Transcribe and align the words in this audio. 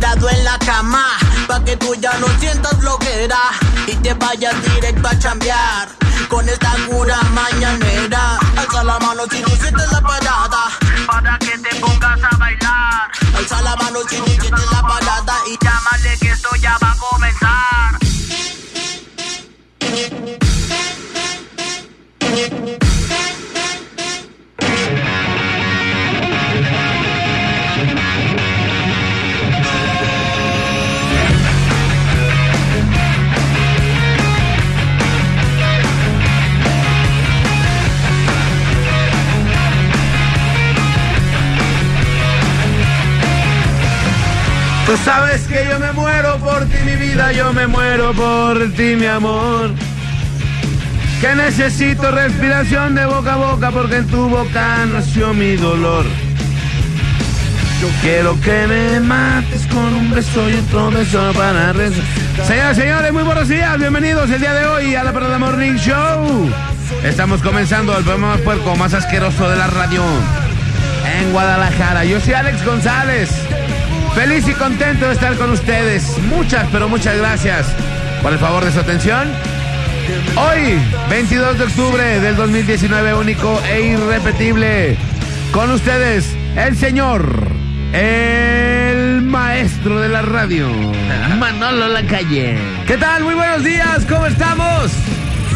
tirado 0.00 0.30
en 0.30 0.44
la 0.44 0.58
cama, 0.58 1.18
pa' 1.46 1.62
que 1.62 1.76
tú 1.76 1.94
ya 1.96 2.12
no 2.18 2.26
sientas 2.38 2.74
flojera 2.80 3.38
y 3.86 3.94
te 3.96 4.14
vayas 4.14 4.54
directo 4.62 5.08
a 5.08 5.18
chambear. 5.18 5.88
Con 6.28 6.48
esta 6.48 6.72
cura 6.88 7.20
mañanera, 7.34 8.38
alza 8.56 8.82
la 8.84 8.98
mano 8.98 9.24
si 9.30 9.42
tú 9.42 9.50
sientes 9.56 9.92
la 9.92 10.00
parada, 10.00 10.70
para 11.06 11.38
que 11.38 11.58
te 11.58 11.76
pongas 11.76 12.18
a 12.22 12.36
bailar. 12.36 13.10
Alza 13.36 13.60
la 13.62 13.76
mano 13.76 13.98
si 14.08 14.16
tú 14.16 14.30
sientes 14.40 14.70
la 14.72 14.82
parada 14.82 15.34
y 15.46 15.58
llámale 15.62 16.18
que 16.18 16.30
esto 16.30 16.48
ya 16.56 16.78
va 16.82 16.92
a 16.92 16.96
comenzar. 16.96 18.00
Tú 44.90 44.96
sabes 45.04 45.42
que 45.42 45.68
yo 45.70 45.78
me 45.78 45.92
muero 45.92 46.36
por 46.38 46.64
ti, 46.64 46.76
mi 46.84 46.96
vida, 46.96 47.30
yo 47.30 47.52
me 47.52 47.68
muero 47.68 48.12
por 48.12 48.72
ti, 48.72 48.96
mi 48.96 49.06
amor. 49.06 49.70
Que 51.20 51.32
necesito 51.36 52.10
respiración 52.10 52.96
de 52.96 53.06
boca 53.06 53.34
a 53.34 53.36
boca 53.36 53.70
porque 53.70 53.98
en 53.98 54.08
tu 54.08 54.28
boca 54.28 54.84
nació 54.92 55.32
mi 55.32 55.54
dolor. 55.54 56.04
Yo 57.80 57.88
quiero 58.02 58.40
que 58.40 58.66
me 58.66 58.98
mates 58.98 59.64
con 59.68 59.94
un 59.94 60.10
beso 60.10 60.50
y 60.50 60.54
otro 60.54 60.90
beso 60.90 61.32
para 61.34 61.72
rezar. 61.72 62.02
Señoras 62.44 62.76
señores, 62.76 63.12
muy 63.12 63.22
buenos 63.22 63.46
días, 63.46 63.78
bienvenidos 63.78 64.28
el 64.28 64.40
día 64.40 64.54
de 64.54 64.66
hoy 64.66 64.96
a 64.96 65.04
la 65.04 65.12
Parada 65.12 65.38
Morning 65.38 65.76
Show. 65.76 66.50
Estamos 67.04 67.40
comenzando 67.42 67.96
el 67.96 68.02
programa 68.02 68.34
más 68.34 68.40
puerco, 68.40 68.74
más 68.74 68.92
asqueroso 68.92 69.48
de 69.48 69.56
la 69.56 69.68
radio 69.68 70.02
en 71.16 71.30
Guadalajara. 71.30 72.04
Yo 72.04 72.20
soy 72.20 72.32
Alex 72.32 72.64
González. 72.66 73.30
Feliz 74.14 74.46
y 74.48 74.52
contento 74.52 75.06
de 75.06 75.12
estar 75.12 75.36
con 75.36 75.50
ustedes. 75.50 76.18
Muchas, 76.28 76.66
pero 76.72 76.88
muchas 76.88 77.16
gracias 77.16 77.66
por 78.22 78.32
el 78.32 78.38
favor 78.38 78.64
de 78.64 78.72
su 78.72 78.80
atención. 78.80 79.28
Hoy, 80.36 80.78
22 81.08 81.58
de 81.58 81.64
octubre 81.64 82.20
del 82.20 82.36
2019, 82.36 83.14
único 83.14 83.60
e 83.70 83.82
irrepetible. 83.82 84.96
Con 85.52 85.70
ustedes, 85.70 86.26
el 86.56 86.76
señor, 86.76 87.48
el 87.92 89.22
maestro 89.22 90.00
de 90.00 90.08
la 90.08 90.22
radio, 90.22 90.68
Manolo 91.38 91.88
Lacalle. 91.88 92.58
¿Qué 92.86 92.96
tal? 92.96 93.24
Muy 93.24 93.34
buenos 93.34 93.64
días, 93.64 94.04
¿cómo 94.08 94.26
estamos? 94.26 94.90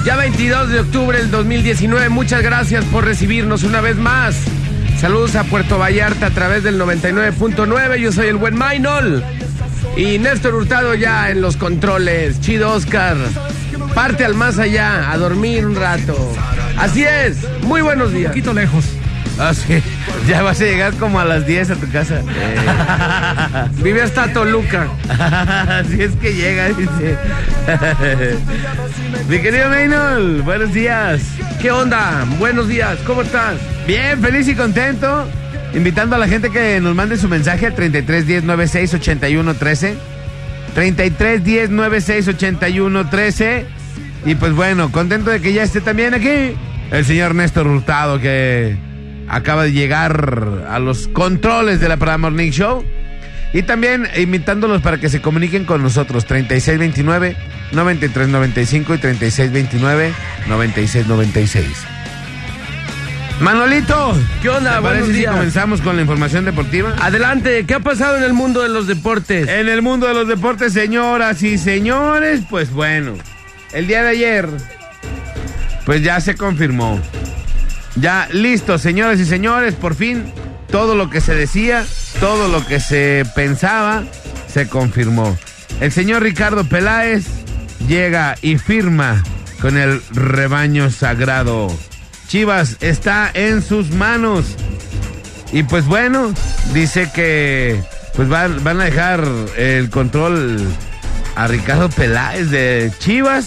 Ya 0.04 0.16
22 0.16 0.68
de 0.68 0.80
octubre 0.80 1.18
del 1.18 1.30
2019, 1.30 2.08
muchas 2.08 2.42
gracias 2.42 2.84
por 2.86 3.04
recibirnos 3.04 3.62
una 3.62 3.80
vez 3.80 3.96
más. 3.96 4.36
Saludos 4.98 5.36
a 5.36 5.44
Puerto 5.44 5.78
Vallarta 5.78 6.26
a 6.26 6.30
través 6.30 6.62
del 6.62 6.80
99.9. 6.80 7.96
Yo 7.96 8.12
soy 8.12 8.28
el 8.28 8.36
buen 8.36 8.56
Mainol. 8.56 9.22
Y 9.96 10.18
Néstor 10.18 10.54
Hurtado 10.54 10.94
ya 10.94 11.30
en 11.30 11.40
los 11.40 11.56
controles. 11.56 12.40
Chido 12.40 12.72
Oscar. 12.72 13.16
Parte 13.94 14.24
al 14.24 14.34
más 14.34 14.58
allá, 14.58 15.12
a 15.12 15.18
dormir 15.18 15.66
un 15.66 15.76
rato. 15.76 16.16
Así 16.78 17.04
es. 17.04 17.38
Muy 17.62 17.82
buenos 17.82 18.12
días. 18.12 18.26
Un 18.26 18.30
poquito 18.30 18.52
lejos. 18.54 18.84
Ah, 19.38 19.52
sí. 19.52 19.82
Ya 20.28 20.42
vas 20.42 20.60
a 20.60 20.64
llegar 20.64 20.94
como 20.94 21.18
a 21.18 21.24
las 21.24 21.46
10 21.46 21.70
a 21.70 21.74
tu 21.76 21.90
casa. 21.90 22.22
Vive 23.82 24.02
hasta 24.02 24.32
Toluca. 24.32 24.88
Así 25.08 26.02
es 26.02 26.12
que 26.16 26.34
llega, 26.34 26.68
dice. 26.68 27.18
Mi 29.28 29.38
querido 29.40 29.68
Mainol, 29.68 30.42
buenos 30.42 30.72
días. 30.72 31.22
¿Qué 31.60 31.70
onda? 31.70 32.24
Buenos 32.38 32.68
días. 32.68 32.98
¿Cómo 33.06 33.22
estás? 33.22 33.56
Bien, 33.86 34.20
feliz 34.20 34.46
y 34.48 34.54
contento. 34.54 35.26
Invitando 35.74 36.14
a 36.14 36.18
la 36.20 36.28
gente 36.28 36.50
que 36.50 36.80
nos 36.80 36.94
mande 36.94 37.16
su 37.16 37.28
mensaje 37.28 37.66
al 37.66 37.74
33 37.74 38.26
10 38.26 38.44
96 38.44 38.94
81 38.94 39.54
13. 39.54 39.96
33 40.74 41.44
10 41.44 41.70
96 41.70 42.28
81 42.28 43.10
13. 43.10 43.66
Y 44.26 44.34
pues 44.36 44.52
bueno, 44.52 44.92
contento 44.92 45.30
de 45.30 45.40
que 45.40 45.52
ya 45.52 45.64
esté 45.64 45.80
también 45.80 46.14
aquí 46.14 46.54
el 46.90 47.04
señor 47.04 47.34
Néstor 47.34 47.66
Hurtado 47.66 48.20
que 48.20 48.76
acaba 49.34 49.64
de 49.64 49.72
llegar 49.72 50.64
a 50.68 50.78
los 50.78 51.08
controles 51.08 51.80
de 51.80 51.88
la 51.88 51.96
Parada 51.96 52.18
Morning 52.18 52.50
Show. 52.52 52.84
Y 53.52 53.62
también 53.62 54.08
invitándolos 54.16 54.82
para 54.82 54.98
que 54.98 55.08
se 55.08 55.20
comuniquen 55.20 55.64
con 55.64 55.82
nosotros 55.82 56.24
3629 56.26 57.36
9395 57.72 58.94
y 58.94 58.98
3629 58.98 60.12
9696. 60.48 61.66
Manolito, 63.40 64.16
¿Qué 64.42 64.48
onda? 64.48 64.74
¿te 64.74 64.80
Buenos 64.80 65.06
si 65.08 65.12
días. 65.14 65.32
comenzamos 65.32 65.80
con 65.80 65.96
la 65.96 66.02
información 66.02 66.44
deportiva? 66.44 66.94
Adelante, 67.00 67.64
¿qué 67.66 67.74
ha 67.74 67.80
pasado 67.80 68.16
en 68.16 68.22
el 68.22 68.32
mundo 68.32 68.62
de 68.62 68.68
los 68.68 68.86
deportes? 68.86 69.48
En 69.48 69.68
el 69.68 69.82
mundo 69.82 70.06
de 70.06 70.14
los 70.14 70.28
deportes, 70.28 70.72
señoras 70.72 71.42
y 71.42 71.58
señores, 71.58 72.42
pues 72.48 72.70
bueno, 72.72 73.14
el 73.72 73.86
día 73.88 74.02
de 74.04 74.10
ayer, 74.10 74.48
pues 75.84 76.02
ya 76.02 76.20
se 76.20 76.36
confirmó. 76.36 77.00
Ya 77.96 78.28
listo, 78.32 78.78
señoras 78.78 79.20
y 79.20 79.24
señores, 79.24 79.74
por 79.74 79.94
fin 79.94 80.24
todo 80.74 80.96
lo 80.96 81.08
que 81.08 81.20
se 81.20 81.36
decía, 81.36 81.84
todo 82.18 82.48
lo 82.48 82.66
que 82.66 82.80
se 82.80 83.24
pensaba, 83.36 84.02
se 84.52 84.68
confirmó. 84.68 85.38
El 85.80 85.92
señor 85.92 86.24
Ricardo 86.24 86.64
Peláez 86.64 87.26
llega 87.86 88.34
y 88.42 88.58
firma 88.58 89.22
con 89.60 89.78
el 89.78 90.02
rebaño 90.10 90.90
sagrado. 90.90 91.68
Chivas 92.26 92.76
está 92.80 93.30
en 93.34 93.62
sus 93.62 93.90
manos. 93.90 94.56
Y 95.52 95.62
pues 95.62 95.86
bueno, 95.86 96.34
dice 96.72 97.08
que 97.14 97.80
pues 98.16 98.28
van, 98.28 98.64
van 98.64 98.80
a 98.80 98.84
dejar 98.86 99.24
el 99.56 99.90
control 99.90 100.58
a 101.36 101.46
Ricardo 101.46 101.88
Peláez 101.88 102.50
de 102.50 102.92
Chivas. 102.98 103.46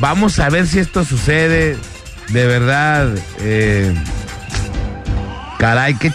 Vamos 0.00 0.40
a 0.40 0.50
ver 0.50 0.66
si 0.66 0.80
esto 0.80 1.04
sucede. 1.04 1.76
De 2.28 2.46
verdad, 2.46 3.08
eh, 3.40 3.94
caray, 5.58 5.94
qué, 5.94 6.12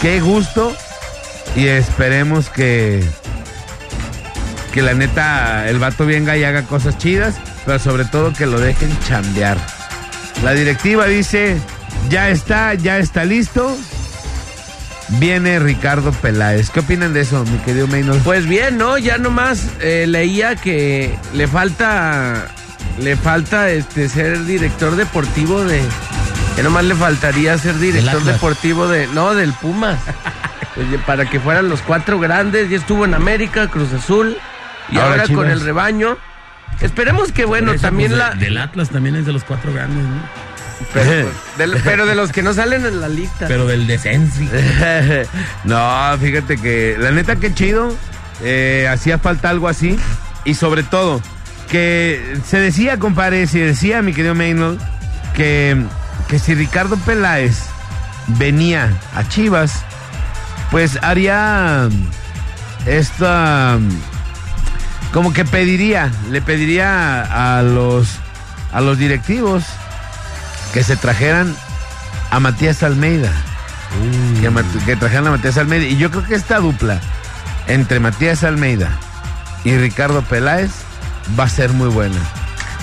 qué 0.00 0.20
gusto. 0.20 0.74
Y 1.56 1.66
esperemos 1.66 2.48
que, 2.50 3.04
que 4.72 4.82
la 4.82 4.94
neta 4.94 5.68
el 5.68 5.78
vato 5.78 6.06
venga 6.06 6.36
y 6.36 6.44
haga 6.44 6.62
cosas 6.62 6.98
chidas, 6.98 7.36
pero 7.64 7.78
sobre 7.78 8.04
todo 8.04 8.32
que 8.32 8.46
lo 8.46 8.58
dejen 8.58 8.90
chambear. 9.06 9.56
La 10.42 10.52
directiva 10.52 11.06
dice, 11.06 11.56
ya 12.10 12.28
está, 12.28 12.74
ya 12.74 12.98
está 12.98 13.24
listo. 13.24 13.76
Viene 15.20 15.58
Ricardo 15.58 16.12
Peláez. 16.12 16.70
¿Qué 16.70 16.80
opinan 16.80 17.12
de 17.12 17.20
eso, 17.20 17.44
mi 17.44 17.58
querido 17.58 17.86
Maynard? 17.86 18.18
Pues 18.20 18.46
bien, 18.46 18.78
¿no? 18.78 18.98
Ya 18.98 19.18
nomás 19.18 19.62
eh, 19.80 20.06
leía 20.08 20.56
que 20.56 21.14
le 21.34 21.46
falta 21.46 22.48
le 22.98 23.16
falta 23.16 23.70
este 23.70 24.08
ser 24.08 24.44
director 24.44 24.96
deportivo 24.96 25.64
de 25.64 25.82
que 26.56 26.62
nomás 26.62 26.84
le 26.84 26.94
faltaría 26.94 27.56
ser 27.58 27.78
director 27.78 28.22
deportivo 28.22 28.86
de 28.88 29.06
no 29.08 29.34
del 29.34 29.52
Pumas. 29.52 29.98
Para 31.06 31.28
que 31.30 31.38
fueran 31.38 31.68
los 31.68 31.82
cuatro 31.82 32.18
grandes, 32.18 32.68
ya 32.68 32.76
estuvo 32.76 33.04
en 33.04 33.14
América, 33.14 33.68
Cruz 33.68 33.92
Azul 33.92 34.36
y 34.90 34.98
Ahora 34.98 35.22
ahora, 35.22 35.34
con 35.34 35.48
el 35.50 35.60
rebaño. 35.60 36.16
Esperemos 36.80 37.30
que 37.30 37.44
bueno, 37.44 37.74
también 37.76 38.10
pues, 38.10 38.18
la 38.18 38.30
de- 38.34 38.46
Del 38.46 38.58
Atlas 38.58 38.88
también 38.90 39.14
es 39.14 39.24
de 39.24 39.32
los 39.32 39.44
cuatro 39.44 39.72
grandes, 39.72 40.02
¿no? 40.04 40.20
pero, 40.92 41.04
pues, 41.28 41.58
del- 41.58 41.80
pero 41.84 42.06
de 42.06 42.16
los 42.16 42.32
que 42.32 42.42
no 42.42 42.52
salen 42.52 42.84
en 42.84 43.00
la 43.00 43.08
lista. 43.08 43.46
Pero 43.46 43.66
del 43.66 43.86
descenso. 43.86 44.40
no, 45.64 46.18
fíjate 46.20 46.56
que 46.56 46.96
la 46.98 47.10
neta 47.12 47.36
que 47.36 47.54
chido. 47.54 47.94
eh, 48.42 48.88
hacía 48.90 49.18
falta 49.18 49.50
algo 49.50 49.68
así. 49.68 49.96
Y 50.44 50.54
sobre 50.54 50.82
todo, 50.82 51.22
que 51.70 52.38
se 52.46 52.58
decía, 52.60 52.98
compadre, 52.98 53.46
se 53.46 53.58
decía, 53.60 54.02
mi 54.02 54.12
querido 54.12 54.34
Maynard, 54.34 54.76
que, 55.34 55.76
que 56.28 56.38
si 56.38 56.54
Ricardo 56.54 56.96
Peláez 56.98 57.58
venía 58.38 58.90
a 59.14 59.26
Chivas, 59.28 59.82
pues 60.70 60.98
haría 61.02 61.88
esta 62.86 63.78
como 65.12 65.32
que 65.32 65.44
pediría, 65.44 66.10
le 66.30 66.42
pediría 66.42 67.22
a 67.58 67.62
los 67.62 68.08
a 68.72 68.80
los 68.80 68.98
directivos 68.98 69.62
que 70.72 70.82
se 70.82 70.96
trajeran 70.96 71.54
a 72.30 72.40
Matías 72.40 72.82
Almeida. 72.82 73.30
Que, 74.40 74.50
Mat- 74.50 74.64
que 74.84 74.96
trajeran 74.96 75.28
a 75.28 75.30
Matías 75.30 75.56
Almeida. 75.56 75.84
Y 75.84 75.96
yo 75.96 76.10
creo 76.10 76.24
que 76.24 76.34
esta 76.34 76.58
dupla 76.58 76.98
entre 77.68 78.00
Matías 78.00 78.42
Almeida 78.42 78.88
y 79.62 79.76
Ricardo 79.76 80.22
Peláez 80.22 80.72
va 81.38 81.44
a 81.44 81.48
ser 81.48 81.70
muy 81.72 81.88
buena. 81.88 82.18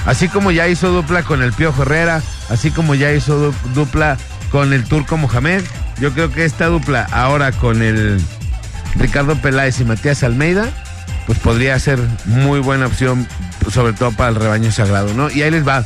Así 0.05 0.27
como 0.29 0.51
ya 0.51 0.67
hizo 0.67 0.89
dupla 0.89 1.23
con 1.23 1.41
el 1.43 1.53
Piojo 1.53 1.83
Herrera, 1.83 2.21
así 2.49 2.71
como 2.71 2.95
ya 2.95 3.11
hizo 3.13 3.38
du- 3.38 3.55
dupla 3.75 4.17
con 4.51 4.73
el 4.73 4.83
Turco 4.85 5.15
Mohamed, 5.17 5.63
yo 5.99 6.11
creo 6.13 6.31
que 6.31 6.43
esta 6.45 6.65
dupla 6.67 7.07
ahora 7.11 7.51
con 7.51 7.81
el 7.83 8.19
Ricardo 8.95 9.35
Peláez 9.35 9.79
y 9.79 9.85
Matías 9.85 10.23
Almeida, 10.23 10.69
pues 11.27 11.38
podría 11.39 11.77
ser 11.79 11.99
muy 12.25 12.59
buena 12.59 12.88
opción, 12.88 13.27
sobre 13.71 13.93
todo 13.93 14.11
para 14.11 14.29
el 14.31 14.35
rebaño 14.35 14.71
sagrado, 14.71 15.13
¿no? 15.13 15.29
Y 15.29 15.44
ahí 15.44 15.51
les 15.51 15.65
va. 15.67 15.85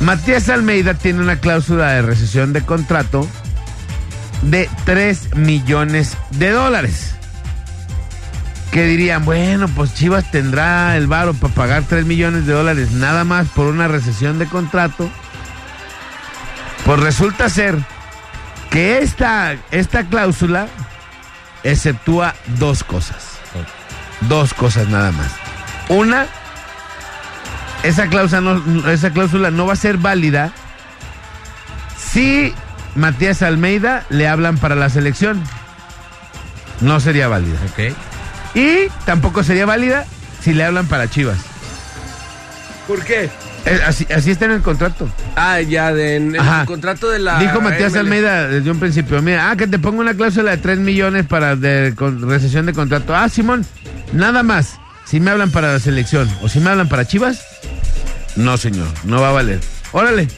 Matías 0.00 0.48
Almeida 0.48 0.94
tiene 0.94 1.20
una 1.20 1.36
cláusula 1.40 1.92
de 1.92 2.02
recesión 2.02 2.52
de 2.52 2.62
contrato 2.62 3.26
de 4.42 4.68
3 4.84 5.34
millones 5.36 6.16
de 6.32 6.50
dólares. 6.50 7.14
Que 8.72 8.84
dirían, 8.84 9.24
bueno, 9.24 9.66
pues 9.68 9.94
Chivas 9.94 10.30
tendrá 10.30 10.96
el 10.96 11.06
varo 11.06 11.34
para 11.34 11.54
pagar 11.54 11.82
3 11.88 12.06
millones 12.06 12.46
de 12.46 12.52
dólares 12.52 12.92
nada 12.92 13.24
más 13.24 13.48
por 13.48 13.66
una 13.66 13.88
recesión 13.88 14.38
de 14.38 14.46
contrato. 14.46 15.10
Pues 16.84 17.00
resulta 17.00 17.48
ser 17.48 17.78
que 18.70 18.98
esta, 18.98 19.56
esta 19.70 20.04
cláusula 20.04 20.68
exceptúa 21.64 22.34
dos 22.58 22.84
cosas. 22.84 23.38
Dos 24.28 24.54
cosas 24.54 24.88
nada 24.88 25.12
más. 25.12 25.32
Una, 25.88 26.26
esa 27.82 28.06
cláusula 28.06 28.40
no, 28.40 28.90
esa 28.90 29.10
cláusula 29.10 29.50
no 29.50 29.66
va 29.66 29.72
a 29.72 29.76
ser 29.76 29.96
válida 29.96 30.52
si 31.96 32.54
Matías 32.94 33.42
Almeida 33.42 34.04
le 34.08 34.28
hablan 34.28 34.58
para 34.58 34.74
la 34.74 34.88
selección. 34.88 35.42
No 36.80 37.00
sería 37.00 37.28
válida. 37.28 37.58
Ok. 37.72 37.94
Y 38.54 38.88
tampoco 39.04 39.42
sería 39.44 39.66
válida 39.66 40.06
si 40.42 40.52
le 40.52 40.64
hablan 40.64 40.86
para 40.86 41.08
Chivas. 41.08 41.38
¿Por 42.86 43.04
qué? 43.04 43.30
Eh, 43.66 43.80
Así, 43.86 44.06
así 44.14 44.30
está 44.30 44.46
en 44.46 44.52
el 44.52 44.62
contrato. 44.62 45.08
Ah, 45.36 45.60
ya, 45.60 45.92
de, 45.92 46.16
en 46.16 46.34
el 46.34 46.64
contrato 46.66 47.10
de 47.10 47.18
la. 47.18 47.38
Dijo 47.38 47.60
Matías. 47.60 47.94
Almeida 47.94 48.48
desde 48.48 48.70
un 48.70 48.80
principio, 48.80 49.20
mira, 49.22 49.50
ah, 49.50 49.56
que 49.56 49.66
te 49.66 49.78
pongo 49.78 50.00
una 50.00 50.14
cláusula 50.14 50.52
de 50.52 50.56
3 50.58 50.78
millones 50.78 51.26
para 51.26 51.56
de, 51.56 51.92
con 51.94 52.28
recesión 52.28 52.66
de 52.66 52.72
contrato. 52.72 53.14
Ah, 53.14 53.28
Simón, 53.28 53.66
nada 54.12 54.42
más. 54.42 54.78
Si 55.04 55.20
me 55.20 55.30
hablan 55.30 55.50
para 55.50 55.72
la 55.72 55.78
selección 55.80 56.30
o 56.40 56.48
si 56.48 56.60
me 56.60 56.70
hablan 56.70 56.88
para 56.88 57.04
Chivas, 57.04 57.42
no 58.36 58.56
señor, 58.56 58.86
no 59.04 59.20
va 59.20 59.30
a 59.30 59.32
valer. 59.32 59.60
Órale, 59.92 60.28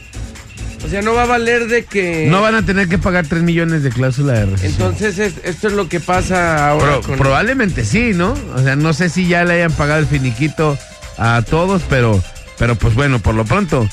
O 0.84 0.88
sea, 0.88 1.00
no 1.00 1.14
va 1.14 1.22
a 1.22 1.26
valer 1.26 1.68
de 1.68 1.84
que. 1.84 2.26
no 2.28 2.42
van 2.42 2.54
a 2.56 2.64
tener 2.66 2.88
que 2.88 2.98
pagar 2.98 3.26
3 3.26 3.42
millones 3.42 3.82
de 3.82 3.90
cláusula 3.90 4.32
de. 4.44 4.66
Entonces, 4.66 5.18
es- 5.18 5.34
esto 5.44 5.68
es 5.68 5.74
lo 5.74 5.88
que 5.88 6.00
pasa 6.00 6.68
ahora 6.68 6.92
Pro- 6.92 7.02
con. 7.02 7.18
Probablemente 7.18 7.84
sí, 7.84 8.12
¿no? 8.14 8.34
O 8.54 8.62
sea, 8.62 8.74
no 8.76 8.92
sé 8.92 9.08
si 9.08 9.28
ya 9.28 9.44
le 9.44 9.54
hayan 9.54 9.72
pagado 9.72 10.00
el 10.00 10.06
finiquito 10.06 10.76
a 11.18 11.42
todos, 11.42 11.82
pero, 11.88 12.22
pero 12.58 12.74
pues 12.74 12.94
bueno, 12.94 13.20
por 13.20 13.34
lo 13.34 13.44
pronto, 13.44 13.88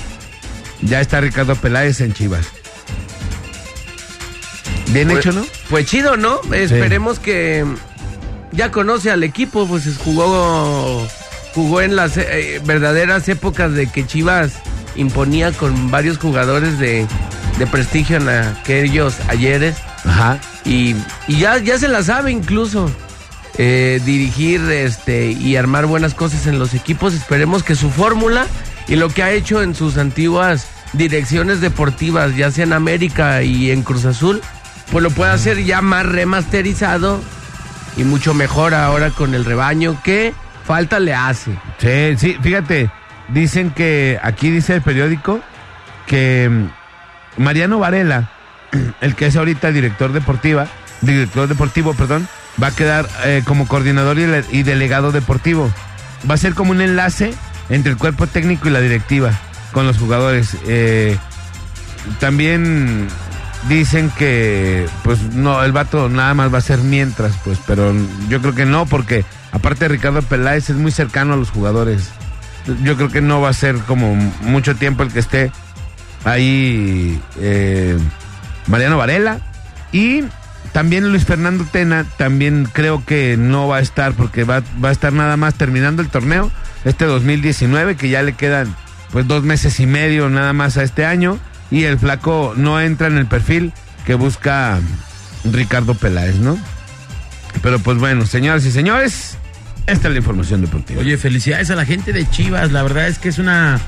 ya 0.81 1.00
está 1.00 1.21
Ricardo 1.21 1.56
Peláez 1.56 2.01
en 2.01 2.13
Chivas. 2.13 2.47
Bien 4.91 5.07
Pues- 5.09 5.19
hecho, 5.25 5.31
¿no? 5.38 5.45
Pues 5.69 5.86
chido, 5.86 6.18
¿no? 6.18 6.41
Esperemos 6.51 7.19
que 7.19 7.63
ya 8.51 8.71
conoce 8.71 9.12
al 9.12 9.24
equipo, 9.24 9.68
pues 9.68 9.83
jugó 10.03 11.07
jugó 11.53 11.81
en 11.81 11.95
las 11.95 12.18
eh, 12.18 12.62
verdaderas 12.65 13.27
épocas 13.30 13.74
de 13.74 13.88
que 13.88 14.06
Chivas 14.07 14.53
imponía 15.00 15.51
con 15.51 15.90
varios 15.90 16.18
jugadores 16.18 16.78
de, 16.78 17.07
de 17.57 17.68
prestigio 17.68 18.18
en 18.18 18.30
aquellos 18.30 19.16
ayeres 19.28 19.78
Ajá. 20.06 20.40
y, 20.66 20.96
y 21.28 21.40
ya, 21.40 21.57
ya 21.57 21.78
se 21.78 21.88
la 21.88 22.04
sabe 22.04 22.31
incluso 22.31 22.92
eh, 23.57 24.00
dirigir 24.06 24.62
este 24.72 25.31
y 25.31 25.56
armar 25.56 25.86
buenas 25.86 26.13
cosas 26.13 26.48
en 26.48 26.60
los 26.60 26.74
equipos. 26.74 27.13
Esperemos 27.13 27.63
que 27.63 27.75
su 27.75 27.90
fórmula 27.90 28.46
y 28.88 28.96
lo 28.96 29.10
que 29.10 29.24
ha 29.24 29.31
hecho 29.31 29.62
en 29.62 29.75
sus 29.75 29.98
antiguas 29.98 30.68
direcciones 30.94 31.62
deportivas, 31.62 32.36
ya 32.36 32.51
sea 32.51 32.63
en 32.63 32.74
América 32.74 33.44
y 33.44 33.72
en 33.72 33.84
Cruz 33.84 34.06
Azul, 34.06 34.42
pues 34.92 35.04
lo 35.04 35.12
pueda 35.12 35.34
hacer 35.34 35.63
ya 35.63 35.81
más 35.81 36.06
remasterizado 36.06 37.22
y 37.98 38.04
mucho 38.04 38.34
mejor 38.34 38.74
ahora 38.74 39.12
con 39.12 39.36
el 39.36 39.46
rebaño 39.46 40.01
que 40.04 40.34
falta 40.66 41.00
le 41.00 41.13
hace. 41.13 41.51
Sí, 41.80 42.16
sí, 42.18 42.38
fíjate, 42.42 42.90
dicen 43.34 43.72
que, 43.72 44.20
aquí 44.22 44.50
dice 44.52 44.76
el 44.76 44.81
periódico, 44.81 45.42
que 46.08 46.50
mm, 46.50 47.42
Mariano 47.42 47.80
Varela, 47.80 48.30
el 49.02 49.16
que 49.16 49.28
es 49.28 49.36
ahorita 49.36 49.72
director 49.72 50.12
deportiva, 50.12 50.68
director 51.02 51.48
deportivo, 51.48 51.94
perdón, 51.94 52.28
va 52.62 52.68
a 52.68 52.76
quedar 52.76 53.08
eh, 53.26 53.42
como 53.46 53.68
coordinador 53.68 54.20
y, 54.20 54.58
y 54.58 54.64
delegado 54.64 55.12
deportivo. 55.12 55.72
Va 56.30 56.36
a 56.36 56.38
ser 56.38 56.54
como 56.54 56.72
un 56.72 56.81
enlace 56.81 57.34
entre 57.70 57.92
el 57.92 57.98
cuerpo 57.98 58.28
técnico 58.28 58.68
y 58.68 58.72
la 58.72 58.81
directiva 58.81 59.32
con 59.72 59.88
los 59.88 59.98
jugadores. 59.98 60.58
Eh, 60.68 61.18
también 62.20 63.08
dicen 63.68 64.12
que, 64.18 64.88
pues 65.04 65.22
no, 65.34 65.64
el 65.64 65.72
vato 65.72 66.10
nada 66.10 66.34
más 66.34 66.54
va 66.54 66.60
a 66.60 66.62
ser 66.62 66.80
mientras, 66.80 67.36
pues, 67.44 67.60
pero 67.66 67.94
yo 68.30 68.42
creo 68.42 68.56
que 68.56 68.66
no, 68.66 68.86
porque 68.86 69.25
aparte 69.52 69.88
Ricardo 69.88 70.22
Peláez 70.22 70.70
es 70.70 70.75
muy 70.75 70.92
cercano 70.92 71.34
a 71.34 71.38
los 71.38 71.52
jugadores. 71.52 72.10
Yo 72.83 72.95
creo 72.95 73.10
que 73.10 73.21
no 73.21 73.42
va 73.42 73.50
a 73.50 73.54
ser 73.54 73.77
como 73.80 74.16
mucho 74.42 74.75
tiempo 74.75 75.04
el 75.04 75.12
que 75.12 75.19
esté 75.19 75.51
ahí 76.25 77.21
eh, 77.39 77.98
Mariano 78.68 78.98
Varela 78.98 79.39
y 79.92 80.24
también 80.71 81.10
Luis 81.10 81.25
Fernando 81.25 81.66
Tena, 81.66 82.06
también 82.18 82.68
creo 82.71 83.04
que 83.06 83.38
no 83.38 83.68
va 83.68 83.77
a 83.77 83.81
estar 83.81 84.13
porque 84.13 84.44
va, 84.44 84.62
va 84.83 84.89
a 84.89 84.92
estar 84.92 85.13
nada 85.13 85.36
más 85.38 85.56
terminando 85.56 86.01
el 86.01 86.10
torneo, 86.10 86.51
este 86.86 87.06
2019, 87.06 87.95
que 87.95 88.10
ya 88.10 88.21
le 88.21 88.33
quedan 88.33 88.75
pues 89.12 89.27
dos 89.27 89.44
meses 89.44 89.80
y 89.80 89.88
medio 89.88 90.30
nada 90.30 90.54
más 90.54 90.77
a 90.77 90.83
este 90.83 91.06
año 91.06 91.39
y 91.72 91.86
el 91.86 91.98
flaco 91.98 92.54
no 92.56 92.80
entra 92.80 93.07
en 93.07 93.18
el 93.18 93.25
perfil 93.25 93.74
que 94.06 94.13
busca 94.13 94.80
Ricardo 95.44 95.95
Peláez, 95.95 96.36
¿no? 96.36 96.57
Pero 97.62 97.80
pues 97.80 97.98
bueno, 97.98 98.25
señoras 98.25 98.63
y 98.65 98.72
señores, 98.72 99.38
esta 99.91 100.07
es 100.07 100.13
la 100.13 100.19
información 100.19 100.62
deportiva. 100.62 101.01
Oye, 101.01 101.18
felicidades 101.18 101.69
a 101.71 101.75
la 101.75 101.86
gente 101.86 102.13
de 102.13 102.30
Chivas. 102.30 102.71
La 102.71 102.83
verdad 102.83 103.07
es 103.07 103.19
que 103.19 103.30
es 103.30 103.39
una, 103.39 103.80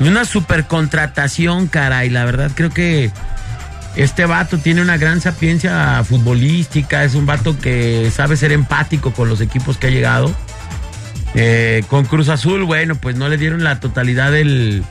una 0.00 0.24
super 0.24 0.66
contratación, 0.66 1.66
caray. 1.66 2.10
La 2.10 2.24
verdad 2.24 2.50
creo 2.54 2.70
que 2.70 3.10
este 3.96 4.26
vato 4.26 4.58
tiene 4.58 4.82
una 4.82 4.96
gran 4.96 5.20
sapiencia 5.20 6.02
futbolística. 6.04 7.04
Es 7.04 7.14
un 7.14 7.26
vato 7.26 7.58
que 7.58 8.10
sabe 8.14 8.36
ser 8.36 8.52
empático 8.52 9.12
con 9.12 9.28
los 9.28 9.40
equipos 9.40 9.76
que 9.76 9.88
ha 9.88 9.90
llegado. 9.90 10.34
Eh, 11.34 11.84
con 11.88 12.04
Cruz 12.04 12.28
Azul, 12.28 12.64
bueno, 12.64 12.94
pues 12.94 13.16
no 13.16 13.28
le 13.28 13.36
dieron 13.36 13.62
la 13.62 13.80
totalidad 13.80 14.32
del, 14.32 14.82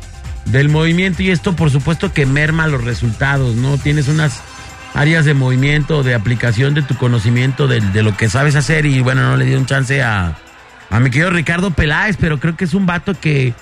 del 0.46 0.70
movimiento 0.70 1.24
y 1.24 1.32
esto 1.32 1.56
por 1.56 1.72
supuesto 1.72 2.14
que 2.14 2.26
merma 2.26 2.68
los 2.68 2.84
resultados, 2.84 3.56
¿no? 3.56 3.78
Tienes 3.78 4.08
unas 4.08 4.42
áreas 4.98 5.26
de 5.26 5.36
movimiento, 5.36 6.02
de 6.02 6.16
aplicación 6.16 6.74
de 6.74 6.82
tu 6.82 6.96
conocimiento, 6.96 7.68
de, 7.68 7.82
de 7.82 8.02
lo 8.02 8.18
que 8.18 8.30
sabes 8.30 8.56
hacer 8.56 8.88
y 8.88 9.00
bueno, 9.02 9.22
no 9.22 9.38
le 9.38 9.46
dieron 9.46 9.68
chance 9.68 10.02
a, 10.02 10.36
a 10.90 11.00
mi 11.00 11.12
querido 11.12 11.30
Ricardo 11.30 11.70
Peláez, 11.70 12.18
pero 12.20 12.40
creo 12.40 12.56
que 12.58 12.66
es 12.66 12.74
un 12.74 12.88
vato 12.88 13.14
que 13.14 13.54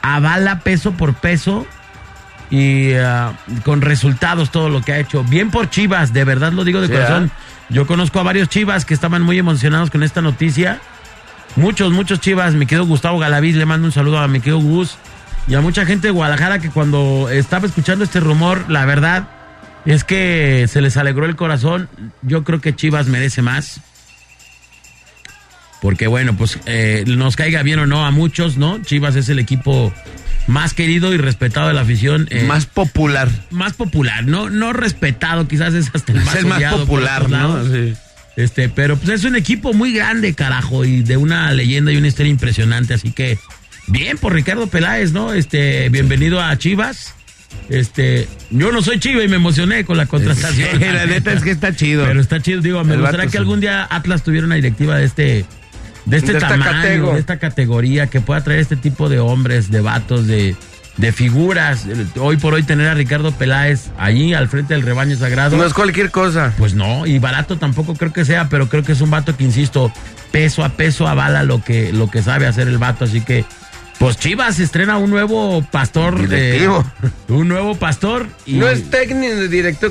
avala 0.00 0.60
peso 0.60 0.92
por 0.92 1.12
peso 1.12 1.66
y 2.50 2.94
ah, 2.94 3.34
con 3.66 3.82
resultados 3.82 4.50
todo 4.50 4.70
lo 4.70 4.80
que 4.80 4.94
ha 4.94 4.98
hecho. 4.98 5.24
Bien 5.24 5.50
por 5.50 5.68
Chivas, 5.68 6.14
de 6.14 6.24
verdad 6.24 6.52
lo 6.52 6.64
digo 6.64 6.80
de 6.80 6.86
Sí, 6.86 6.94
corazón. 6.94 7.30
Yo 7.68 7.86
conozco 7.86 8.18
a 8.18 8.22
varios 8.22 8.48
Chivas 8.48 8.86
que 8.86 8.94
estaban 8.94 9.20
muy 9.20 9.38
emocionados 9.38 9.90
con 9.90 10.02
esta 10.02 10.22
noticia. 10.22 10.80
Muchos, 11.56 11.92
muchos 11.92 12.20
Chivas. 12.20 12.54
Mi 12.54 12.64
querido 12.64 12.86
Gustavo 12.86 13.18
Galaviz, 13.18 13.56
le 13.56 13.66
mando 13.66 13.84
un 13.86 13.92
saludo 13.92 14.20
a 14.20 14.26
mi 14.26 14.40
querido 14.40 14.60
Gus. 14.60 14.96
Y 15.46 15.54
a 15.54 15.60
mucha 15.60 15.84
gente 15.84 16.08
de 16.08 16.12
Guadalajara 16.12 16.60
que 16.60 16.70
cuando 16.70 17.28
estaba 17.30 17.66
escuchando 17.66 18.04
este 18.04 18.20
rumor, 18.20 18.70
la 18.70 18.86
verdad 18.86 19.28
es 19.88 20.04
que 20.04 20.66
se 20.68 20.80
les 20.80 20.96
alegró 20.96 21.26
el 21.26 21.36
corazón. 21.36 21.88
Yo 22.22 22.44
creo 22.44 22.60
que 22.60 22.74
Chivas 22.76 23.06
merece 23.06 23.42
más. 23.42 23.80
Porque 25.80 26.06
bueno, 26.08 26.36
pues 26.36 26.58
eh, 26.66 27.04
nos 27.06 27.36
caiga 27.36 27.62
bien 27.62 27.78
o 27.78 27.86
no 27.86 28.04
a 28.04 28.10
muchos, 28.10 28.56
¿no? 28.56 28.82
Chivas 28.82 29.14
es 29.16 29.28
el 29.28 29.38
equipo 29.38 29.92
más 30.48 30.74
querido 30.74 31.14
y 31.14 31.18
respetado 31.18 31.68
de 31.68 31.74
la 31.74 31.82
afición. 31.82 32.26
eh, 32.30 32.44
Más 32.44 32.66
popular. 32.66 33.28
más 33.50 33.74
popular, 33.74 34.26
no, 34.26 34.50
no 34.50 34.72
respetado, 34.72 35.46
quizás 35.46 35.74
es 35.74 35.90
hasta 35.94 36.12
el 36.12 36.18
Es 36.18 36.24
más, 36.24 36.34
el 36.36 36.46
más 36.46 36.74
popular, 36.74 37.30
¿no? 37.30 37.64
Sí. 37.64 37.94
Este, 38.36 38.68
pero 38.68 38.96
pues 38.96 39.08
es 39.10 39.24
un 39.24 39.36
equipo 39.36 39.72
muy 39.72 39.92
grande, 39.92 40.34
carajo, 40.34 40.84
y 40.84 41.02
de 41.02 41.16
una 41.16 41.52
leyenda 41.52 41.92
y 41.92 41.96
una 41.96 42.08
historia 42.08 42.30
impresionante, 42.30 42.94
así 42.94 43.10
que 43.12 43.38
bien 43.88 44.16
por 44.18 44.32
Ricardo 44.32 44.66
Peláez, 44.68 45.12
¿no? 45.12 45.32
Este, 45.32 45.88
bienvenido 45.90 46.40
a 46.42 46.56
Chivas. 46.58 47.14
Este, 47.68 48.28
yo 48.50 48.72
no 48.72 48.82
soy 48.82 48.98
Chiva 48.98 49.22
y 49.22 49.28
me 49.28 49.36
emocioné 49.36 49.84
con 49.84 49.96
la 49.96 50.06
contratación. 50.06 50.68
Sí, 50.78 50.84
la 50.92 51.06
neta 51.06 51.32
es 51.32 51.42
que 51.42 51.50
está 51.50 51.74
chido. 51.74 52.04
Pero 52.04 52.20
está 52.20 52.40
chido, 52.40 52.60
digo, 52.60 52.82
me 52.84 52.94
El 52.94 53.00
gustaría 53.00 53.26
vato 53.26 53.32
que 53.32 53.38
algún 53.38 53.60
día 53.60 53.86
Atlas 53.90 54.22
tuviera 54.22 54.46
una 54.46 54.54
directiva 54.54 54.96
de 54.96 55.04
este 55.04 55.44
de 56.06 56.16
este 56.16 56.32
De 56.32 56.40
tamaño, 56.40 57.12
de 57.12 57.20
esta 57.20 57.38
categoría, 57.38 58.06
que 58.06 58.20
pueda 58.22 58.42
traer 58.42 58.60
este 58.60 58.76
tipo 58.76 59.10
de 59.10 59.18
hombres, 59.18 59.70
de 59.70 59.82
vatos, 59.82 60.26
de, 60.26 60.56
de 60.96 61.12
figuras. 61.12 61.84
Hoy 62.18 62.38
por 62.38 62.54
hoy 62.54 62.62
tener 62.62 62.88
a 62.88 62.94
Ricardo 62.94 63.32
Peláez 63.32 63.90
allí 63.98 64.32
al 64.32 64.48
frente 64.48 64.72
del 64.72 64.82
rebaño 64.82 65.16
sagrado. 65.16 65.58
No 65.58 65.66
es 65.66 65.74
cualquier 65.74 66.10
cosa. 66.10 66.54
Pues 66.56 66.72
no, 66.72 67.06
y 67.06 67.18
barato 67.18 67.58
tampoco 67.58 67.94
creo 67.94 68.12
que 68.12 68.24
sea, 68.24 68.48
pero 68.48 68.70
creo 68.70 68.82
que 68.82 68.92
es 68.92 69.00
un 69.02 69.10
vato 69.10 69.36
que, 69.36 69.44
insisto, 69.44 69.92
peso 70.30 70.64
a 70.64 70.70
peso 70.70 71.06
avala 71.06 71.42
lo 71.42 71.62
que, 71.62 71.92
lo 71.92 72.10
que 72.10 72.22
sabe 72.22 72.46
hacer 72.46 72.68
el 72.68 72.78
vato, 72.78 73.04
así 73.04 73.20
que 73.20 73.44
Pues 73.98 74.16
Chivas 74.16 74.60
estrena 74.60 74.96
un 74.96 75.10
nuevo 75.10 75.60
pastor. 75.72 76.20
Directivo. 76.20 76.84
De, 77.26 77.34
un 77.34 77.48
nuevo 77.48 77.74
pastor. 77.74 78.28
Y... 78.46 78.54
No 78.54 78.68
es 78.68 78.88
técnico, 78.90 79.34
director 79.48 79.90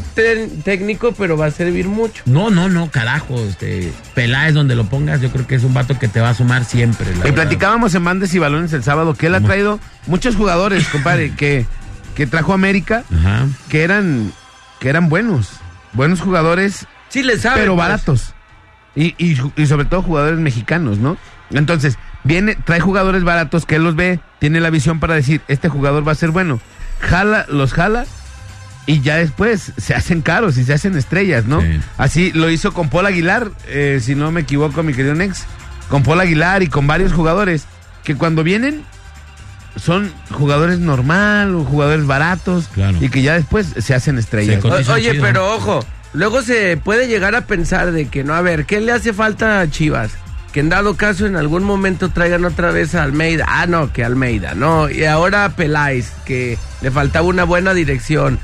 técnico, 0.64 1.12
pero 1.12 1.36
va 1.36 1.48
a 1.48 1.52
servir 1.52 1.88
mucho. 1.90 2.24
No, 2.26 2.50
no, 2.50 2.70
no, 2.70 2.90
carajo. 2.90 3.36
Este, 3.38 3.92
Peláez, 4.16 4.54
donde 4.54 4.76
lo 4.76 4.86
pongas, 4.86 5.20
yo 5.20 5.30
creo 5.30 5.46
que 5.46 5.56
es 5.56 5.64
un 5.66 5.74
vato 5.74 6.00
que 6.00 6.08
te 6.08 6.22
va 6.22 6.30
a 6.30 6.34
sumar 6.34 6.64
siempre. 6.64 7.08
la 7.12 7.18
Y 7.18 7.20
verdad. 7.20 7.34
platicábamos 7.36 7.94
en 7.96 8.06
Bandes 8.06 8.34
y 8.34 8.40
Balones 8.40 8.72
el 8.72 8.84
sábado 8.84 9.14
que 9.14 9.28
él 9.28 9.36
ha 9.36 9.42
traído 9.42 9.78
muchos 10.06 10.38
jugadores, 10.38 10.88
compadre, 10.92 11.34
que, 11.36 11.66
que 12.16 12.28
trajo 12.28 12.54
a 12.54 12.56
América, 12.56 13.04
Ajá. 13.14 13.46
que 13.68 13.84
eran, 13.84 14.32
que 14.80 14.88
eran 14.88 15.10
buenos. 15.10 15.50
Buenos 15.92 16.22
jugadores, 16.22 16.86
Sí 17.10 17.24
le 17.24 17.38
sabe. 17.38 17.60
pero 17.60 17.76
pues. 17.76 17.88
baratos. 17.88 18.34
Y, 18.96 19.16
y, 19.18 19.38
y 19.58 19.66
sobre 19.66 19.84
todo 19.86 20.02
jugadores 20.02 20.40
mexicanos, 20.40 20.98
¿no? 20.98 21.18
Entonces, 21.52 21.98
viene, 22.28 22.56
trae 22.56 22.80
jugadores 22.80 23.24
baratos 23.24 23.66
que 23.66 23.76
él 23.76 23.84
los 23.84 23.96
ve, 23.96 24.20
tiene 24.40 24.60
la 24.60 24.70
visión 24.70 25.00
para 25.00 25.16
decir, 25.16 25.42
este 25.48 25.70
jugador 25.70 26.08
va 26.08 26.12
a 26.12 26.16
ser 26.16 26.32
bueno. 26.32 26.60
Jala, 27.00 27.46
los 27.50 27.74
jala 27.74 28.06
y 28.86 29.02
ya 29.02 29.16
después 29.18 29.74
se 29.78 29.94
hacen 29.96 30.22
caros 30.22 30.58
y 30.58 30.64
se 30.64 30.74
hacen 30.74 30.96
estrellas, 30.98 31.46
¿no? 31.46 31.62
Sí. 31.62 31.80
Así 31.98 32.32
lo 32.34 32.50
hizo 32.50 32.74
con 32.74 32.90
Paul 32.90 33.06
Aguilar, 33.06 33.52
eh, 33.68 34.00
si 34.02 34.16
no 34.16 34.32
me 34.32 34.42
equivoco, 34.42 34.82
mi 34.84 34.94
querido 34.94 35.14
Nex, 35.16 35.46
con 35.90 36.04
Paul 36.04 36.20
Aguilar 36.22 36.64
y 36.64 36.68
con 36.68 36.88
varios 36.88 37.14
jugadores 37.14 37.66
que 38.04 38.16
cuando 38.16 38.44
vienen 38.44 38.84
son 39.76 40.12
jugadores 40.32 40.80
normal 40.80 41.54
o 41.54 41.64
jugadores 41.64 42.06
baratos 42.08 42.68
Claro. 42.74 42.98
y 43.00 43.10
que 43.10 43.22
ya 43.22 43.34
después 43.36 43.68
se 43.78 43.94
hacen 43.94 44.18
estrellas. 44.18 44.62
Se 44.62 44.68
O- 44.68 44.72
Cotizan 44.72 44.96
oye, 44.96 45.12
chido. 45.12 45.24
pero 45.24 45.54
ojo, 45.56 45.86
luego 46.14 46.42
se 46.42 46.78
puede 46.78 47.08
llegar 47.08 47.36
a 47.36 47.42
pensar 47.42 47.92
de 47.92 48.08
que 48.08 48.24
no, 48.24 48.34
a 48.34 48.42
ver, 48.42 48.66
¿qué 48.66 48.82
le 48.82 48.92
hace 48.92 49.14
falta 49.14 49.60
a 49.62 49.70
Chivas? 49.70 50.12
Que 50.54 50.62
en 50.62 50.70
dado 50.70 50.96
caso 50.96 51.26
en 51.28 51.36
algún 51.36 51.64
momento 51.64 52.10
traigan 52.10 52.46
otra 52.46 52.72
vez 52.72 52.96
a 52.96 53.04
Almeida. 53.04 53.46
Ah, 53.48 53.66
no, 53.68 53.92
que 53.94 54.04
Almeida, 54.04 54.56
no. 54.56 54.90
Y 54.90 55.04
ahora 55.06 55.50
Peláez, 55.56 56.12
que 56.26 56.58
le 56.82 56.90
faltaba 56.92 57.28
una 57.28 57.44
buena 57.44 57.74
dirección. 57.74 58.40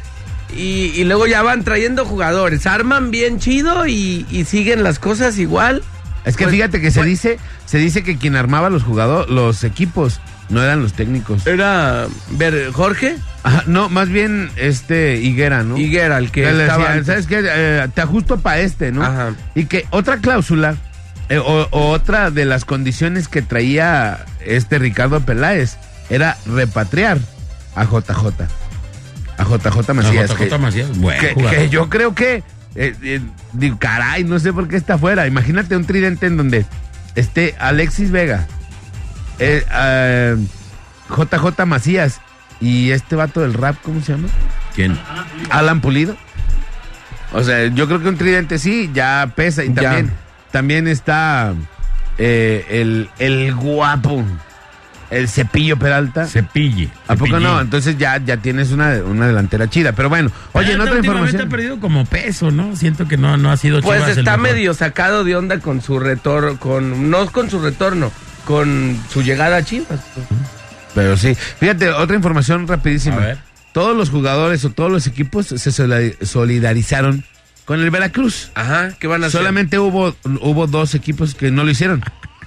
Y, 0.55 0.91
y 0.95 1.03
luego 1.05 1.25
ya 1.25 1.41
van 1.41 1.63
trayendo 1.63 2.05
jugadores. 2.05 2.67
Arman 2.67 3.09
bien 3.09 3.39
chido 3.39 3.87
y, 3.87 4.25
y 4.29 4.43
siguen 4.45 4.83
las 4.83 4.99
cosas 4.99 5.37
igual. 5.39 5.81
Es 6.25 6.35
que 6.37 6.43
Pues- 6.43 6.55
fíjate 6.55 6.79
que 6.81 6.91
se 6.91 6.99
pues- 6.99 7.07
dice, 7.09 7.39
se 7.65 7.77
dice 7.79 8.03
que 8.03 8.17
quien 8.17 8.35
armaba 8.35 8.69
los 8.69 8.83
jugadores, 8.83 9.31
los 9.31 9.63
equipos, 9.63 10.19
no 10.49 10.61
eran 10.61 10.83
los 10.83 10.93
técnicos. 10.93 11.47
Era 11.47 12.05
ver, 12.31 12.69
Jorge 12.71 13.15
Ajá, 13.43 13.63
no, 13.65 13.89
más 13.89 14.07
bien 14.09 14.51
este 14.55 15.15
Higuera, 15.17 15.63
¿no? 15.63 15.77
Higuera, 15.77 16.17
el 16.17 16.31
que 16.31 16.43
Que 16.43 16.53
le 16.53 16.61
estaba 16.63 16.83
decía, 16.83 16.91
antes. 16.93 17.07
¿sabes 17.07 17.27
qué? 17.27 17.41
Eh, 17.43 17.87
te 17.93 18.01
ajusto 18.01 18.37
para 18.39 18.59
este, 18.59 18.91
¿no? 18.91 19.03
Ajá. 19.03 19.33
Y 19.55 19.65
que 19.65 19.85
otra 19.89 20.17
cláusula, 20.19 20.75
eh, 21.29 21.37
o, 21.37 21.67
otra 21.71 22.31
de 22.31 22.45
las 22.45 22.65
condiciones 22.65 23.27
que 23.27 23.41
traía 23.41 24.25
este 24.45 24.79
Ricardo 24.79 25.21
Peláez, 25.21 25.77
era 26.09 26.37
repatriar 26.45 27.17
a 27.75 27.85
JJ. 27.85 28.43
A 29.37 29.43
JJ 29.43 29.93
Macías. 29.93 30.29
JJ 30.31 30.49
que- 30.49 30.57
Macías, 30.57 30.97
buen 30.97 31.19
que, 31.19 31.69
yo 31.69 31.89
creo 31.89 32.13
que, 32.13 32.43
eh, 32.75 32.95
eh, 33.01 33.21
digo, 33.53 33.77
caray, 33.79 34.23
no 34.23 34.39
sé 34.39 34.53
por 34.53 34.67
qué 34.67 34.75
está 34.75 34.95
afuera. 34.95 35.25
Imagínate 35.27 35.75
un 35.75 35.85
tridente 35.85 36.27
en 36.27 36.37
donde 36.37 36.65
esté 37.15 37.55
Alexis 37.59 38.11
Vega, 38.11 38.47
eh, 39.39 39.63
eh, 39.71 40.37
JJ 41.09 41.65
Macías 41.65 42.21
y 42.59 42.91
este 42.91 43.15
vato 43.15 43.41
del 43.41 43.53
rap, 43.53 43.75
¿cómo 43.81 44.01
se 44.01 44.13
llama? 44.13 44.27
¿Quién? 44.75 44.97
Alan 45.49 45.81
Pulido. 45.81 46.15
O 47.33 47.43
sea, 47.43 47.65
yo 47.67 47.87
creo 47.87 48.01
que 48.01 48.09
un 48.09 48.17
tridente 48.17 48.59
sí, 48.59 48.91
ya 48.93 49.33
pesa. 49.35 49.63
Y 49.63 49.73
Ya. 49.73 50.03
También, 50.53 50.87
está 50.87 51.53
eh, 52.17 52.65
el, 52.69 53.09
el 53.19 53.53
guapo, 53.53 54.23
el 55.09 55.27
cepillo 55.27 55.77
Peralta. 55.77 56.25
Cepille. 56.27 56.89
¿A 57.07 57.15
poco 57.15 57.39
no? 57.39 57.59
Entonces 57.59 57.97
ya, 57.97 58.17
ya 58.23 58.37
tienes 58.37 58.71
una, 58.71 58.93
una 59.05 59.27
delantera 59.27 59.69
chida. 59.69 59.91
Pero 59.91 60.07
bueno, 60.09 60.31
oye, 60.53 60.67
en 60.71 60.77
Peralta 60.79 60.91
otra 60.91 61.05
información. 61.05 61.41
ha 61.41 61.49
perdido 61.49 61.79
como 61.79 62.05
peso, 62.05 62.51
¿no? 62.51 62.75
Siento 62.75 63.07
que 63.07 63.17
no, 63.17 63.35
no 63.35 63.51
ha 63.51 63.57
sido 63.57 63.81
Pues 63.81 63.99
Chivas 64.01 64.17
está 64.17 64.37
medio 64.37 64.73
sacado 64.73 65.23
de 65.25 65.35
onda 65.35 65.59
con 65.59 65.81
su 65.81 65.99
retorno, 65.99 66.57
con 66.57 67.09
no 67.09 67.25
con 67.31 67.49
su 67.49 67.59
retorno, 67.59 68.11
con 68.45 68.97
su 69.09 69.21
llegada 69.23 69.57
a 69.57 69.63
Chivas. 69.63 69.99
Pero 70.95 71.17
sí. 71.17 71.35
Fíjate, 71.35 71.89
otra 71.89 72.15
información 72.15 72.67
rapidísima. 72.67 73.15
A 73.17 73.19
ver. 73.19 73.37
Todos 73.71 73.97
los 73.97 74.11
jugadores 74.11 74.63
o 74.65 74.69
todos 74.69 74.91
los 74.91 75.07
equipos 75.07 75.47
se 75.47 75.55
solidari- 75.71 76.15
solidarizaron 76.23 77.23
con 77.65 77.81
el 77.81 77.89
Veracruz. 77.89 78.51
Ajá, 78.55 78.95
¿qué 78.99 79.07
van 79.07 79.23
a 79.23 79.27
hacer? 79.27 79.39
Solamente 79.39 79.79
hubo, 79.79 80.15
hubo 80.41 80.67
dos 80.67 80.95
equipos 80.95 81.35
que 81.35 81.51
no 81.51 81.63
lo 81.63 81.71
hicieron. 81.71 82.03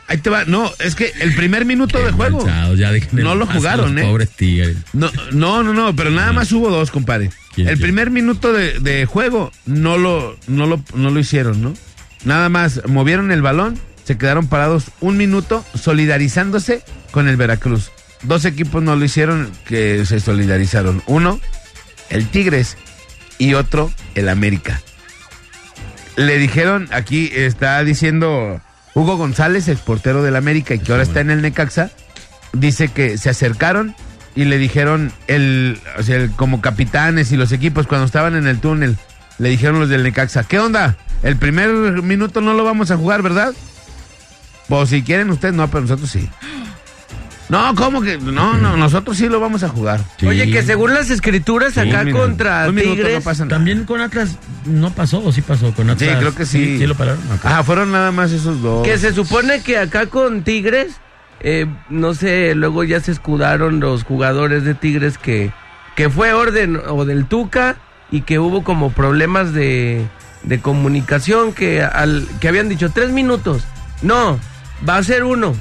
Ahí 0.08 0.18
te 0.18 0.30
va. 0.30 0.44
No, 0.44 0.70
es 0.78 0.94
que 0.94 1.12
el 1.20 1.34
primer 1.34 1.64
minuto 1.64 1.98
de 1.98 2.12
juego. 2.12 2.46
Ya 2.76 2.90
No 3.12 3.34
lo 3.34 3.46
jugaron, 3.46 3.94
los 3.94 4.04
¿eh? 4.04 4.06
Pobres 4.06 4.30
tigres. 4.30 4.76
No, 4.92 5.10
no, 5.32 5.62
no, 5.62 5.72
no, 5.72 5.96
pero 5.96 6.10
nada 6.10 6.32
más 6.32 6.52
hubo 6.52 6.70
dos, 6.70 6.90
compadre. 6.90 7.30
¿Quién, 7.54 7.68
el 7.68 7.78
primer 7.78 8.10
minuto 8.10 8.52
de, 8.52 8.78
de 8.78 9.06
juego 9.06 9.50
no 9.64 9.98
lo, 9.98 10.38
no, 10.46 10.66
lo, 10.66 10.82
no 10.94 11.10
lo 11.10 11.18
hicieron, 11.18 11.60
¿no? 11.62 11.74
Nada 12.24 12.48
más 12.48 12.82
movieron 12.86 13.32
el 13.32 13.42
balón, 13.42 13.78
se 14.04 14.16
quedaron 14.16 14.46
parados 14.46 14.84
un 15.00 15.16
minuto 15.16 15.64
solidarizándose 15.74 16.82
con 17.10 17.28
el 17.28 17.36
Veracruz. 17.36 17.90
Dos 18.22 18.44
equipos 18.44 18.82
no 18.82 18.94
lo 18.94 19.04
hicieron 19.04 19.50
que 19.66 20.04
se 20.06 20.20
solidarizaron. 20.20 21.02
Uno, 21.06 21.40
el 22.10 22.28
Tigres, 22.28 22.76
y 23.38 23.54
otro, 23.54 23.92
el 24.14 24.28
América. 24.28 24.80
Le 26.16 26.38
dijeron, 26.38 26.88
aquí 26.92 27.30
está 27.32 27.82
diciendo 27.84 28.60
Hugo 28.94 29.16
González, 29.16 29.68
ex 29.68 29.80
portero 29.80 30.22
del 30.22 30.36
América 30.36 30.74
y 30.74 30.78
que 30.78 30.92
ahora 30.92 31.04
está 31.04 31.20
en 31.20 31.30
el 31.30 31.42
Necaxa, 31.42 31.90
dice 32.52 32.88
que 32.88 33.18
se 33.18 33.28
acercaron 33.28 33.94
y 34.34 34.44
le 34.44 34.58
dijeron, 34.58 35.12
el, 35.26 35.78
o 35.98 36.02
sea, 36.02 36.28
como 36.36 36.60
capitanes 36.60 37.32
y 37.32 37.36
los 37.36 37.52
equipos 37.52 37.86
cuando 37.86 38.06
estaban 38.06 38.36
en 38.36 38.46
el 38.46 38.58
túnel, 38.60 38.96
le 39.38 39.48
dijeron 39.50 39.78
los 39.78 39.88
del 39.88 40.02
Necaxa, 40.02 40.44
¿qué 40.44 40.58
onda? 40.58 40.96
El 41.22 41.36
primer 41.36 41.70
minuto 42.02 42.40
no 42.40 42.54
lo 42.54 42.64
vamos 42.64 42.90
a 42.90 42.96
jugar, 42.96 43.22
¿verdad? 43.22 43.54
Pues 44.68 44.90
si 44.90 45.02
quieren 45.02 45.30
ustedes, 45.30 45.54
no, 45.54 45.68
pero 45.68 45.82
nosotros 45.82 46.10
sí. 46.10 46.28
No, 47.48 47.74
¿cómo 47.76 48.02
que? 48.02 48.18
No, 48.18 48.54
no, 48.54 48.76
nosotros 48.76 49.16
sí 49.16 49.28
lo 49.28 49.38
vamos 49.38 49.62
a 49.62 49.68
jugar. 49.68 50.00
Sí. 50.18 50.26
Oye, 50.26 50.50
que 50.50 50.62
según 50.62 50.94
las 50.94 51.10
escrituras 51.10 51.78
acá 51.78 52.10
contra 52.10 52.66
Tigres, 52.72 53.14
no 53.14 53.20
pasa 53.20 53.44
nada. 53.44 53.56
También 53.56 53.84
con 53.84 54.00
Atlas 54.00 54.36
no 54.64 54.90
pasó, 54.90 55.22
o 55.24 55.30
sí 55.30 55.42
pasó 55.42 55.72
con 55.72 55.88
Atlas. 55.90 56.10
Sí, 56.10 56.16
creo 56.18 56.34
que 56.34 56.44
sí. 56.46 56.78
Sí, 56.78 56.86
lo 56.86 56.96
pararon. 56.96 57.20
Ok. 57.32 57.44
Ah, 57.44 57.62
fueron 57.62 57.92
nada 57.92 58.10
más 58.10 58.32
esos 58.32 58.62
dos. 58.62 58.84
que 58.86 58.98
se 58.98 59.12
supone 59.12 59.62
que 59.62 59.78
acá 59.78 60.06
con 60.06 60.42
Tigres, 60.42 60.94
eh, 61.40 61.66
no 61.88 62.14
sé, 62.14 62.54
luego 62.56 62.82
ya 62.82 62.98
se 63.00 63.12
escudaron 63.12 63.78
los 63.78 64.02
jugadores 64.02 64.64
de 64.64 64.74
Tigres 64.74 65.16
que, 65.16 65.52
que 65.94 66.10
fue 66.10 66.32
orden 66.32 66.80
o 66.88 67.04
del 67.04 67.26
Tuca 67.26 67.76
y 68.10 68.22
que 68.22 68.40
hubo 68.40 68.64
como 68.64 68.90
problemas 68.90 69.52
de, 69.52 70.04
de 70.42 70.60
comunicación 70.60 71.52
que, 71.52 71.82
al, 71.82 72.26
que 72.40 72.48
habían 72.48 72.68
dicho 72.68 72.90
tres 72.90 73.10
minutos. 73.10 73.62
No, 74.02 74.40
va 74.88 74.96
a 74.96 75.02
ser 75.04 75.22
uno. 75.22 75.54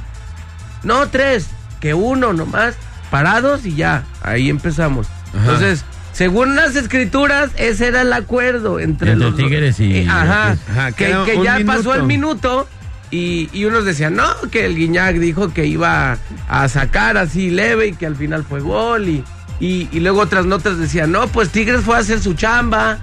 No, 0.84 1.08
tres, 1.10 1.48
que 1.86 1.94
uno 1.94 2.34
nomás, 2.34 2.74
parados 3.12 3.64
y 3.68 3.76
ya, 3.76 4.06
ahí 4.24 4.50
empezamos. 4.50 5.06
Ajá. 5.28 5.38
Entonces, 5.42 5.86
según 6.14 6.56
las 6.56 6.76
escrituras, 6.76 7.52
ese 7.58 7.90
era 7.90 8.02
el 8.02 8.12
acuerdo 8.12 8.80
entre, 8.80 9.12
Entre 9.12 9.28
los 9.30 9.36
Tigres 9.38 9.80
y- 9.80 9.98
Eh, 10.00 10.08
ajá, 10.10 10.58
Ajá, 10.72 10.92
que, 10.94 11.10
ya 11.44 11.58
minuto. 11.60 11.66
pasó 11.78 11.94
el 11.94 12.02
minuto 12.02 12.68
y, 13.12 13.50
y 13.54 13.66
unos 13.66 13.86
decían, 13.86 14.16
no, 14.16 14.26
que 14.50 14.66
el 14.66 14.76
Guiñac 14.76 15.18
dijo 15.18 15.54
que 15.54 15.68
iba 15.68 16.18
a 16.50 16.68
sacar 16.70 17.18
así 17.18 17.52
leve 17.52 17.86
y 17.90 17.94
que 17.94 18.08
al 18.08 18.16
final 18.16 18.44
fue 18.44 18.62
gol 18.62 19.08
y, 19.08 19.24
y, 19.60 19.88
y 19.92 20.00
luego 20.00 20.22
otras 20.22 20.48
notas 20.48 20.80
decían, 20.80 21.12
no, 21.12 21.28
pues 21.28 21.50
Tigres 21.50 21.82
fue 21.82 21.98
a 21.98 22.00
hacer 22.00 22.20
su 22.20 22.34
chamba, 22.34 22.98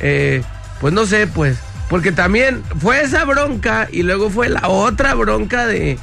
eh, 0.00 0.42
pues 0.80 0.92
no 0.92 1.06
sé, 1.06 1.28
pues, 1.28 1.58
porque 1.88 2.10
también 2.10 2.64
fue 2.80 3.00
esa 3.00 3.24
bronca 3.24 3.86
y 3.92 4.02
luego 4.02 4.28
fue 4.28 4.48
la 4.48 4.66
otra 4.66 5.14
bronca 5.14 5.66
de 5.66 6.00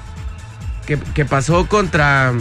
que, 0.85 0.97
que 0.97 1.25
pasó 1.25 1.67
contra 1.67 2.33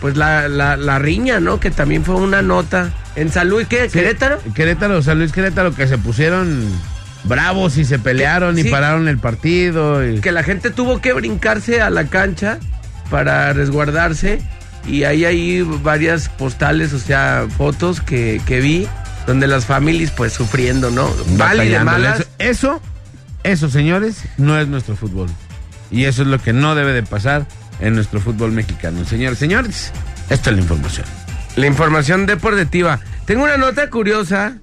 pues 0.00 0.16
la, 0.16 0.48
la, 0.48 0.76
la 0.76 0.98
riña, 0.98 1.40
¿no? 1.40 1.60
Que 1.60 1.70
también 1.70 2.04
fue 2.04 2.14
una 2.14 2.40
nota 2.40 2.90
en 3.16 3.30
Salud, 3.30 3.64
¿qué? 3.68 3.90
Sí, 3.90 3.98
¿Querétaro? 3.98 4.38
Querétaro, 4.54 5.02
San 5.02 5.18
Luis 5.18 5.30
Querétaro, 5.32 5.74
que 5.74 5.86
se 5.86 5.98
pusieron 5.98 6.66
bravos 7.24 7.76
y 7.76 7.84
se 7.84 7.98
pelearon 7.98 8.58
y 8.58 8.62
Sí. 8.62 8.70
pararon 8.70 9.08
el 9.08 9.18
partido. 9.18 10.06
y- 10.08 10.20
que 10.20 10.32
la 10.32 10.42
gente 10.42 10.70
tuvo 10.70 11.00
que 11.02 11.12
brincarse 11.12 11.82
a 11.82 11.90
la 11.90 12.06
cancha 12.06 12.58
para 13.10 13.52
resguardarse 13.52 14.40
y 14.86 15.04
ahí 15.04 15.26
hay 15.26 15.60
varias 15.82 16.30
postales, 16.30 16.94
o 16.94 16.98
sea, 16.98 17.46
fotos 17.58 18.00
que, 18.00 18.40
que 18.46 18.60
vi 18.60 18.88
donde 19.26 19.46
las 19.48 19.66
familias 19.66 20.12
pues 20.12 20.32
sufriendo, 20.32 20.90
¿no? 20.90 21.10
Mal 21.36 21.62
y 21.62 21.68
de 21.68 21.80
malas. 21.84 22.20
Eso, 22.20 22.28
eso, 22.38 22.80
eso, 23.42 23.68
señores, 23.68 24.22
no 24.38 24.58
es 24.58 24.66
nuestro 24.66 24.96
fútbol. 24.96 25.28
Y 25.90 26.04
eso 26.04 26.22
es 26.22 26.28
lo 26.28 26.38
que 26.38 26.54
no 26.54 26.74
debe 26.74 26.92
de 26.94 27.02
pasar 27.02 27.46
en 27.80 27.94
nuestro 27.94 28.20
fútbol 28.20 28.52
mexicano. 28.52 29.04
Señores, 29.04 29.38
señores, 29.38 29.92
esta 30.28 30.50
es 30.50 30.56
la 30.56 30.62
información. 30.62 31.06
La 31.56 31.66
información 31.66 32.26
deportiva. 32.26 33.00
Tengo 33.24 33.44
una 33.44 33.56
nota 33.56 33.90
curiosa, 33.90 34.58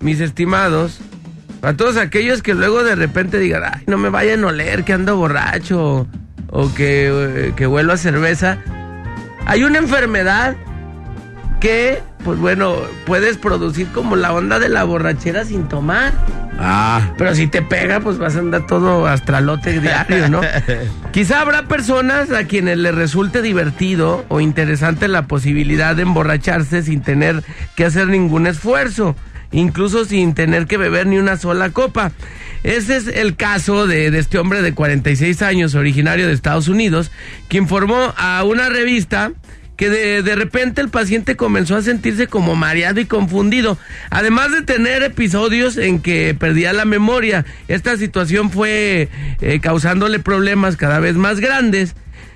mis 0.00 0.20
estimados, 0.20 1.00
para 1.60 1.76
todos 1.76 1.96
aquellos 1.96 2.42
que 2.42 2.54
luego 2.54 2.82
de 2.82 2.94
repente 2.94 3.38
digan, 3.38 3.62
ay, 3.64 3.82
no 3.86 3.98
me 3.98 4.08
vayan 4.08 4.44
a 4.44 4.48
oler 4.48 4.84
que 4.84 4.92
ando 4.92 5.16
borracho 5.16 6.06
o 6.48 6.74
que, 6.74 7.08
eh, 7.08 7.52
que 7.54 7.64
a 7.64 7.96
cerveza. 7.96 8.58
Hay 9.46 9.64
una 9.64 9.78
enfermedad 9.78 10.56
que, 11.60 12.02
pues 12.24 12.38
bueno, 12.38 12.76
puedes 13.06 13.36
producir 13.36 13.88
como 13.88 14.16
la 14.16 14.32
onda 14.32 14.58
de 14.58 14.68
la 14.68 14.84
borrachera 14.84 15.44
sin 15.44 15.68
tomar. 15.68 16.12
Ah. 16.58 17.12
Pero 17.16 17.34
si 17.34 17.46
te 17.46 17.62
pega, 17.62 18.00
pues 18.00 18.18
vas 18.18 18.36
a 18.36 18.40
andar 18.40 18.66
todo 18.66 19.06
astralote 19.06 19.80
diario, 19.80 20.28
¿no? 20.28 20.40
Quizá 21.12 21.40
habrá 21.40 21.66
personas 21.66 22.30
a 22.32 22.44
quienes 22.44 22.78
les 22.78 22.94
resulte 22.94 23.40
divertido 23.40 24.24
o 24.28 24.40
interesante 24.40 25.08
la 25.08 25.26
posibilidad 25.26 25.96
de 25.96 26.02
emborracharse 26.02 26.82
sin 26.82 27.00
tener 27.00 27.42
que 27.76 27.86
hacer 27.86 28.08
ningún 28.08 28.46
esfuerzo, 28.46 29.16
incluso 29.52 30.04
sin 30.04 30.34
tener 30.34 30.66
que 30.66 30.76
beber 30.76 31.06
ni 31.06 31.18
una 31.18 31.38
sola 31.38 31.70
copa. 31.70 32.12
Ese 32.62 32.96
es 32.96 33.06
el 33.06 33.36
caso 33.36 33.86
de, 33.86 34.10
de 34.10 34.18
este 34.18 34.38
hombre 34.38 34.60
de 34.60 34.74
46 34.74 35.40
años, 35.40 35.74
originario 35.74 36.26
de 36.26 36.34
Estados 36.34 36.68
Unidos, 36.68 37.10
que 37.48 37.56
informó 37.56 38.12
a 38.18 38.44
una 38.44 38.68
revista 38.68 39.32
que 39.80 39.88
de, 39.88 40.22
de, 40.22 40.36
repente 40.36 40.82
el 40.82 40.90
paciente 40.90 41.36
comenzó 41.36 41.74
a 41.74 41.80
sentirse 41.80 42.26
como 42.26 42.54
mareado 42.54 43.00
y 43.00 43.06
confundido, 43.06 43.78
además 44.10 44.52
de 44.52 44.60
tener 44.60 45.02
episodios 45.02 45.78
en 45.78 46.02
que 46.02 46.36
perdía 46.38 46.74
la 46.74 46.84
memoria. 46.84 47.46
Esta 47.66 47.96
situación 47.96 48.50
fue 48.50 49.08
eh, 49.40 49.60
causándole 49.60 50.18
problemas 50.18 50.76
cada 50.76 51.00
vez 51.00 51.16
más 51.16 51.40
grandes. 51.40 51.94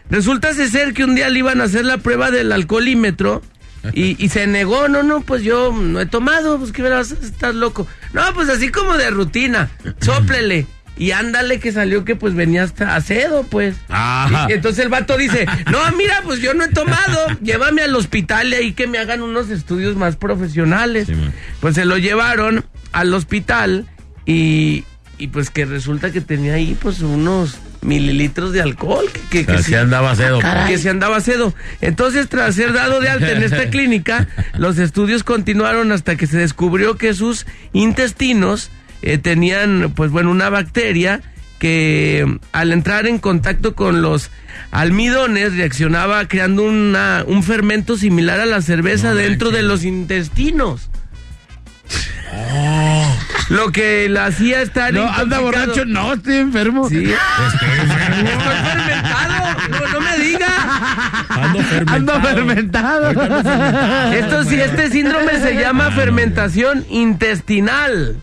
Resulta 0.09 0.55
ser 0.55 0.95
que 0.95 1.05
un 1.05 1.15
día 1.15 1.29
le 1.29 1.41
iban 1.41 1.61
a 1.61 1.65
hacer 1.65 1.85
la 1.85 1.99
prueba 1.99 2.31
del 2.31 2.51
alcoholímetro 2.51 3.43
y, 3.93 4.17
y, 4.25 4.31
se 4.31 4.47
negó, 4.47 4.89
no, 4.89 5.03
no, 5.03 5.21
pues 5.21 5.43
yo 5.43 5.71
no 5.71 6.01
he 6.01 6.07
tomado, 6.07 6.59
pues 6.59 6.73
que 6.73 6.81
verás, 6.81 7.13
estás 7.13 7.55
loco. 7.55 7.87
No, 8.15 8.23
pues 8.33 8.49
así 8.49 8.71
como 8.71 8.97
de 8.97 9.11
rutina, 9.11 9.69
sóplele. 10.01 10.67
Y 10.97 11.11
ándale 11.11 11.59
que 11.59 11.73
salió 11.73 12.05
que 12.05 12.15
pues 12.15 12.35
venía 12.35 12.63
hasta 12.63 12.95
acedo, 12.95 13.43
pues. 13.43 13.75
Ajá. 13.89 14.47
Y 14.49 14.53
entonces 14.53 14.85
el 14.85 14.91
vato 14.91 15.17
dice, 15.17 15.45
no, 15.73 15.79
mira, 15.97 16.21
pues 16.25 16.41
yo 16.41 16.55
no 16.55 16.65
he 16.65 16.69
tomado, 16.69 17.27
llévame 17.43 17.83
al 17.83 17.95
hospital 17.97 18.53
y 18.53 18.55
ahí 18.55 18.73
que 18.73 18.87
me 18.87 18.99
hagan 18.99 19.23
unos 19.23 19.51
estudios 19.51 19.97
más 19.97 20.15
profesionales. 20.17 21.09
Sí, 21.09 21.15
pues 21.61 21.75
se 21.75 21.85
lo 21.85 21.99
llevaron 21.99 22.65
al 22.93 23.13
hospital 23.13 23.87
y, 24.25 24.85
y 25.19 25.27
pues 25.29 25.51
que 25.51 25.65
resulta 25.65 26.13
que 26.13 26.21
tenía 26.21 26.55
ahí 26.55 26.77
pues 26.81 27.01
unos 27.01 27.59
mililitros 27.83 28.53
de 28.53 28.63
alcohol. 28.63 29.05
Que, 29.31 29.45
que, 29.45 29.57
que 29.57 29.63
sí- 29.65 29.75
andaba 29.75 30.15
cedo. 30.15 30.39
que 30.69 30.79
se 30.79 30.89
andaba 30.91 31.21
cedo. 31.21 31.55
Entonces, 31.81 32.29
tras 32.29 32.55
ser 32.55 32.73
dado 32.73 33.01
de 33.01 33.09
alta 33.11 33.33
en 33.33 33.43
esta 33.43 33.69
clínica, 33.71 34.29
los 34.57 34.79
estudios 34.79 35.25
continuaron 35.25 35.91
hasta 35.93 36.15
que 36.17 36.27
se 36.29 36.39
descubrió 36.39 36.97
que 36.97 37.13
sus 37.15 37.47
intestinos 37.73 38.71
eh, 39.04 39.18
tenían, 39.18 39.92
pues 39.94 40.11
bueno, 40.11 40.30
una 40.30 40.49
bacteria 40.49 41.20
que 41.58 42.38
al 42.52 42.73
entrar 42.73 43.06
en 43.06 43.18
contacto 43.18 43.75
con 43.75 44.02
los 44.02 44.30
almidones 44.70 45.56
reaccionaba 45.56 46.26
creando 46.26 46.64
una, 46.64 47.23
un 47.26 47.42
fermento 47.42 47.96
similar 47.96 48.40
a 48.40 48.46
la 48.46 48.61
cerveza 48.61 49.11
No 49.11 49.16
dentro 49.16 49.50
de 49.50 49.62
los 49.62 49.84
intestinos. 49.84 50.90
Lo 53.50 53.73
que 53.73 54.08
la 54.08 54.26
hacía 54.26 54.62
estar 54.62 54.92
No, 54.92 55.08
anda 55.08 55.38
borracho, 55.38 55.84
no, 55.84 56.14
estoy 56.14 56.37
enfermo. 56.37 56.88
Sí. 56.88 57.04
Estoy 57.04 57.68
fermentado. 58.49 59.56
No, 59.70 59.88
no 59.92 60.00
me 60.00 60.18
diga. 60.18 60.49
Ando 61.29 61.61
fermentado. 61.61 62.29
Ando 62.29 62.29
fermentado. 62.29 64.13
Esto 64.13 64.45
sí, 64.45 64.61
este 64.61 64.91
síndrome 64.91 65.39
se 65.41 65.55
llama 65.55 65.91
fermentación 65.91 66.85
intestinal. 66.91 68.17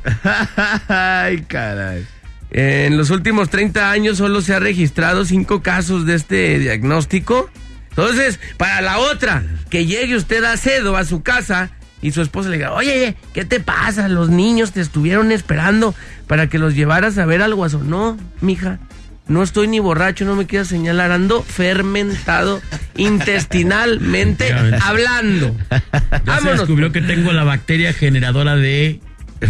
Ay, 0.88 1.42
caray. 1.48 2.06
En 2.52 2.98
los 2.98 3.10
últimos 3.10 3.50
30 3.50 3.92
años 3.92 4.18
solo 4.18 4.42
se 4.42 4.54
ha 4.54 4.60
registrado 4.60 5.24
cinco 5.26 5.62
casos 5.62 6.06
de 6.06 6.16
este 6.16 6.60
diagnóstico. 6.60 7.50
Entonces, 7.90 8.40
para 8.58 8.82
la 8.82 9.00
otra, 9.00 9.44
que 9.70 9.86
llegue 9.86 10.16
usted 10.16 10.44
a 10.44 10.58
cedo 10.58 10.98
a 10.98 11.06
su 11.06 11.24
casa 11.24 11.72
y 12.02 12.12
su 12.12 12.22
esposa 12.22 12.50
le 12.50 12.58
diga, 12.58 12.74
oye, 12.74 13.16
¿qué 13.34 13.46
te 13.46 13.60
pasa? 13.60 14.08
Los 14.08 14.30
niños 14.30 14.72
te 14.72 14.82
estuvieron 14.82 15.32
esperando 15.32 15.94
para 16.28 16.48
que 16.48 16.58
los 16.58 16.76
llevaras 16.76 17.18
a 17.18 17.26
ver 17.26 17.42
al 17.42 17.56
guaso. 17.56 17.80
No, 17.84 18.18
mija, 18.42 18.80
no 19.28 19.44
estoy 19.44 19.68
ni 19.68 19.80
borracho, 19.80 20.26
no 20.26 20.36
me 20.36 20.46
quieras 20.46 20.68
señalar, 20.68 21.12
ando 21.12 21.42
fermentado 21.44 22.62
intestinalmente 22.98 24.54
hablando. 24.82 25.56
Ya 25.70 25.80
se 26.20 26.20
Vámonos. 26.26 26.60
descubrió 26.60 26.92
que 26.92 27.02
tengo 27.02 27.32
la 27.32 27.44
bacteria 27.44 27.94
generadora 27.94 28.56
de 28.56 29.00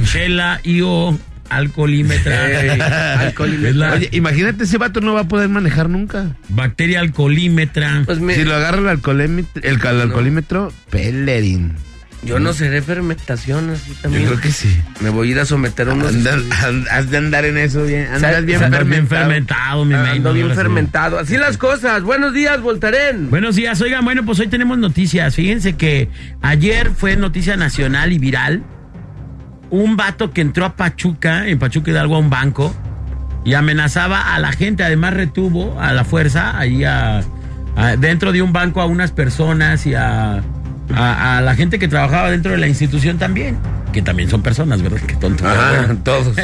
chela 0.05 0.59
y 0.63 0.81
o 0.81 1.17
alcoholímetra. 1.49 2.49
Ey, 2.61 2.79
alcoholímetra. 3.27 3.69
Es 3.69 3.75
la 3.75 3.93
Oye, 3.93 4.09
imagínate, 4.13 4.63
ese 4.63 4.77
vato 4.77 5.01
no 5.01 5.13
va 5.13 5.21
a 5.21 5.27
poder 5.27 5.49
manejar 5.49 5.89
nunca. 5.89 6.35
bacteria 6.49 6.99
alcoholímetra. 6.99 8.03
Pues 8.05 8.19
me- 8.19 8.35
Si 8.35 8.43
lo 8.43 8.55
agarra 8.55 8.77
el 8.79 8.87
alcoholímetro, 8.87 9.61
el, 9.63 9.79
cal- 9.79 9.99
alcoholímetro, 10.01 10.71
pelerín. 10.89 11.73
Yo 12.23 12.39
no 12.39 12.53
seré 12.53 12.81
fermentación 12.83 13.71
así 13.71 13.89
Yo 13.95 14.01
también. 14.01 14.25
creo 14.27 14.39
que 14.39 14.51
sí. 14.51 14.69
Me 14.99 15.09
voy 15.09 15.29
a 15.29 15.31
ir 15.31 15.39
a 15.39 15.45
someter 15.45 15.89
a 15.89 15.93
unos... 15.93 16.13
Anda- 16.13 16.33
and- 16.67 16.87
has 16.89 17.09
de 17.09 17.17
andar 17.17 17.45
en 17.45 17.57
eso 17.57 17.83
bien. 17.83 18.07
Andas 18.13 18.45
bien 18.45 18.63
Ando 18.63 18.77
bien 18.77 19.07
fermentado. 19.07 19.21
fermentado, 19.25 19.85
mi 19.85 19.93
Ando 19.95 20.07
maino, 20.07 20.33
bien 20.33 20.51
fermentado. 20.55 21.17
Así 21.19 21.37
las 21.37 21.57
cosas. 21.57 22.03
Buenos 22.03 22.33
días, 22.33 22.61
Voltaren. 22.61 23.29
Buenos 23.31 23.55
días, 23.55 23.81
oigan, 23.81 24.05
bueno, 24.05 24.23
pues 24.25 24.39
hoy 24.39 24.47
tenemos 24.47 24.77
noticias. 24.77 25.33
Fíjense 25.35 25.73
que 25.73 26.09
ayer 26.41 26.91
fue 26.91 27.15
noticia 27.15 27.57
nacional 27.57 28.11
y 28.11 28.19
viral. 28.19 28.63
Un 29.71 29.95
vato 29.97 30.31
que 30.31 30.41
entró 30.41 30.65
a 30.65 30.75
Pachuca, 30.75 31.47
en 31.47 31.57
Pachuca 31.57 31.91
Hidalgo, 31.91 32.15
a 32.17 32.19
un 32.19 32.29
banco 32.29 32.75
y 33.45 33.53
amenazaba 33.55 34.35
a 34.35 34.39
la 34.39 34.51
gente. 34.51 34.83
Además, 34.83 35.13
retuvo 35.15 35.79
a 35.81 35.91
la 35.93 36.03
fuerza 36.03 36.57
ahí 36.59 36.83
a, 36.83 37.21
a- 37.75 37.95
dentro 37.97 38.31
de 38.31 38.41
un 38.43 38.53
banco 38.53 38.81
a 38.81 38.85
unas 38.85 39.11
personas 39.11 39.87
y 39.87 39.95
a, 39.95 40.43
a- 40.95 41.37
a 41.37 41.41
la 41.41 41.55
gente 41.55 41.79
que 41.79 41.87
trabajaba 41.87 42.29
dentro 42.31 42.51
de 42.51 42.57
la 42.57 42.67
institución 42.67 43.17
también. 43.17 43.57
Que 43.93 44.01
también 44.01 44.29
son 44.29 44.41
personas, 44.41 44.81
¿verdad? 44.81 44.99
Qué 45.05 45.15
tonto. 45.15 45.45
Ajá, 45.47 45.79
bueno. 45.79 45.97
todos. 46.03 46.35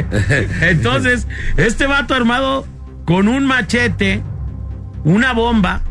Entonces, 0.60 1.26
este 1.56 1.86
vato 1.86 2.14
armado 2.14 2.66
con 3.04 3.28
un 3.28 3.46
machete, 3.46 4.22
una 5.04 5.32
bomba, 5.32 5.82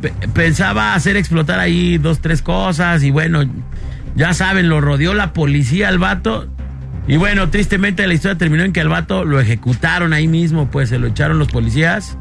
pe- 0.00 0.12
pensaba 0.34 0.94
hacer 0.94 1.16
explotar 1.16 1.58
ahí 1.60 1.98
dos, 1.98 2.20
tres 2.20 2.42
cosas 2.42 3.02
y 3.02 3.10
bueno, 3.10 3.42
ya 4.16 4.34
saben, 4.34 4.68
lo 4.68 4.80
rodeó 4.80 5.14
la 5.14 5.32
policía 5.32 5.88
al 5.88 5.98
vato. 5.98 6.48
Y 7.06 7.16
bueno, 7.18 7.50
tristemente 7.50 8.06
la 8.06 8.14
historia 8.14 8.38
terminó 8.38 8.62
en 8.64 8.72
que 8.72 8.80
al 8.80 8.88
vato 8.88 9.24
lo 9.24 9.38
ejecutaron 9.40 10.12
ahí 10.14 10.26
mismo, 10.28 10.70
pues 10.70 10.88
se 10.88 10.98
lo 10.98 11.06
echaron 11.08 11.38
los 11.38 11.48
policías. 11.48 12.16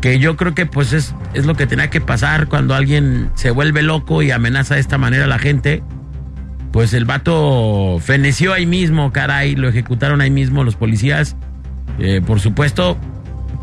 Que 0.00 0.18
yo 0.18 0.36
creo 0.36 0.54
que 0.54 0.66
pues 0.66 0.92
es, 0.92 1.14
es 1.34 1.46
lo 1.46 1.54
que 1.54 1.66
tenía 1.66 1.90
que 1.90 2.00
pasar 2.00 2.48
cuando 2.48 2.74
alguien 2.74 3.30
se 3.34 3.50
vuelve 3.50 3.82
loco 3.82 4.22
y 4.22 4.30
amenaza 4.30 4.74
de 4.74 4.80
esta 4.80 4.98
manera 4.98 5.24
a 5.24 5.28
la 5.28 5.38
gente. 5.38 5.82
Pues 6.72 6.92
el 6.92 7.06
vato 7.06 7.98
feneció 8.00 8.52
ahí 8.52 8.66
mismo, 8.66 9.12
caray, 9.12 9.56
lo 9.56 9.68
ejecutaron 9.68 10.20
ahí 10.20 10.30
mismo 10.30 10.64
los 10.64 10.76
policías. 10.76 11.36
Eh, 11.98 12.20
por 12.24 12.40
supuesto, 12.40 12.98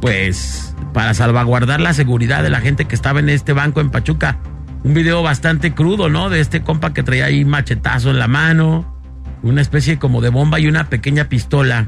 pues 0.01 0.75
para 0.93 1.13
salvaguardar 1.13 1.81
la 1.81 1.93
seguridad 1.93 2.43
de 2.43 2.49
la 2.49 2.61
gente 2.61 2.85
que 2.85 2.95
estaba 2.95 3.19
en 3.19 3.29
este 3.29 3.53
banco 3.53 3.81
en 3.81 3.89
Pachuca. 3.89 4.37
Un 4.83 4.93
video 4.93 5.23
bastante 5.23 5.73
crudo, 5.73 6.09
¿no? 6.09 6.29
De 6.29 6.39
este 6.39 6.61
compa 6.61 6.93
que 6.93 7.03
traía 7.03 7.25
ahí 7.25 7.45
machetazo 7.45 8.09
en 8.09 8.19
la 8.19 8.27
mano, 8.27 8.99
una 9.41 9.61
especie 9.61 9.97
como 9.97 10.21
de 10.21 10.29
bomba 10.29 10.59
y 10.59 10.67
una 10.67 10.89
pequeña 10.89 11.29
pistola 11.29 11.87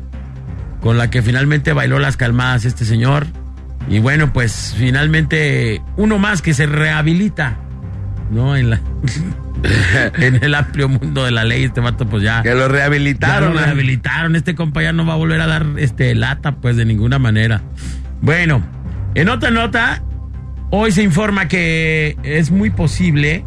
con 0.82 0.98
la 0.98 1.10
que 1.10 1.22
finalmente 1.22 1.74
bailó 1.74 2.00
las 2.00 2.18
calmadas 2.18 2.66
este 2.66 2.86
señor. 2.86 3.28
Y 3.90 4.00
bueno, 4.00 4.34
pues 4.34 4.74
finalmente 4.78 5.82
uno 5.96 6.18
más 6.18 6.42
que 6.42 6.54
se 6.54 6.66
rehabilita, 6.66 7.58
¿no? 8.32 8.56
En 8.56 8.72
la 8.72 8.82
en 10.20 10.44
el 10.44 10.56
amplio 10.56 10.90
mundo 10.90 11.24
de 11.24 11.32
la 11.32 11.44
ley, 11.44 11.64
este 11.66 11.82
vato 11.82 12.08
pues 12.08 12.24
ya 12.24 12.42
Que 12.44 12.54
lo 12.54 12.62
ya 12.62 12.68
rehabilitaron. 12.68 13.54
lo 13.54 13.60
¿eh? 13.60 13.64
rehabilitaron. 13.64 14.36
Este 14.36 14.56
compa 14.56 14.82
ya 14.82 14.92
no 14.92 15.06
va 15.06 15.14
a 15.14 15.18
volver 15.18 15.42
a 15.42 15.48
dar 15.48 15.66
este 15.78 16.14
lata, 16.16 16.56
pues 16.56 16.78
de 16.78 16.86
ninguna 16.86 17.20
manera. 17.20 17.62
Bueno, 18.22 18.64
en 19.14 19.30
otra 19.30 19.52
nota, 19.52 20.04
hoy 20.72 20.92
se 20.92 21.04
informa 21.04 21.48
que 21.48 22.18
es 22.24 22.52
muy 22.52 22.70
posible 22.70 23.46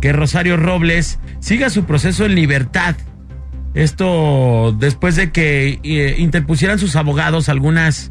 que 0.00 0.12
Rosario 0.12 0.56
Robles 0.56 1.18
siga 1.40 1.70
su 1.70 1.84
proceso 1.84 2.26
en 2.26 2.34
libertad. 2.34 2.96
Esto 3.74 4.74
después 4.78 5.16
de 5.16 5.30
que 5.30 5.80
eh, 5.82 6.16
interpusieran 6.18 6.78
sus 6.78 6.96
abogados 6.96 7.48
algunas 7.48 8.10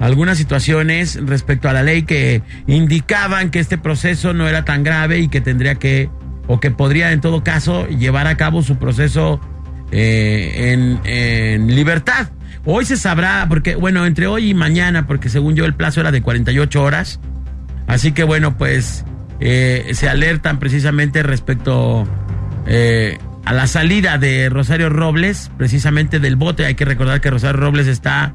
algunas 0.00 0.38
situaciones 0.38 1.18
respecto 1.22 1.68
a 1.68 1.74
la 1.74 1.82
ley 1.82 2.02
que 2.02 2.42
indicaban 2.66 3.50
que 3.50 3.60
este 3.60 3.76
proceso 3.76 4.32
no 4.32 4.48
era 4.48 4.64
tan 4.64 4.82
grave 4.82 5.18
y 5.20 5.28
que 5.28 5.42
tendría 5.42 5.74
que, 5.74 6.08
o 6.46 6.58
que 6.58 6.70
podría 6.70 7.12
en 7.12 7.20
todo 7.20 7.44
caso 7.44 7.86
llevar 7.86 8.26
a 8.26 8.36
cabo 8.38 8.62
su 8.62 8.76
proceso 8.76 9.40
eh, 9.92 10.72
en, 11.04 11.74
libertad. 11.74 12.30
Hoy 12.64 12.86
se 12.86 12.96
sabrá, 12.96 13.46
porque 13.48 13.74
bueno, 13.74 14.06
entre 14.06 14.26
hoy 14.26 14.50
y 14.50 14.54
mañana, 14.54 15.06
porque 15.06 15.28
según 15.28 15.54
yo 15.54 15.66
el 15.66 15.74
plazo 15.74 16.00
era 16.00 16.10
de 16.10 16.22
48 16.22 16.82
horas. 16.82 17.20
Así 17.86 18.12
que 18.12 18.24
bueno, 18.24 18.56
pues 18.56 19.04
eh, 19.38 19.90
se 19.92 20.08
alertan 20.08 20.58
precisamente 20.58 21.22
respecto 21.22 22.08
eh, 22.66 23.18
a 23.44 23.52
la 23.52 23.66
salida 23.66 24.16
de 24.16 24.48
Rosario 24.48 24.88
Robles, 24.88 25.50
precisamente 25.58 26.20
del 26.20 26.36
bote. 26.36 26.64
Hay 26.64 26.74
que 26.74 26.84
recordar 26.86 27.20
que 27.20 27.30
Rosario 27.30 27.60
Robles 27.60 27.86
está 27.86 28.34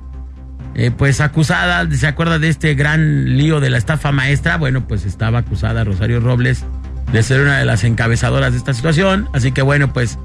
eh, 0.76 0.92
pues 0.92 1.22
acusada, 1.22 1.90
¿se 1.90 2.06
acuerda 2.06 2.38
de 2.38 2.50
este 2.50 2.76
gran 2.76 3.38
lío 3.38 3.62
de 3.62 3.70
la 3.70 3.78
estafa 3.78 4.12
maestra? 4.12 4.58
Bueno, 4.58 4.88
pues 4.88 5.06
estaba 5.06 5.40
acusada 5.40 5.86
Rosario 5.86 6.20
Robles 6.20 6.66
de 7.14 7.24
ser 7.24 7.42
una 7.42 7.60
de 7.60 7.66
las 7.66 7.86
encabezadoras 7.86 8.52
de 8.52 8.58
esta 8.58 8.74
situación. 8.74 9.30
Así 9.34 9.54
que 9.54 9.62
bueno, 9.62 9.94
pues 9.94 10.20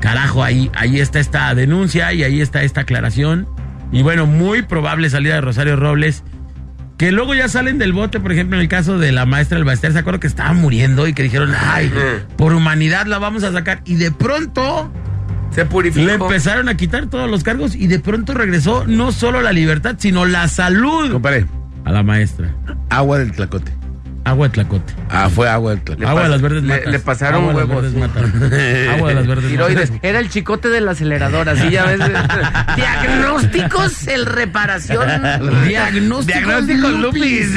carajo, 0.00 0.44
ahí, 0.44 0.70
ahí 0.74 1.00
está 1.00 1.18
esta 1.18 1.52
denuncia 1.56 2.12
y 2.12 2.22
ahí 2.22 2.40
está 2.40 2.62
esta 2.62 2.82
aclaración. 2.82 3.48
Y 3.90 4.02
bueno, 4.02 4.26
muy 4.26 4.62
probable 4.62 5.10
salida 5.10 5.34
de 5.34 5.40
Rosario 5.40 5.74
Robles. 5.74 6.22
Que 6.96 7.10
luego 7.10 7.34
ya 7.34 7.48
salen 7.48 7.78
del 7.78 7.92
bote, 7.92 8.20
por 8.20 8.30
ejemplo, 8.30 8.58
en 8.58 8.62
el 8.62 8.68
caso 8.68 8.98
de 8.98 9.10
la 9.10 9.24
maestra 9.24 9.56
Albaester, 9.56 9.92
¿se 9.92 9.98
acuerdan 9.98 10.20
que 10.20 10.26
estaba 10.26 10.52
muriendo 10.52 11.08
y 11.08 11.14
que 11.14 11.22
dijeron, 11.22 11.52
ay, 11.58 11.90
por 12.36 12.52
humanidad 12.52 13.06
la 13.06 13.18
vamos 13.18 13.42
a 13.42 13.52
sacar? 13.52 13.80
Y 13.86 13.94
de 13.94 14.12
pronto 14.12 14.92
Se 15.54 15.64
purificó. 15.66 16.06
le 16.06 16.14
empezaron 16.14 16.68
a 16.68 16.76
quitar 16.76 17.06
todos 17.06 17.28
los 17.30 17.42
cargos 17.42 17.74
y 17.74 17.86
de 17.88 17.98
pronto 17.98 18.34
regresó 18.34 18.84
no 18.86 19.10
solo 19.12 19.40
la 19.42 19.52
libertad, 19.52 19.96
sino 19.98 20.24
la 20.26 20.46
salud 20.48 21.10
Compadre, 21.12 21.46
a 21.84 21.90
la 21.92 22.02
maestra. 22.02 22.54
agua 22.88 23.18
del 23.18 23.32
tlacote. 23.32 23.72
Agua 24.22 24.48
de 24.48 24.52
tlacote. 24.52 24.92
Ah, 25.08 25.30
fue 25.34 25.48
agua 25.48 25.70
del 25.72 25.80
tlacote. 25.80 26.06
Agua 26.06 26.22
de 26.24 26.28
las 26.28 26.42
verdes 26.42 26.62
le- 26.62 26.74
matas. 26.76 26.92
le 26.92 26.98
pasaron 27.00 27.40
Agua 27.48 27.52
de 27.54 27.58
las 27.60 27.68
huevos. 27.68 27.82
verdes 27.94 27.98
matas. 27.98 28.92
Agua 28.94 29.08
de 29.08 29.14
las 29.14 29.26
verdes 29.26 29.48
Tiroides. 29.50 29.90
matas. 29.90 30.04
Era 30.04 30.18
el 30.20 30.28
chicote 30.28 30.68
de 30.68 30.80
la 30.82 30.90
aceleradora, 30.92 31.52
así 31.52 31.70
ya 31.70 31.84
ves. 31.86 31.98
Diagnósticos, 32.76 34.06
el 34.08 34.26
reparación. 34.26 35.08
Diagnósticos 35.66 36.26
Diagnósticos 36.66 36.92
Lupis. 37.00 37.50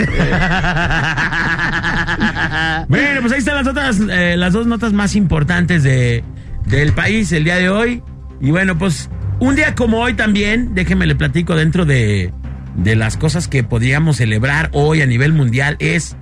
Bueno, 2.87 3.21
pues 3.21 3.33
ahí 3.33 3.39
están 3.39 3.55
las 3.55 3.67
otras, 3.67 3.99
eh, 4.09 4.35
las 4.37 4.53
dos 4.53 4.65
notas 4.67 4.93
más 4.93 5.15
importantes 5.15 5.83
de, 5.83 6.23
del 6.65 6.93
país 6.93 7.31
el 7.31 7.43
día 7.43 7.57
de 7.57 7.69
hoy. 7.69 8.03
Y 8.41 8.51
bueno, 8.51 8.77
pues 8.77 9.09
un 9.39 9.55
día 9.55 9.75
como 9.75 9.99
hoy 9.99 10.13
también, 10.13 10.73
déjeme 10.73 11.05
le 11.05 11.15
platico 11.15 11.55
dentro 11.55 11.85
de, 11.85 12.33
de 12.75 12.95
las 12.95 13.17
cosas 13.17 13.47
que 13.47 13.63
podríamos 13.63 14.17
celebrar 14.17 14.69
hoy 14.73 15.01
a 15.01 15.05
nivel 15.05 15.33
mundial 15.33 15.75
es 15.79 16.15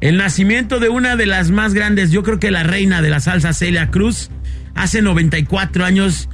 el 0.00 0.18
nacimiento 0.18 0.80
de 0.80 0.90
una 0.90 1.16
de 1.16 1.26
las 1.26 1.50
más 1.50 1.72
grandes, 1.72 2.10
yo 2.10 2.22
creo 2.22 2.38
que 2.38 2.50
la 2.50 2.62
reina 2.62 3.00
de 3.00 3.08
la 3.08 3.20
salsa, 3.20 3.54
Celia 3.54 3.90
Cruz. 3.90 4.30
Hace 4.74 5.00
94 5.02 5.84
años, 5.84 6.28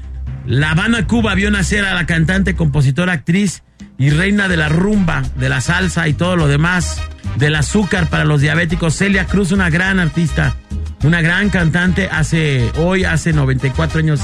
La 0.46 0.72
Habana, 0.72 1.06
Cuba 1.06 1.34
vio 1.34 1.50
nacer 1.50 1.84
a 1.84 1.94
la 1.94 2.06
cantante, 2.06 2.56
compositora, 2.56 3.12
actriz 3.12 3.62
y 4.00 4.08
reina 4.08 4.48
de 4.48 4.56
la 4.56 4.70
rumba, 4.70 5.22
de 5.36 5.50
la 5.50 5.60
salsa 5.60 6.08
y 6.08 6.14
todo 6.14 6.34
lo 6.34 6.48
demás, 6.48 7.02
del 7.36 7.54
azúcar 7.54 8.08
para 8.08 8.24
los 8.24 8.40
diabéticos. 8.40 8.96
Celia 8.96 9.26
Cruz, 9.26 9.52
una 9.52 9.68
gran 9.68 10.00
artista, 10.00 10.56
una 11.04 11.20
gran 11.20 11.50
cantante. 11.50 12.08
Hace, 12.10 12.72
hoy, 12.78 13.04
hace 13.04 13.34
94 13.34 13.98
años, 13.98 14.20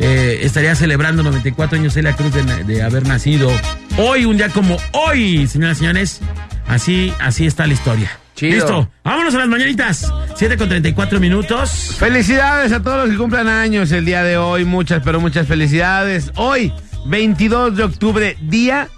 eh, 0.00 0.40
estaría 0.42 0.74
celebrando 0.74 1.22
94 1.22 1.78
años 1.78 1.92
Celia 1.92 2.16
Cruz 2.16 2.32
de, 2.32 2.64
de 2.64 2.82
haber 2.82 3.06
nacido. 3.06 3.52
Hoy, 3.98 4.24
un 4.24 4.38
día 4.38 4.48
como 4.48 4.78
hoy, 4.92 5.46
señoras 5.46 5.76
y 5.76 5.80
señores, 5.80 6.20
así, 6.66 7.12
así 7.20 7.46
está 7.46 7.66
la 7.66 7.74
historia. 7.74 8.10
Chido. 8.34 8.54
Listo, 8.54 8.90
vámonos 9.04 9.34
a 9.34 9.40
las 9.40 9.48
mañanitas. 9.48 10.10
7 10.36 10.56
con 10.56 10.70
34 10.70 11.20
minutos. 11.20 11.96
Felicidades 11.98 12.72
a 12.72 12.82
todos 12.82 13.04
los 13.04 13.10
que 13.10 13.18
cumplan 13.18 13.46
años 13.46 13.92
el 13.92 14.06
día 14.06 14.22
de 14.22 14.38
hoy. 14.38 14.64
Muchas, 14.64 15.02
pero 15.04 15.20
muchas 15.20 15.46
felicidades. 15.46 16.32
Hoy, 16.36 16.72
22 17.04 17.76
de 17.76 17.84
octubre, 17.84 18.38
día 18.40 18.88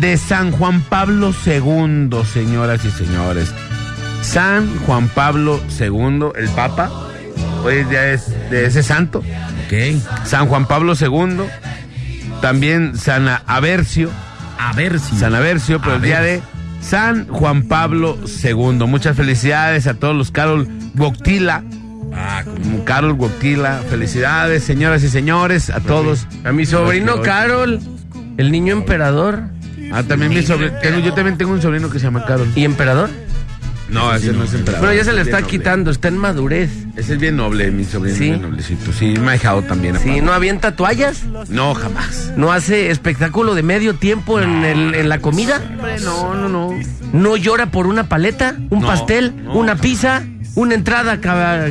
de 0.00 0.16
San 0.16 0.52
Juan 0.52 0.80
Pablo 0.82 1.32
II, 1.46 2.10
señoras 2.32 2.84
y 2.84 2.90
señores. 2.90 3.52
San 4.22 4.78
Juan 4.80 5.08
Pablo 5.08 5.60
II, 5.78 6.28
el 6.36 6.48
Papa. 6.50 6.90
Hoy 7.64 7.76
es 7.76 7.88
día 7.90 8.00
de 8.50 8.66
ese 8.66 8.82
santo. 8.82 9.18
Ok, 9.20 10.02
San 10.24 10.46
Juan 10.48 10.66
Pablo 10.66 10.94
II. 11.00 11.44
También 12.40 12.96
San 12.96 13.28
Aversio. 13.46 14.10
a 14.58 14.72
ver 14.72 14.98
si. 14.98 15.16
San 15.16 15.34
Aversio, 15.34 15.80
pero 15.80 15.96
el 15.96 16.02
día 16.02 16.20
de 16.20 16.42
San 16.80 17.26
Juan 17.28 17.62
Pablo 17.64 18.18
II. 18.42 18.86
Muchas 18.86 19.16
felicidades 19.16 19.86
a 19.86 19.94
todos 19.94 20.14
los 20.16 20.30
Carol 20.30 20.68
Goctila. 20.94 21.62
Ah, 22.14 22.42
como- 22.44 22.84
Carol 22.84 23.14
Goctila, 23.14 23.82
felicidades, 23.90 24.64
señoras 24.64 25.02
y 25.02 25.08
señores, 25.08 25.70
a 25.70 25.80
todos. 25.80 26.26
A 26.44 26.52
mi 26.52 26.64
sobrino 26.66 27.20
Carol, 27.22 27.80
el 28.38 28.50
niño 28.52 28.72
emperador. 28.72 29.42
Ah, 29.92 30.02
también 30.02 30.32
mi 30.32 30.42
sobrino. 30.42 30.72
tengo- 30.82 30.98
yo 31.00 31.12
también 31.14 31.36
tengo 31.38 31.52
un 31.52 31.62
sobrino 31.62 31.88
que 31.90 31.98
se 31.98 32.04
llama 32.04 32.24
Carol. 32.24 32.48
¿Y 32.54 32.64
emperador? 32.64 33.10
No, 33.88 34.12
ese 34.12 34.32
no 34.32 34.42
es 34.42 34.52
emperador. 34.52 34.80
Bueno, 34.88 34.94
ya 34.98 35.04
se 35.04 35.10
le 35.12 35.18
bien 35.22 35.26
está 35.28 35.40
noble. 35.42 35.50
quitando, 35.50 35.90
está 35.92 36.08
en 36.08 36.18
madurez. 36.18 36.70
Ese 36.96 37.14
es 37.14 37.20
bien 37.20 37.36
noble, 37.36 37.70
mi 37.70 37.84
sobrino. 37.84 38.16
Sí. 38.16 38.24
bien 38.24 38.42
noblecito. 38.42 38.92
Sí, 38.92 39.14
me 39.20 39.28
ha 39.28 39.32
dejado 39.32 39.62
también. 39.62 39.94
Sí, 39.94 40.00
aparte. 40.08 40.22
no 40.22 40.32
avienta 40.32 40.74
toallas, 40.74 41.22
No, 41.50 41.72
jamás. 41.74 42.32
no 42.36 42.52
hace 42.52 42.90
espectáculo 42.90 43.54
de 43.54 43.62
medio 43.62 43.94
tiempo 43.94 44.40
en, 44.40 44.64
el- 44.64 44.94
en 44.96 45.08
la 45.08 45.20
comida, 45.20 45.60
no, 46.02 46.34
no, 46.34 46.48
no. 46.48 46.70
no 47.12 47.36
llora 47.36 47.70
por 47.70 47.86
una 47.86 48.08
paleta, 48.08 48.56
un 48.70 48.80
No, 48.80 48.88
pastel, 48.88 49.32
no, 49.44 49.54
una 49.54 49.72
jamás. 49.76 49.82
pizza, 49.82 50.22
una 50.56 50.74
entrada 50.74 51.20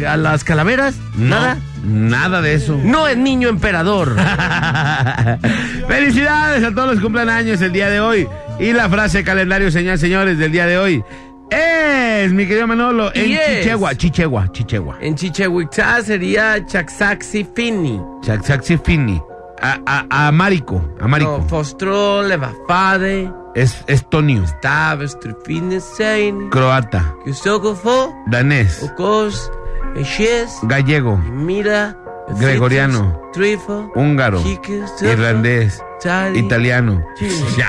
a 0.10 0.16
las 0.16 0.44
calaveras, 0.46 0.96
No, 1.18 1.26
nada. 1.32 1.58
Nada 1.86 2.42
de 2.42 2.54
eso. 2.56 2.80
No 2.84 3.08
es 3.08 3.16
niño 3.18 3.48
emperador. 3.50 4.16
Felicidades 5.88 6.64
a 6.64 6.72
todos 6.74 6.88
los 6.90 6.98
que 6.98 7.04
cumplan 7.04 7.30
años 7.30 7.62
el 7.62 7.72
día 7.72 7.90
de 7.90 8.00
hoy. 8.00 8.28
Y 8.60 8.74
la 8.74 8.90
frase 8.90 9.24
calendario, 9.24 9.72
señores, 9.72 10.00
señores, 10.00 10.38
del 10.38 10.52
día 10.52 10.66
de 10.66 10.78
hoy 10.78 11.04
es, 11.52 12.32
mi 12.32 12.48
querido 12.48 12.66
Manolo, 12.68 13.12
en 13.14 13.30
Y 13.30 13.34
es- 13.34 13.60
Chichegua, 13.60 13.96
Chichegua, 13.96 14.52
Chichegua. 14.52 14.98
en 15.02 15.16
Chichehuitzá 15.16 16.02
sería 16.02 16.66
Chaxaxi 16.66 17.46
Fini. 17.56 18.02
Chaxaxi 18.24 18.78
Fini. 18.78 19.22
A, 19.62 19.80
a, 19.86 20.28
a 20.28 20.32
Marico, 20.32 20.96
a 21.00 21.08
Marico. 21.08 21.38
No, 21.42 21.48
Fostro, 21.48 22.22
Levafade, 22.24 23.32
Es 23.56 23.84
estonio, 23.88 24.44
Sein, 25.80 26.50
croata, 26.50 27.16
danés, 28.28 28.84
Eshes, 28.84 29.50
gallego, 30.64 31.18
Mira, 31.18 31.98
Gregoriano, 32.40 33.22
Trifo, 33.34 33.92
húngaro, 33.96 34.42
irlandés, 35.02 35.82
italiano, 36.36 37.06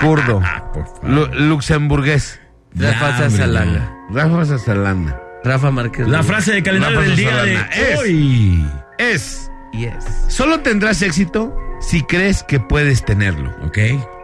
kurdo, 0.01 0.41
favor. 0.41 0.85
lu- 1.03 1.27
luxemburgués, 1.49 2.41
Rafa 2.75 3.19
Sazalanga. 3.19 3.93
Rafa 4.11 4.45
Sazalanda. 4.45 5.21
Rafa 5.45 5.71
Márquez. 5.71 6.09
La 6.09 6.23
frase 6.23 6.53
de 6.55 6.63
calendario 6.63 6.99
Rafa 6.99 7.09
del 7.09 7.17
día 7.17 7.43
de 7.45 7.55
es- 7.55 7.99
hoy. 8.01 8.67
Es, 8.99 9.51
Yes. 9.73 10.05
solo 10.29 10.61
tendrás 10.61 11.03
éxito 11.03 11.55
si 11.81 12.03
crees 12.03 12.43
que 12.43 12.59
puedes 12.59 13.05
tenerlo. 13.05 13.51
Ok. 13.65 13.79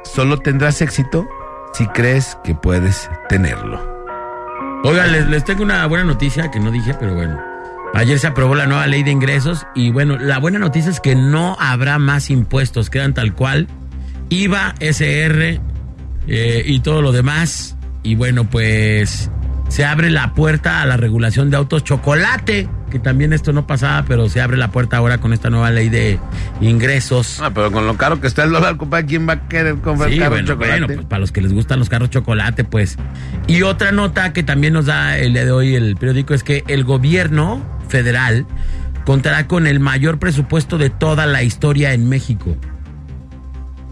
Solo 0.05 0.39
tendrás 0.39 0.81
éxito 0.83 1.29
si 1.75 1.87
crees 1.89 2.37
que 2.43 2.55
puedes 2.55 3.09
tenerlo. 3.29 3.81
Oigan, 4.85 5.13
les, 5.13 5.29
les 5.29 5.45
tengo 5.45 5.63
una 5.63 5.87
buena 5.87 6.05
noticia 6.05 6.51
que 6.51 6.59
no 6.59 6.71
dije, 6.73 6.95
pero 6.99 7.15
bueno. 7.15 7.39
Ayer 7.95 8.19
se 8.19 8.27
aprobó 8.27 8.55
la 8.55 8.67
nueva 8.67 8.87
ley 8.87 9.03
de 9.03 9.11
ingresos 9.11 9.67
y 9.75 9.91
bueno, 9.91 10.19
la 10.19 10.39
buena 10.39 10.59
noticia 10.59 10.91
es 10.91 10.99
que 11.01 11.15
no 11.15 11.57
habrá 11.61 11.99
más 11.99 12.31
impuestos, 12.31 12.89
quedan 12.91 13.13
tal 13.15 13.35
cual. 13.35 13.67
IVA, 14.31 14.75
SR 14.81 15.61
eh, 16.27 16.63
y 16.65 16.81
todo 16.81 17.03
lo 17.03 17.13
demás. 17.13 17.77
Y 18.03 18.15
bueno, 18.15 18.49
pues 18.49 19.31
se 19.69 19.85
abre 19.85 20.11
la 20.11 20.33
puerta 20.35 20.81
a 20.83 20.87
la 20.87 20.97
regulación 20.97 21.51
de 21.51 21.57
autos 21.59 21.85
chocolate, 21.85 22.67
que 22.91 22.99
también 22.99 23.33
esto 23.35 23.53
no 23.53 23.67
pasaba, 23.67 24.05
pero 24.09 24.29
se 24.29 24.41
abre 24.41 24.57
la 24.57 24.69
puerta 24.71 24.97
ahora 24.97 25.19
con 25.19 25.33
esta 25.35 25.51
nueva 25.51 25.71
ley 25.71 25.89
de 25.91 26.19
ingresos. 26.63 27.41
Ah, 27.43 27.51
pero 27.55 27.71
con 27.71 27.87
lo 27.87 27.97
caro 27.97 28.21
que 28.21 28.27
está 28.27 28.45
el 28.45 28.53
dólar, 28.53 28.79
compadre, 28.79 29.07
¿quién 29.07 29.29
va 29.29 29.35
a 29.35 29.49
querer 29.49 29.77
comprar 29.77 30.11
Sí, 30.11 30.19
carro 30.19 30.31
bueno, 30.31 30.49
chocolate? 30.49 30.81
bueno, 30.81 30.95
pues 30.95 31.07
para 31.07 31.21
los 31.21 31.31
que 31.31 31.43
les 31.43 31.53
gustan 31.53 31.79
los 31.79 31.89
carros 31.91 32.09
chocolate, 32.11 32.65
pues. 32.65 32.97
Y 33.47 33.63
otra 33.63 33.93
nota 33.93 34.33
que 34.33 34.43
también 34.43 34.73
nos 34.73 34.87
da 34.87 35.19
el 35.19 35.35
día 35.35 35.45
de 35.45 35.53
hoy 35.53 35.75
el 35.75 35.95
periódico 35.97 36.35
es 36.35 36.43
que 36.43 36.65
el 36.69 36.85
gobierno 36.85 37.63
federal 37.93 38.47
contará 39.05 39.47
con 39.47 39.67
el 39.67 39.79
mayor 39.81 40.19
presupuesto 40.19 40.79
de 40.79 40.89
toda 40.91 41.27
la 41.27 41.43
historia 41.43 41.93
en 41.93 42.09
México. 42.09 42.57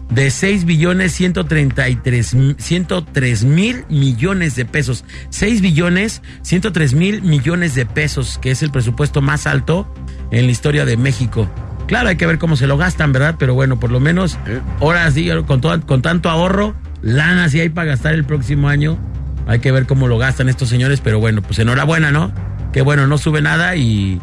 De 0.09 0.29
6 0.29 0.65
billones 0.65 1.13
133 1.13 2.33
m- 2.33 2.55
103 2.57 3.43
mil 3.45 3.85
millones 3.89 4.55
de 4.55 4.65
pesos. 4.65 5.05
6 5.29 5.61
billones 5.61 6.21
103 6.41 6.93
mil 6.93 7.21
millones 7.21 7.75
de 7.75 7.85
pesos, 7.85 8.37
que 8.41 8.51
es 8.51 8.61
el 8.63 8.71
presupuesto 8.71 9.21
más 9.21 9.47
alto 9.47 9.87
en 10.31 10.45
la 10.47 10.51
historia 10.51 10.83
de 10.83 10.97
México. 10.97 11.49
Claro, 11.87 12.09
hay 12.09 12.17
que 12.17 12.25
ver 12.27 12.39
cómo 12.39 12.55
se 12.57 12.67
lo 12.67 12.77
gastan, 12.77 13.13
¿verdad? 13.13 13.35
Pero 13.39 13.53
bueno, 13.53 13.79
por 13.79 13.91
lo 13.91 13.99
menos, 14.01 14.37
ahora 14.81 15.09
sí, 15.11 15.29
con, 15.47 15.61
todo- 15.61 15.79
con 15.85 16.01
tanto 16.01 16.29
ahorro, 16.29 16.75
lana 17.01 17.47
sí 17.47 17.59
hay 17.61 17.69
para 17.69 17.91
gastar 17.91 18.13
el 18.13 18.25
próximo 18.25 18.67
año. 18.67 18.97
Hay 19.47 19.59
que 19.59 19.71
ver 19.71 19.85
cómo 19.85 20.07
lo 20.09 20.17
gastan 20.17 20.49
estos 20.49 20.67
señores, 20.69 20.99
pero 21.01 21.19
bueno, 21.19 21.41
pues 21.41 21.57
enhorabuena, 21.59 22.11
¿no? 22.11 22.33
Que 22.73 22.81
bueno, 22.81 23.07
no 23.07 23.17
sube 23.17 23.41
nada 23.41 23.75
y, 23.75 24.21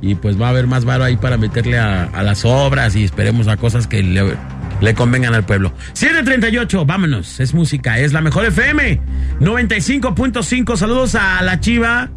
y 0.00 0.14
pues 0.16 0.40
va 0.40 0.46
a 0.46 0.50
haber 0.50 0.66
más 0.66 0.84
varo 0.84 1.04
ahí 1.04 1.16
para 1.16 1.36
meterle 1.36 1.78
a, 1.78 2.04
a 2.04 2.22
las 2.22 2.44
obras 2.44 2.94
y 2.96 3.04
esperemos 3.04 3.48
a 3.48 3.56
cosas 3.56 3.86
que 3.86 4.02
le, 4.02 4.36
le 4.80 4.94
convengan 4.94 5.34
al 5.34 5.44
pueblo. 5.44 5.72
738, 5.94 6.84
vámonos, 6.84 7.40
es 7.40 7.54
música, 7.54 7.98
es 7.98 8.12
la 8.12 8.20
mejor 8.20 8.44
FM, 8.46 9.00
95.5, 9.40 10.76
saludos 10.76 11.14
a 11.14 11.42
la 11.42 11.60
Chiva 11.60 12.10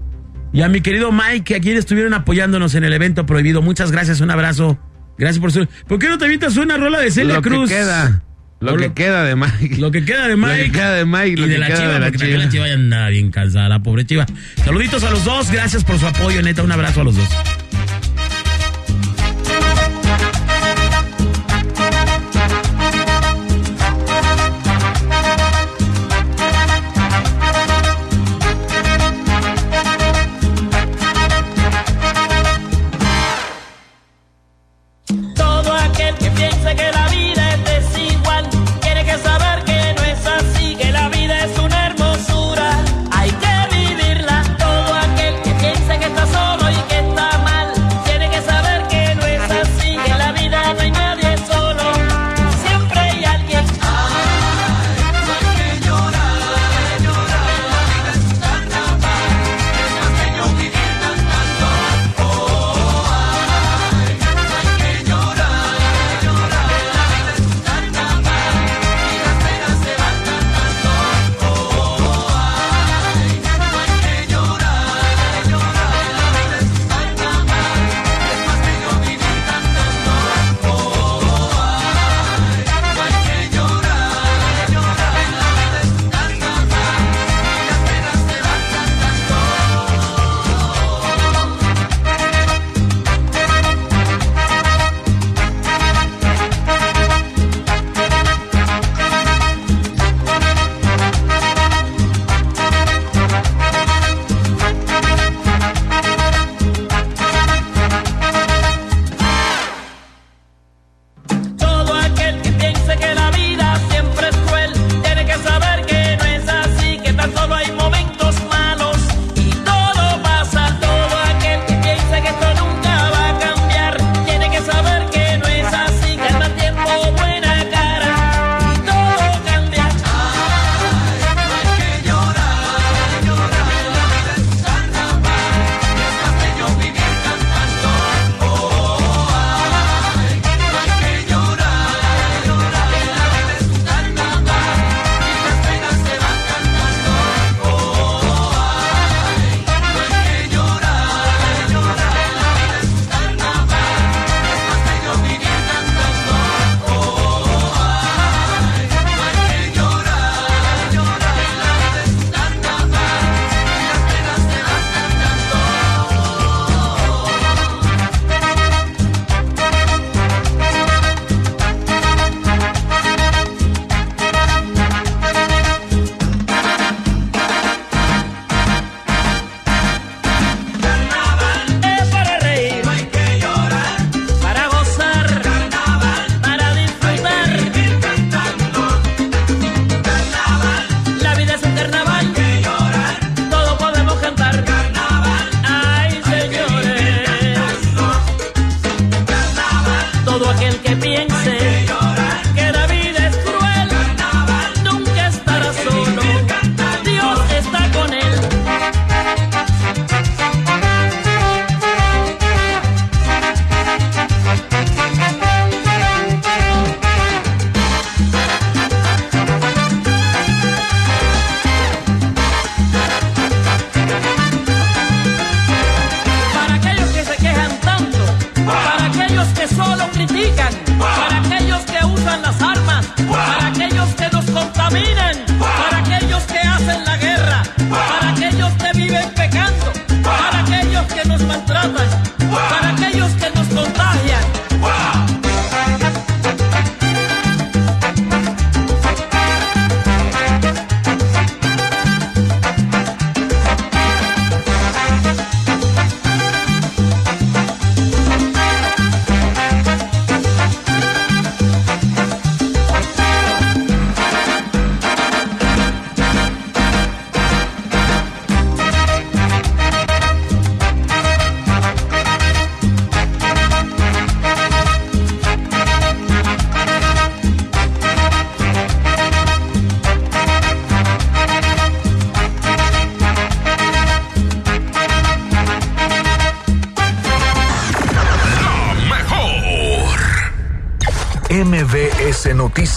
y 0.52 0.62
a 0.62 0.68
mi 0.70 0.82
querido 0.82 1.12
Mike, 1.12 1.44
que 1.44 1.56
aquí 1.56 1.72
estuvieron 1.72 2.13
apoyándonos 2.13 2.76
en 2.76 2.84
el 2.84 2.94
evento 2.94 3.26
prohibido. 3.26 3.62
Muchas 3.62 3.92
gracias, 3.92 4.20
un 4.22 4.32
abrazo. 4.32 4.80
Gracias 5.18 5.39
por 5.39 5.52
su... 5.52 5.68
¿Por 5.88 6.00
qué 6.00 6.08
no 6.08 6.18
te 6.18 6.26
avientas 6.26 6.56
una 6.58 6.78
rola 6.78 7.00
de 7.00 7.12
Celia 7.12 7.36
Lo 7.36 7.42
que 7.42 7.50
lo, 8.60 8.76
que, 8.76 8.91
queda 8.93 9.24
de 9.24 9.36
Mike. 9.36 9.78
Lo 9.78 9.89
que 9.89 10.04
queda 10.04 10.28
de 10.28 10.36
Mike. 10.36 10.58
Lo 10.58 10.63
que 10.65 10.72
queda 10.72 10.93
de 10.95 11.06
Mike. 11.06 11.28
Y 11.30 11.36
lo 11.38 11.48
de, 11.48 11.54
que 11.54 11.60
la 11.60 11.67
queda 11.67 11.78
chiva, 11.78 11.93
de 11.93 12.00
la 12.00 12.12
chiva. 12.12 12.19
También 12.19 12.39
la 12.39 12.50
chiva 12.50 12.67
ya 12.67 12.78
nada 12.78 13.10
bien 13.10 13.32
la 13.54 13.80
pobre 13.80 14.06
chiva. 14.06 14.26
Saluditos 14.65 15.04
a 15.04 15.12
los 15.12 15.24
dos, 15.24 15.50
gracias 15.50 15.84
por 15.84 15.98
su 15.98 16.06
apoyo, 16.06 16.41
neta. 16.41 16.62
Un 16.63 16.72
abrazo 16.72 17.02
a 17.02 17.04
los 17.06 17.15
dos. 17.15 17.30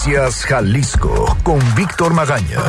Noticias 0.05 0.43
Jalisco 0.43 1.37
con 1.43 1.59
Víctor 1.75 2.13
Magaña. 2.13 2.59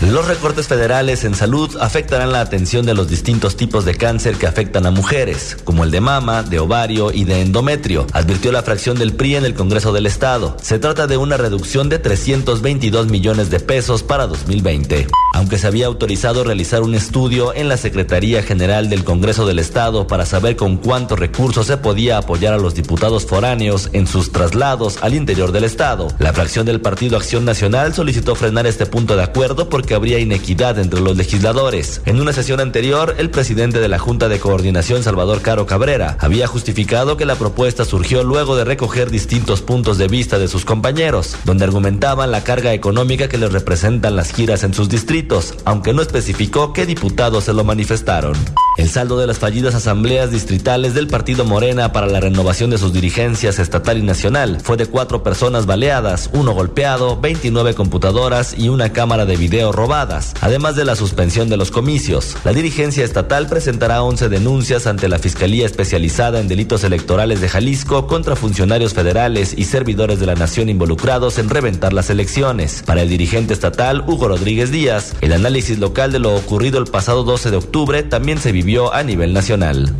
Los 0.00 0.26
recortes 0.26 0.66
federales 0.66 1.22
en 1.22 1.36
salud 1.36 1.76
afectarán 1.80 2.32
la 2.32 2.40
atención 2.40 2.84
de 2.84 2.92
los 2.92 3.08
distintos 3.08 3.56
tipos 3.56 3.84
de 3.84 3.94
cáncer 3.94 4.34
que 4.34 4.48
afectan 4.48 4.86
a 4.86 4.90
mujeres, 4.90 5.56
como 5.62 5.84
el 5.84 5.92
de 5.92 6.00
mama, 6.00 6.42
de 6.42 6.58
ovario 6.58 7.12
y 7.12 7.22
de 7.22 7.40
endometrio, 7.40 8.08
advirtió 8.12 8.50
la 8.50 8.64
fracción 8.64 8.98
del 8.98 9.14
PRI 9.14 9.36
en 9.36 9.44
el 9.44 9.54
Congreso 9.54 9.92
del 9.92 10.06
Estado. 10.06 10.56
Se 10.60 10.80
trata 10.80 11.06
de 11.06 11.16
una 11.16 11.36
reducción 11.36 11.88
de 11.88 12.00
322 12.00 13.06
millones 13.06 13.48
de 13.50 13.60
pesos 13.60 14.02
para 14.02 14.26
2020. 14.26 15.06
Aunque 15.42 15.58
se 15.58 15.66
había 15.66 15.86
autorizado 15.86 16.44
realizar 16.44 16.82
un 16.82 16.94
estudio 16.94 17.52
en 17.52 17.68
la 17.68 17.76
Secretaría 17.76 18.44
General 18.44 18.88
del 18.88 19.02
Congreso 19.02 19.44
del 19.44 19.58
Estado 19.58 20.06
para 20.06 20.24
saber 20.24 20.54
con 20.54 20.76
cuántos 20.76 21.18
recursos 21.18 21.66
se 21.66 21.78
podía 21.78 22.18
apoyar 22.18 22.54
a 22.54 22.58
los 22.58 22.76
diputados 22.76 23.26
foráneos 23.26 23.90
en 23.92 24.06
sus 24.06 24.30
traslados 24.30 24.98
al 25.02 25.14
interior 25.14 25.50
del 25.50 25.64
Estado, 25.64 26.06
la 26.20 26.32
fracción 26.32 26.64
del 26.64 26.80
Partido 26.80 27.16
Acción 27.16 27.44
Nacional 27.44 27.92
solicitó 27.92 28.36
frenar 28.36 28.68
este 28.68 28.86
punto 28.86 29.16
de 29.16 29.24
acuerdo 29.24 29.68
porque 29.68 29.94
habría 29.94 30.20
inequidad 30.20 30.78
entre 30.78 31.00
los 31.00 31.16
legisladores. 31.16 32.02
En 32.06 32.20
una 32.20 32.32
sesión 32.32 32.60
anterior, 32.60 33.16
el 33.18 33.28
presidente 33.28 33.80
de 33.80 33.88
la 33.88 33.98
Junta 33.98 34.28
de 34.28 34.38
Coordinación, 34.38 35.02
Salvador 35.02 35.42
Caro 35.42 35.66
Cabrera, 35.66 36.18
había 36.20 36.46
justificado 36.46 37.16
que 37.16 37.26
la 37.26 37.34
propuesta 37.34 37.84
surgió 37.84 38.22
luego 38.22 38.54
de 38.54 38.64
recoger 38.64 39.10
distintos 39.10 39.60
puntos 39.60 39.98
de 39.98 40.06
vista 40.06 40.38
de 40.38 40.46
sus 40.46 40.64
compañeros, 40.64 41.34
donde 41.44 41.64
argumentaban 41.64 42.30
la 42.30 42.44
carga 42.44 42.72
económica 42.74 43.28
que 43.28 43.38
les 43.38 43.50
representan 43.50 44.14
las 44.14 44.32
giras 44.32 44.62
en 44.62 44.72
sus 44.72 44.88
distritos, 44.88 45.31
aunque 45.64 45.94
no 45.94 46.02
especificó 46.02 46.72
qué 46.72 46.84
diputados 46.84 47.44
se 47.44 47.52
lo 47.52 47.64
manifestaron. 47.64 48.34
El 48.78 48.88
saldo 48.88 49.18
de 49.18 49.26
las 49.26 49.38
fallidas 49.38 49.74
asambleas 49.74 50.30
distritales 50.30 50.94
del 50.94 51.06
Partido 51.06 51.44
Morena 51.44 51.92
para 51.92 52.06
la 52.06 52.20
renovación 52.20 52.70
de 52.70 52.78
sus 52.78 52.90
dirigencias 52.94 53.58
estatal 53.58 53.98
y 53.98 54.02
nacional 54.02 54.60
fue 54.62 54.78
de 54.78 54.86
cuatro 54.86 55.22
personas 55.22 55.66
baleadas, 55.66 56.30
uno 56.32 56.54
golpeado, 56.54 57.20
29 57.20 57.74
computadoras 57.74 58.54
y 58.56 58.70
una 58.70 58.90
cámara 58.90 59.26
de 59.26 59.36
video 59.36 59.72
robadas, 59.72 60.32
además 60.40 60.74
de 60.74 60.86
la 60.86 60.96
suspensión 60.96 61.50
de 61.50 61.58
los 61.58 61.70
comicios. 61.70 62.34
La 62.44 62.54
dirigencia 62.54 63.04
estatal 63.04 63.46
presentará 63.46 64.02
11 64.02 64.30
denuncias 64.30 64.86
ante 64.86 65.06
la 65.06 65.18
Fiscalía 65.18 65.66
Especializada 65.66 66.40
en 66.40 66.48
Delitos 66.48 66.82
Electorales 66.82 67.42
de 67.42 67.50
Jalisco 67.50 68.06
contra 68.06 68.36
funcionarios 68.36 68.94
federales 68.94 69.52
y 69.54 69.64
servidores 69.64 70.18
de 70.18 70.26
la 70.26 70.34
nación 70.34 70.70
involucrados 70.70 71.38
en 71.38 71.50
reventar 71.50 71.92
las 71.92 72.08
elecciones. 72.08 72.82
Para 72.86 73.02
el 73.02 73.10
dirigente 73.10 73.52
estatal, 73.52 74.02
Hugo 74.06 74.28
Rodríguez 74.28 74.72
Díaz, 74.72 75.12
el 75.20 75.34
análisis 75.34 75.78
local 75.78 76.10
de 76.10 76.20
lo 76.20 76.34
ocurrido 76.34 76.78
el 76.78 76.86
pasado 76.86 77.22
12 77.22 77.50
de 77.50 77.56
octubre 77.58 78.02
también 78.02 78.38
se 78.38 78.50
vivió 78.50 78.61
a 78.92 79.02
nivel 79.02 79.34
nacional. 79.34 79.92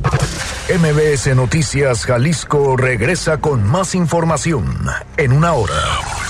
MBS 0.69 1.35
Noticias 1.35 2.07
Jalisco 2.07 2.77
regresa 2.77 3.39
con 3.39 3.67
más 3.67 3.95
información 3.97 4.87
en 5.17 5.33
una 5.33 5.53
hora. 5.55 6.22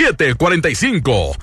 745. 0.00 1.36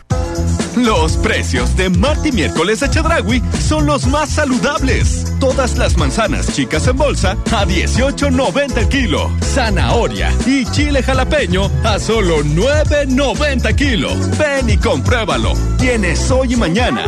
Los 0.77 1.15
precios 1.17 1.77
de 1.77 1.91
martes 1.91 2.25
y 2.25 2.31
miércoles 2.31 2.79
de 2.79 2.89
Chedragui 2.89 3.39
son 3.59 3.85
los 3.85 4.07
más 4.07 4.29
saludables. 4.29 5.31
Todas 5.39 5.77
las 5.77 5.95
manzanas 5.95 6.51
chicas 6.55 6.87
en 6.87 6.97
bolsa 6.97 7.37
a 7.51 7.65
18.90 7.65 8.77
el 8.77 8.89
kilo. 8.89 9.31
Zanahoria 9.43 10.33
y 10.47 10.65
chile 10.71 11.03
jalapeño 11.03 11.69
a 11.83 11.99
solo 11.99 12.43
9.90 12.43 13.75
kilo. 13.75 14.09
Ven 14.39 14.71
y 14.71 14.77
compruébalo. 14.77 15.53
Tienes 15.77 16.31
hoy 16.31 16.53
y 16.53 16.55
mañana. 16.55 17.05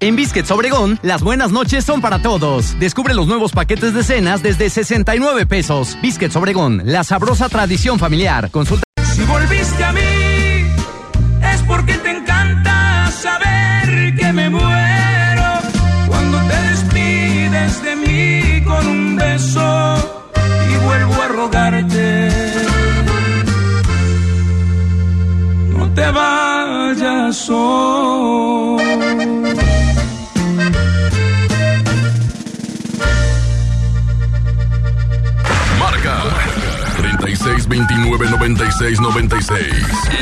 En 0.00 0.14
Biscuits 0.14 0.48
Obregón, 0.52 1.00
las 1.02 1.24
buenas 1.24 1.50
noches 1.50 1.84
son 1.84 2.00
para 2.00 2.22
todos. 2.22 2.78
Descubre 2.78 3.14
los 3.14 3.26
nuevos 3.26 3.50
paquetes 3.50 3.94
de 3.94 4.04
cenas 4.04 4.44
desde 4.44 4.70
69 4.70 5.44
pesos. 5.46 5.98
Biscuits 6.00 6.36
Obregón, 6.36 6.82
la 6.84 7.02
sabrosa 7.02 7.48
tradición 7.48 7.98
familiar. 7.98 8.48
Consulta. 8.52 8.84
Si 9.12 9.24
volviste 9.24 9.82
a 9.82 9.92
mí, 9.92 10.00
es 11.52 11.62
porque 11.66 11.94
te 11.94 12.10
encanta 12.12 13.10
saber 13.10 14.14
que 14.14 14.32
me 14.32 14.48
muero. 14.48 15.42
Cuando 16.06 16.38
te 16.46 16.62
despides 16.70 17.82
de 17.82 17.96
mí 17.96 18.64
con 18.64 18.86
un 18.86 19.16
beso 19.16 19.96
y 20.70 20.84
vuelvo 20.84 21.22
a 21.22 21.28
rogarte. 21.28 22.30
No 25.76 25.92
te 25.92 26.08
vayas 26.12 27.50
hoy. 27.50 29.47
36 37.68 38.08
29 38.08 38.30
96 38.30 39.00
96 39.00 39.66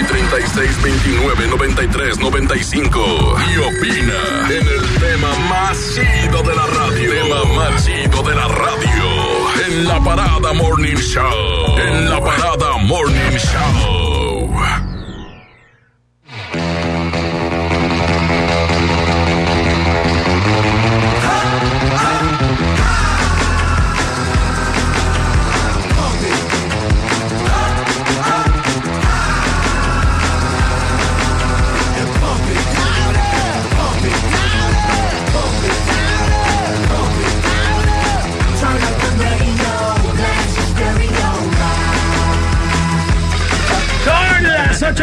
y 0.00 0.04
36 0.04 0.82
29 0.82 1.46
93 1.48 2.18
95. 2.18 3.36
Y 3.38 3.56
opina 3.58 4.48
en 4.50 4.66
el 4.66 5.00
tema 5.00 5.28
más 5.48 5.78
chido 5.94 6.42
de 6.42 6.54
la 6.54 6.66
radio. 6.66 7.10
Tema 7.10 7.44
más 7.54 7.84
chido 7.84 8.22
de 8.22 8.34
la 8.34 8.48
radio. 8.48 9.66
En 9.66 9.86
la 9.86 10.00
parada 10.00 10.52
Morning 10.54 10.96
Show. 10.96 11.78
En 11.78 12.10
la 12.10 12.20
parada 12.20 12.78
Morning 12.78 13.38
Show. 13.38 14.25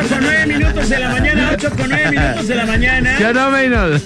8 0.03 0.15
con 0.15 0.23
9 0.23 0.47
minutos 0.47 0.89
de 0.89 0.99
la 0.99 1.09
mañana, 1.09 1.51
8 1.53 1.69
con 1.69 1.89
9 1.89 2.11
minutos 2.11 2.47
de 2.47 2.55
la 2.55 2.65
mañana. 2.65 3.15
¿Qué 3.17 3.25
onda, 3.25 3.49
Maynard? 3.49 4.01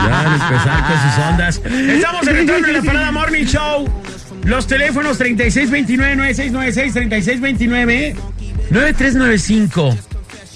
Ya, 0.00 0.34
empezar 0.34 0.86
con 0.86 0.96
sus 1.02 1.18
ondas. 1.28 1.60
Estamos 1.64 2.24
en 2.28 2.36
retorno 2.36 2.68
en 2.68 2.74
la 2.74 2.82
parada 2.82 3.10
Morning 3.10 3.44
Show. 3.44 3.88
Los 4.44 4.68
teléfonos 4.68 5.20
3629-9696, 5.20 8.14
3629-9395. 8.70 9.98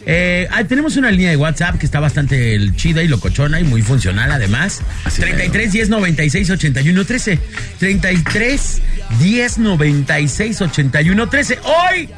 Eh, 0.06 0.46
ah, 0.50 0.64
tenemos 0.64 0.96
una 0.96 1.10
línea 1.10 1.30
de 1.30 1.36
WhatsApp 1.36 1.78
que 1.78 1.86
está 1.86 1.98
bastante 1.98 2.60
chida 2.76 3.02
y 3.02 3.08
locochona 3.08 3.58
y 3.58 3.64
muy 3.64 3.82
funcional 3.82 4.30
además. 4.30 4.82
33 5.16 5.72
10 5.72 5.88
96 5.88 6.50
81 6.50 7.04
13. 7.04 7.40
33 7.78 8.82
10 9.18 9.58
96 9.58 10.60
81 10.60 11.28
13. 11.28 11.58
Hoy 11.64 12.08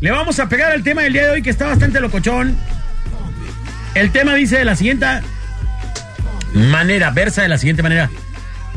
le 0.00 0.10
vamos 0.10 0.38
a 0.38 0.48
pegar 0.48 0.72
al 0.72 0.82
tema 0.82 1.02
del 1.02 1.12
día 1.12 1.26
de 1.26 1.30
hoy 1.30 1.42
que 1.42 1.50
está 1.50 1.66
bastante 1.66 2.00
locochón. 2.00 2.56
El 3.94 4.10
tema 4.12 4.34
dice 4.34 4.58
de 4.58 4.64
la 4.64 4.76
siguiente 4.76 5.06
manera, 6.52 7.10
versa 7.10 7.42
de 7.42 7.48
la 7.48 7.58
siguiente 7.58 7.82
manera. 7.82 8.10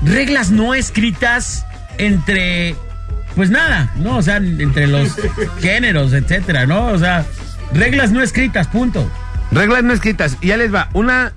Reglas 0.04 0.50
no 0.50 0.74
escritas 0.74 1.66
entre, 1.98 2.76
pues 3.36 3.50
nada, 3.50 3.92
¿no? 3.98 4.18
O 4.18 4.22
sea, 4.22 4.38
entre 4.38 4.88
los 4.88 5.16
géneros, 5.62 6.14
etcétera, 6.14 6.66
¿no? 6.66 6.88
O 6.88 6.98
sea, 6.98 7.26
reglas 7.74 8.12
no 8.12 8.22
escritas, 8.22 8.68
punto. 8.68 9.10
Reglas 9.52 9.84
no 9.84 9.94
escritas. 9.94 10.38
Y 10.40 10.48
ya 10.48 10.58
les 10.58 10.74
va. 10.74 10.90
Una 10.94 11.34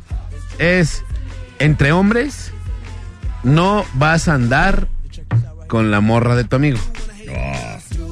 es, 0.58 1.02
entre 1.58 1.90
hombres, 1.90 2.52
no 3.42 3.84
vas 3.94 4.28
a 4.28 4.34
andar 4.34 4.86
con 5.66 5.90
la 5.90 6.00
morra 6.00 6.36
de 6.36 6.44
tu 6.44 6.54
amigo. 6.54 6.78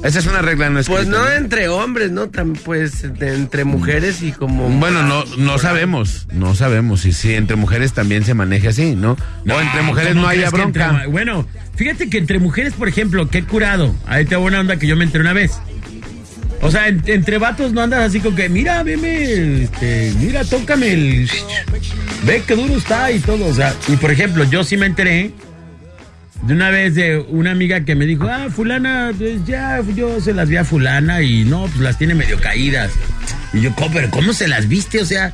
Esa 0.03 0.17
es 0.19 0.25
una 0.25 0.41
regla 0.41 0.69
no 0.69 0.79
escrita. 0.79 0.99
Pues 1.01 1.09
no 1.09 1.29
entre 1.29 1.67
hombres, 1.69 2.09
¿no? 2.11 2.27
Tam- 2.31 2.57
pues 2.65 3.03
de- 3.19 3.35
entre 3.35 3.65
mujeres 3.65 4.23
y 4.23 4.31
como... 4.31 4.67
Bueno, 4.67 5.03
no, 5.03 5.23
no 5.37 5.57
sabemos, 5.59 6.27
no 6.33 6.55
sabemos 6.55 7.01
si, 7.01 7.11
si 7.13 7.35
entre 7.35 7.55
mujeres 7.55 7.93
también 7.93 8.25
se 8.25 8.33
maneja 8.33 8.69
así, 8.69 8.95
¿no? 8.95 9.11
o 9.47 9.61
entre 9.61 9.81
mujeres 9.83 10.09
¿cómo 10.13 10.23
no 10.23 10.27
haya 10.27 10.45
que 10.45 10.49
bronca. 10.57 10.89
entre- 10.89 11.07
bueno, 11.07 11.47
fíjate 11.75 12.09
que 12.09 12.17
entre 12.17 12.39
mujeres, 12.39 12.73
por 12.73 12.87
ejemplo, 12.87 13.29
qué 13.29 13.43
curado. 13.43 13.93
Ahí 14.07 14.25
te 14.25 14.35
buena 14.35 14.59
onda 14.59 14.77
que 14.77 14.87
yo 14.87 14.95
me 14.95 15.03
enteré 15.03 15.21
una 15.23 15.33
vez. 15.33 15.51
O 16.63 16.71
sea, 16.71 16.87
en- 16.87 17.03
entre 17.05 17.37
vatos 17.37 17.71
no 17.73 17.81
andas 17.81 18.01
así 18.01 18.19
como 18.21 18.35
que, 18.35 18.49
mira, 18.49 18.81
veme, 18.83 19.63
este, 19.63 20.13
mira, 20.19 20.43
tócame 20.45 20.93
el... 20.93 21.29
Ve 22.25 22.43
qué 22.47 22.55
duro 22.55 22.75
está 22.75 23.11
y 23.11 23.19
todo. 23.19 23.45
O 23.47 23.53
sea, 23.53 23.75
y 23.87 23.95
por 23.97 24.11
ejemplo, 24.11 24.43
yo 24.45 24.63
sí 24.63 24.77
me 24.77 24.85
enteré 24.87 25.31
de 26.43 26.53
una 26.53 26.69
vez 26.71 26.95
de 26.95 27.19
una 27.29 27.51
amiga 27.51 27.81
que 27.85 27.95
me 27.95 28.05
dijo, 28.05 28.27
ah, 28.27 28.47
fulana, 28.53 29.11
pues 29.17 29.45
ya, 29.45 29.79
yo 29.95 30.19
se 30.21 30.33
las 30.33 30.49
vi 30.49 30.57
a 30.57 30.63
fulana 30.63 31.21
y 31.21 31.43
no, 31.45 31.61
pues 31.67 31.77
las 31.77 31.97
tiene 31.97 32.15
medio 32.15 32.39
caídas. 32.39 32.91
Y 33.53 33.61
yo, 33.61 33.73
"¿Cómo? 33.75 33.91
pero 33.93 34.09
¿cómo 34.09 34.33
se 34.33 34.47
las 34.47 34.67
viste? 34.67 34.99
O 35.01 35.05
sea, 35.05 35.33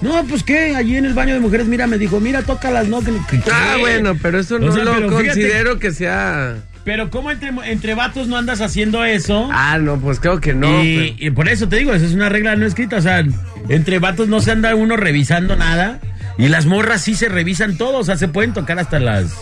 no, 0.00 0.24
pues 0.24 0.42
qué, 0.42 0.74
allí 0.76 0.96
en 0.96 1.04
el 1.04 1.14
baño 1.14 1.34
de 1.34 1.40
mujeres, 1.40 1.66
mira, 1.66 1.86
me 1.86 1.98
dijo, 1.98 2.20
mira, 2.20 2.42
tócalas, 2.42 2.88
¿no? 2.88 3.00
Que- 3.00 3.12
que- 3.30 3.42
Ah, 3.52 3.76
bueno, 3.80 4.16
pero 4.22 4.38
eso 4.40 4.56
O 4.56 4.58
no 4.58 4.72
sea, 4.72 4.84
lo 4.84 4.94
fíjate- 4.94 5.10
considero 5.26 5.78
que 5.78 5.90
sea... 5.92 6.56
Pero 6.84 7.10
¿cómo 7.10 7.32
entre, 7.32 7.50
entre 7.64 7.94
vatos 7.96 8.28
no 8.28 8.36
andas 8.36 8.60
haciendo 8.60 9.04
eso? 9.04 9.48
Ah, 9.52 9.76
no, 9.80 9.98
pues 9.98 10.20
creo 10.20 10.40
que 10.40 10.54
no. 10.54 10.84
y, 10.84 11.16
y 11.18 11.30
por 11.32 11.48
eso 11.48 11.68
te 11.68 11.76
digo, 11.78 11.92
esa 11.92 12.06
es 12.06 12.12
una 12.12 12.28
regla 12.28 12.54
no 12.54 12.64
escrita. 12.64 12.96
O 12.98 13.00
sea, 13.02 13.24
entre 13.68 13.98
vatos 13.98 14.28
no 14.28 14.38
se 14.40 14.52
anda 14.52 14.72
uno 14.76 14.96
revisando 14.96 15.56
nada. 15.56 15.98
Y 16.38 16.46
las 16.46 16.64
morras 16.66 17.02
sí 17.02 17.16
se 17.16 17.28
revisan 17.28 17.76
todo. 17.76 17.98
O 17.98 18.04
sea, 18.04 18.16
se 18.16 18.28
pueden 18.28 18.52
tocar 18.52 18.78
hasta 18.78 19.00
las. 19.00 19.32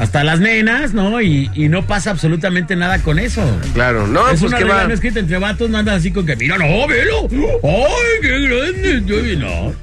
Hasta 0.00 0.24
las 0.24 0.40
nenas, 0.40 0.94
¿no? 0.94 1.20
Y, 1.20 1.50
y 1.54 1.68
no 1.68 1.86
pasa 1.86 2.10
absolutamente 2.10 2.74
nada 2.74 3.00
con 3.00 3.18
eso. 3.18 3.42
Claro, 3.74 4.06
no, 4.06 4.30
es 4.30 4.40
pues 4.40 4.50
una 4.50 4.56
que 4.56 4.64
regla 4.64 4.80
va... 4.82 4.88
no 4.88 4.94
escrita. 4.94 5.20
Entre 5.20 5.36
vatos 5.36 5.68
no 5.68 5.76
andas 5.76 5.98
así 5.98 6.10
con 6.10 6.24
que, 6.24 6.36
mira, 6.36 6.56
no, 6.56 6.88
velo. 6.88 7.28
¡Ay, 7.62 8.20
qué 8.22 8.40
grande! 8.40 8.96
estoy". 8.96 9.36
No. 9.36 9.74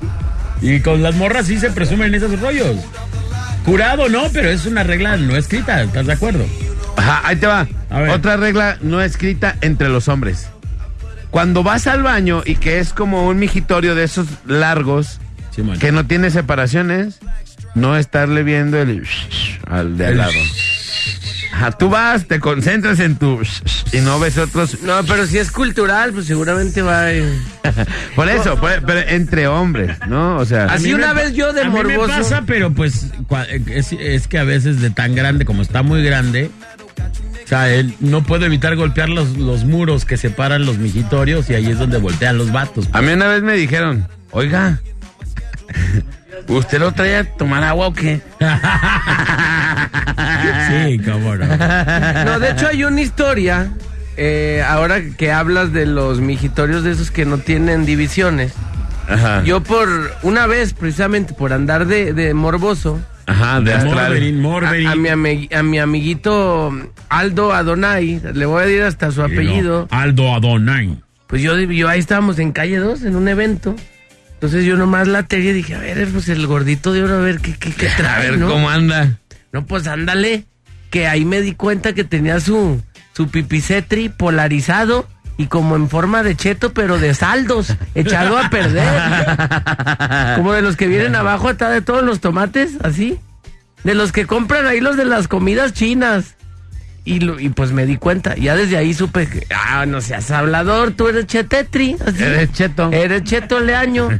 Y 0.59 0.79
con 0.79 1.03
las 1.03 1.13
morras 1.13 1.45
sí 1.45 1.59
se 1.59 1.69
presumen 1.69 2.15
esos 2.15 2.39
rollos. 2.41 2.77
Curado, 3.63 4.09
no, 4.09 4.23
pero 4.33 4.49
es 4.49 4.65
una 4.65 4.83
regla 4.83 5.17
no 5.17 5.35
escrita. 5.35 5.83
¿Estás 5.83 6.07
de 6.07 6.13
acuerdo? 6.13 6.45
Ajá, 6.95 7.21
ahí 7.23 7.35
te 7.35 7.45
va. 7.45 7.67
A 7.91 7.99
ver. 7.99 8.09
Otra 8.09 8.37
regla 8.37 8.79
no 8.81 9.01
escrita 9.01 9.55
entre 9.61 9.87
los 9.89 10.07
hombres. 10.07 10.49
Cuando 11.29 11.61
vas 11.61 11.85
al 11.85 12.01
baño 12.01 12.41
y 12.43 12.55
que 12.55 12.79
es 12.79 12.91
como 12.91 13.27
un 13.27 13.37
migitorio 13.37 13.93
de 13.93 14.05
esos 14.05 14.25
largos, 14.47 15.19
Sí, 15.51 15.61
que 15.79 15.91
no 15.91 16.05
tiene 16.07 16.31
separaciones, 16.31 17.19
no 17.77 17.97
estarle 17.97 18.43
viendo 18.43 18.79
el 18.81 19.07
al 19.67 19.97
de 19.97 20.07
al 20.07 20.17
lado. 20.17 20.31
Ajá, 21.53 21.71
tú 21.71 21.89
vas, 21.89 22.27
te 22.27 22.39
concentras 22.39 22.99
en 22.99 23.15
tu 23.15 23.41
y 23.91 23.97
no 24.01 24.19
ves 24.19 24.37
otros. 24.37 24.81
No, 24.83 25.03
pero 25.05 25.25
si 25.25 25.39
es 25.39 25.49
cultural, 25.49 26.11
pues 26.13 26.27
seguramente 26.27 26.81
va... 26.83 27.05
Por 28.15 28.29
eso, 28.29 28.57
por- 28.57 28.83
pero 28.85 28.99
entre 28.99 29.47
hombres, 29.47 29.97
¿no? 30.07 30.37
O 30.37 30.45
sea, 30.45 30.65
Así 30.65 30.85
A 30.85 30.87
mí 30.87 30.93
una 30.93 31.13
vez 31.13 31.33
yo 31.33 31.53
de 31.53 31.61
a 31.61 31.65
mí 31.65 31.71
morboso... 31.71 32.07
me 32.07 32.07
pasa, 32.07 32.43
pero 32.45 32.71
pues 32.73 33.07
es, 33.67 33.91
es 33.93 34.27
que 34.27 34.37
a 34.37 34.43
veces 34.43 34.81
de 34.81 34.89
tan 34.91 35.15
grande 35.15 35.45
como 35.45 35.61
está 35.63 35.81
muy 35.83 36.03
grande, 36.03 36.51
o 37.43 37.47
sea, 37.47 37.73
él 37.73 37.93
no 37.99 38.23
puedo 38.23 38.45
evitar 38.45 38.75
golpear 38.75 39.09
los, 39.09 39.37
los 39.37 39.63
muros 39.65 40.05
que 40.05 40.17
separan 40.17 40.65
los 40.65 40.77
mijitorios 40.77 41.49
y 41.49 41.55
ahí 41.55 41.67
es 41.67 41.79
donde 41.79 41.97
voltean 41.97 42.37
los 42.37 42.51
vatos. 42.51 42.87
a 42.91 43.01
mí 43.01 43.11
una 43.13 43.27
vez 43.27 43.41
me 43.41 43.53
dijeron, 43.53 44.07
oiga, 44.31 44.79
¿usted 46.47 46.79
lo 46.79 46.91
trae 46.93 47.17
a 47.17 47.23
tomar 47.23 47.63
agua 47.63 47.87
o 47.87 47.93
qué? 47.93 48.21
Sí, 50.69 50.99
cómo 50.99 51.35
no. 51.35 51.45
No, 52.25 52.39
de 52.39 52.51
hecho 52.51 52.67
hay 52.67 52.83
una 52.83 53.01
historia, 53.01 53.69
eh, 54.17 54.63
ahora 54.67 55.01
que 55.17 55.31
hablas 55.31 55.71
de 55.73 55.85
los 55.85 56.19
mijitorios 56.19 56.83
de 56.83 56.91
esos 56.91 57.11
que 57.11 57.25
no 57.25 57.37
tienen 57.37 57.85
divisiones. 57.85 58.53
Ajá. 59.07 59.43
Yo 59.43 59.61
por 59.63 59.87
una 60.23 60.47
vez, 60.47 60.73
precisamente 60.73 61.33
por 61.33 61.53
andar 61.53 61.85
de, 61.87 62.13
de 62.13 62.33
morboso, 62.33 62.99
Ajá, 63.25 63.61
de 63.61 63.73
astral. 63.73 63.95
Morberin, 64.09 64.41
Morberin. 64.41 64.87
a, 64.87 64.91
a 64.91 64.95
mi 65.15 65.49
a 65.53 65.63
mi 65.63 65.79
amiguito 65.79 66.71
Aldo 67.09 67.53
Adonai, 67.53 68.21
le 68.33 68.45
voy 68.45 68.63
a 68.63 68.65
decir 68.65 68.83
hasta 68.83 69.11
su 69.11 69.21
apellido, 69.23 69.87
Aldo 69.91 70.33
Adonai. 70.35 70.97
pues 71.27 71.41
yo, 71.41 71.57
yo 71.57 71.87
ahí 71.87 71.99
estábamos 71.99 72.39
en 72.39 72.51
calle 72.51 72.77
2 72.77 73.03
en 73.03 73.15
un 73.15 73.27
evento. 73.29 73.75
Entonces 74.37 74.65
yo 74.65 74.77
nomás 74.77 75.07
la 75.07 75.23
teoría 75.23 75.51
dije, 75.51 75.73
a 75.73 75.79
ver, 75.79 76.07
pues 76.09 76.29
el 76.29 76.45
gordito 76.45 76.93
de 76.93 77.03
oro, 77.03 77.15
a 77.15 77.21
ver 77.21 77.39
qué, 77.39 77.55
qué, 77.55 77.71
qué 77.71 77.89
trae, 77.97 78.15
A 78.27 78.29
ver 78.29 78.37
¿no? 78.37 78.47
cómo 78.49 78.69
anda. 78.69 79.17
No, 79.51 79.65
pues 79.65 79.87
ándale, 79.87 80.45
que 80.91 81.07
ahí 81.07 81.25
me 81.25 81.41
di 81.41 81.53
cuenta 81.53 81.93
que 81.93 82.03
tenía 82.03 82.39
su, 82.39 82.79
su 83.13 83.29
pipicetri 83.29 84.09
polarizado 84.09 85.07
y 85.37 85.47
como 85.47 85.75
en 85.75 85.89
forma 85.89 86.21
de 86.21 86.35
cheto, 86.35 86.71
pero 86.73 86.99
de 86.99 87.15
saldos, 87.15 87.73
echado 87.95 88.37
a 88.37 88.49
perder. 88.51 90.35
como 90.35 90.53
de 90.53 90.61
los 90.61 90.75
que 90.75 90.87
vienen 90.87 91.15
abajo 91.15 91.49
atrás 91.49 91.71
de 91.71 91.81
todos 91.81 92.03
los 92.03 92.19
tomates, 92.19 92.73
así. 92.83 93.19
De 93.83 93.95
los 93.95 94.11
que 94.11 94.25
compran 94.27 94.67
ahí 94.67 94.81
los 94.81 94.97
de 94.97 95.05
las 95.05 95.27
comidas 95.27 95.73
chinas. 95.73 96.35
Y, 97.09 97.21
lo- 97.21 97.39
y 97.39 97.47
pues 97.47 97.71
me 97.71 97.85
di 97.85 97.95
cuenta, 97.95 98.35
ya 98.35 98.53
desde 98.57 98.75
ahí 98.75 98.93
supe 98.93 99.27
que, 99.27 99.47
ah, 99.55 99.85
no 99.85 100.01
seas 100.01 100.29
hablador, 100.29 100.91
tú 100.91 101.07
eres 101.07 101.25
chetetri. 101.25 101.95
así. 102.05 102.21
Eres 102.21 102.51
cheto. 102.51 102.91
Eres 102.91 103.23
cheto 103.23 103.61
leaño. 103.61 104.09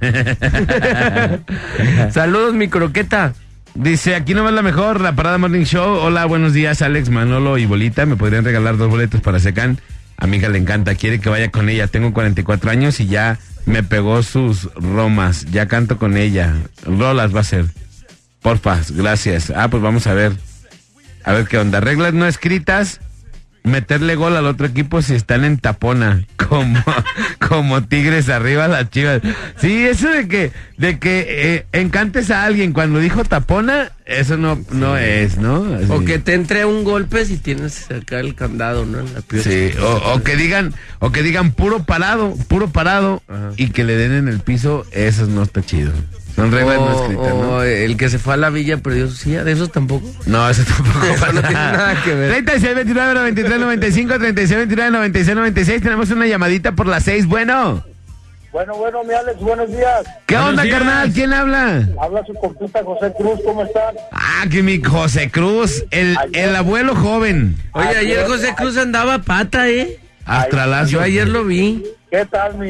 Saludos, 2.12 2.54
mi 2.54 2.68
croqueta. 2.70 3.34
Dice, 3.76 4.16
aquí 4.16 4.34
no 4.34 4.44
va 4.44 4.52
la 4.52 4.62
mejor, 4.62 5.02
la 5.02 5.16
Parada 5.16 5.38
Morning 5.38 5.66
Show. 5.66 5.98
Hola, 5.98 6.26
buenos 6.26 6.54
días, 6.54 6.82
Alex, 6.82 7.10
Manolo 7.10 7.58
y 7.58 7.66
Bolita. 7.66 8.06
¿Me 8.06 8.16
podrían 8.16 8.44
regalar 8.46 8.78
dos 8.78 8.90
boletos 8.90 9.22
para 9.22 9.40
Secan? 9.40 9.80
A 10.18 10.26
mi 10.26 10.38
hija 10.38 10.50
le 10.50 10.58
encanta, 10.58 10.96
quiere 10.96 11.20
que 11.20 11.30
vaya 11.30 11.52
con 11.52 11.70
ella. 11.70 11.88
Tengo 11.88 12.14
44 12.14 12.72
años 12.72 13.00
y 13.00 13.08
ya 13.08 13.38
me 13.66 13.84
pegó 13.84 14.24
sus 14.24 14.70
romas. 14.76 15.46
Ya 15.52 15.68
canto 15.68 15.98
con 15.98 16.18
ella. 16.18 16.56
Rolas 16.86 17.36
va 17.36 17.42
a 17.42 17.44
ser. 17.44 17.66
Porfa, 18.42 18.80
gracias. 18.92 19.52
Ah, 19.56 19.68
pues 19.68 19.84
vamos 19.84 20.08
a 20.08 20.14
ver. 20.14 20.32
A 21.28 21.34
ver 21.34 21.46
qué 21.46 21.58
onda. 21.58 21.82
Reglas 21.82 22.14
no 22.14 22.26
escritas. 22.26 23.02
Meterle 23.64 24.16
gol 24.16 24.38
al 24.38 24.46
otro 24.46 24.66
equipo 24.66 25.02
si 25.02 25.14
están 25.14 25.44
en 25.44 25.58
tapona. 25.58 26.26
Como, 26.48 26.82
como 27.40 27.84
tigres 27.84 28.30
arriba 28.30 28.70
las 28.70 28.90
chivas. 28.90 29.22
Sí, 29.60 29.86
eso 29.86 30.10
de 30.10 30.30
que, 30.30 30.54
de 30.78 30.98
que 30.98 31.26
eh, 31.28 31.66
encantes 31.74 32.32
a 32.32 32.46
alguien 32.46 32.72
cuando 32.72 33.00
dijo 33.00 33.26
tapona, 33.26 33.92
eso 34.06 34.38
no, 34.38 34.58
no 34.72 34.96
es, 34.96 35.38
¿no? 35.38 35.76
Así. 35.76 35.88
O 35.90 36.06
que 36.06 36.20
te 36.20 36.36
entre 36.36 36.64
un 36.64 36.86
golpe 36.86 37.26
si 37.26 37.36
tienes 37.36 37.92
acá 37.92 38.22
el 38.22 38.34
candado, 38.34 38.86
¿no? 38.86 39.00
La. 39.00 39.42
Sí, 39.42 39.72
o, 39.82 40.14
o 40.14 40.24
que 40.24 40.38
digan, 40.38 40.74
o 41.00 41.12
que 41.12 41.22
digan 41.22 41.52
puro 41.52 41.84
parado, 41.84 42.34
puro 42.48 42.70
parado, 42.70 43.22
y 43.58 43.72
que 43.72 43.84
le 43.84 43.98
den 43.98 44.14
en 44.14 44.30
el 44.30 44.40
piso, 44.40 44.86
eso 44.94 45.26
no 45.26 45.44
está 45.44 45.62
chido. 45.62 45.92
No 46.38 46.44
O, 46.46 47.02
escritas, 47.02 47.34
¿no? 47.34 47.50
o 47.56 47.64
el 47.64 47.98
que 47.98 48.10
se 48.10 48.20
fue 48.20 48.36
a 48.36 48.38
la 48.38 48.52
villa 48.52 48.78
perdió 48.78 49.08
su 49.08 49.16
silla, 49.16 49.44
de 49.44 49.52
esos 49.54 49.72
tampoco. 49.72 50.08
No, 50.28 50.48
eso 50.48 50.64
tampoco 50.64 51.06
Eso 51.14 51.34
no 51.34 51.42
tiene 51.42 51.56
nada 51.56 52.02
que 52.04 52.14
ver. 52.14 52.30
36, 52.32 52.76
29, 52.76 53.14
93, 53.16 53.60
95, 53.60 54.20
36, 54.20 54.58
29, 54.58 54.92
96, 54.92 55.36
96. 55.36 55.82
Tenemos 55.82 56.10
una 56.12 56.28
llamadita 56.28 56.74
por 56.74 56.86
las 56.86 57.04
6. 57.04 57.26
Bueno. 57.26 57.84
Bueno, 58.52 58.76
bueno, 58.76 59.04
mi 59.04 59.14
Alex, 59.14 59.40
buenos 59.40 59.68
días. 59.70 60.04
¿Qué 60.26 60.36
Buenos 60.36 60.52
onda, 60.52 60.64
días. 60.64 60.78
carnal? 60.78 61.12
¿Quién 61.12 61.34
habla? 61.34 61.88
Habla 62.02 62.24
su 62.26 62.34
compita 62.36 62.84
José 62.84 63.12
Cruz, 63.18 63.40
¿cómo 63.44 63.64
están? 63.64 63.96
Ah, 64.12 64.46
que 64.50 64.64
mi 64.64 64.82
José 64.82 65.30
Cruz, 65.30 65.84
el, 65.92 66.16
el 66.34 66.56
abuelo 66.56 66.96
joven. 66.96 67.56
Oye, 67.74 67.98
ayer 67.98 68.26
José 68.26 68.54
Cruz 68.56 68.78
andaba 68.78 69.20
pata, 69.20 69.68
¿eh? 69.70 70.00
Astralazo. 70.26 70.92
Yo 70.92 71.02
ayer 71.02 71.28
lo 71.28 71.44
vi. 71.46 71.84
¿Qué 72.10 72.26
tal, 72.26 72.58
mi, 72.58 72.70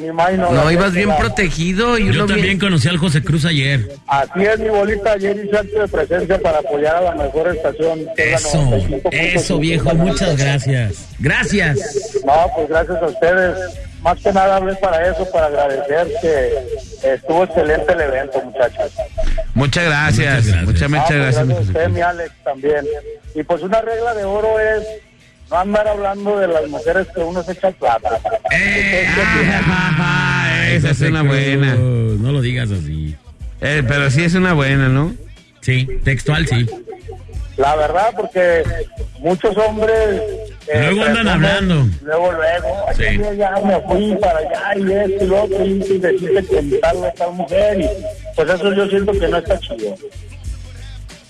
mi 0.00 0.12
Maino? 0.12 0.50
No, 0.50 0.70
ibas 0.70 0.92
bien 0.94 1.14
protegido. 1.18 1.98
Y 1.98 2.06
Yo 2.06 2.10
uno 2.12 2.26
también 2.26 2.46
bien- 2.46 2.58
conocí 2.58 2.88
al 2.88 2.96
José 2.96 3.22
Cruz 3.22 3.44
ayer. 3.44 3.86
Así 4.06 4.42
es, 4.44 4.58
mi 4.58 4.68
bolita. 4.70 5.12
Ayer 5.12 5.36
hice 5.44 5.58
acto 5.58 5.80
de 5.82 5.88
presencia 5.88 6.38
para 6.40 6.58
apoyar 6.60 6.96
a 6.96 7.00
la 7.02 7.14
mejor 7.14 7.54
estación. 7.54 8.06
Eso, 8.16 8.58
95.5. 8.62 9.08
eso 9.12 9.58
viejo, 9.58 9.94
muchas 9.94 10.36
gracias. 10.38 11.08
Gracias. 11.18 11.78
No, 12.24 12.46
pues 12.56 12.68
gracias 12.70 13.02
a 13.02 13.06
ustedes. 13.06 13.58
Más 14.00 14.16
que 14.22 14.32
nada 14.32 14.56
hablé 14.56 14.74
para 14.76 15.10
eso, 15.10 15.28
para 15.32 15.46
agradecer 15.46 16.06
que 16.22 17.12
estuvo 17.14 17.44
excelente 17.44 17.92
el 17.92 18.00
evento, 18.00 18.40
muchachos. 18.42 18.92
Muchas 19.54 19.84
gracias. 19.84 20.44
Muchas 20.46 20.54
gracias. 20.54 20.64
Muchas, 20.64 20.88
muchas 20.90 21.02
Ah, 21.02 21.06
pues 21.08 21.18
gracias, 21.36 21.58
a 21.58 21.60
usted, 21.60 21.88
mi 21.88 22.00
Alex, 22.00 22.30
también. 22.44 22.86
Y 23.34 23.42
pues 23.42 23.60
una 23.62 23.80
regla 23.82 24.14
de 24.14 24.24
oro 24.24 24.58
es 24.60 24.82
no 25.50 25.58
andar 25.58 25.88
hablando 25.88 26.38
de 26.38 26.48
las 26.48 26.68
mujeres 26.68 27.06
que 27.14 27.20
uno 27.20 27.42
se 27.42 27.52
echa 27.52 27.70
plata. 27.72 28.20
Eh, 28.52 29.06
ah, 29.66 30.66
esa 30.70 30.90
es 30.90 31.00
una 31.00 31.22
buena. 31.22 31.74
No 31.74 32.32
lo 32.32 32.40
digas 32.40 32.70
así. 32.70 33.14
Eh, 33.60 33.82
pero 33.86 34.10
sí 34.10 34.24
es 34.24 34.34
una 34.34 34.52
buena, 34.52 34.88
¿no? 34.88 35.14
Sí, 35.60 35.86
textual, 36.04 36.46
sí. 36.46 36.66
La 37.56 37.74
verdad, 37.74 38.12
porque 38.16 38.62
muchos 39.18 39.56
hombres... 39.56 40.22
eh, 40.68 40.90
Luego 40.92 41.02
andan 41.04 41.26
hablando. 41.28 41.86
Luego, 42.02 42.30
luego. 42.32 42.86
Sí. 42.96 43.02
"Ay, 43.04 43.18
yo 43.18 43.32
ya 43.34 43.50
me 43.64 43.80
fui 43.80 44.16
para 44.20 44.38
allá 44.38 44.78
y 44.78 44.92
esto 44.92 45.24
y 45.24 45.26
lo 45.26 45.42
otro 45.42 45.66
y 45.66 45.70
y 45.82 45.98
decirle 45.98 46.44
que 46.46 46.78
tal 46.78 47.04
a 47.04 47.10
tal 47.12 47.32
mujer. 47.32 47.80
Y, 47.80 47.88
pues 48.36 48.48
eso 48.48 48.72
yo 48.74 48.86
siento 48.88 49.12
que 49.12 49.26
no 49.28 49.38
está 49.38 49.58
chido. 49.58 49.94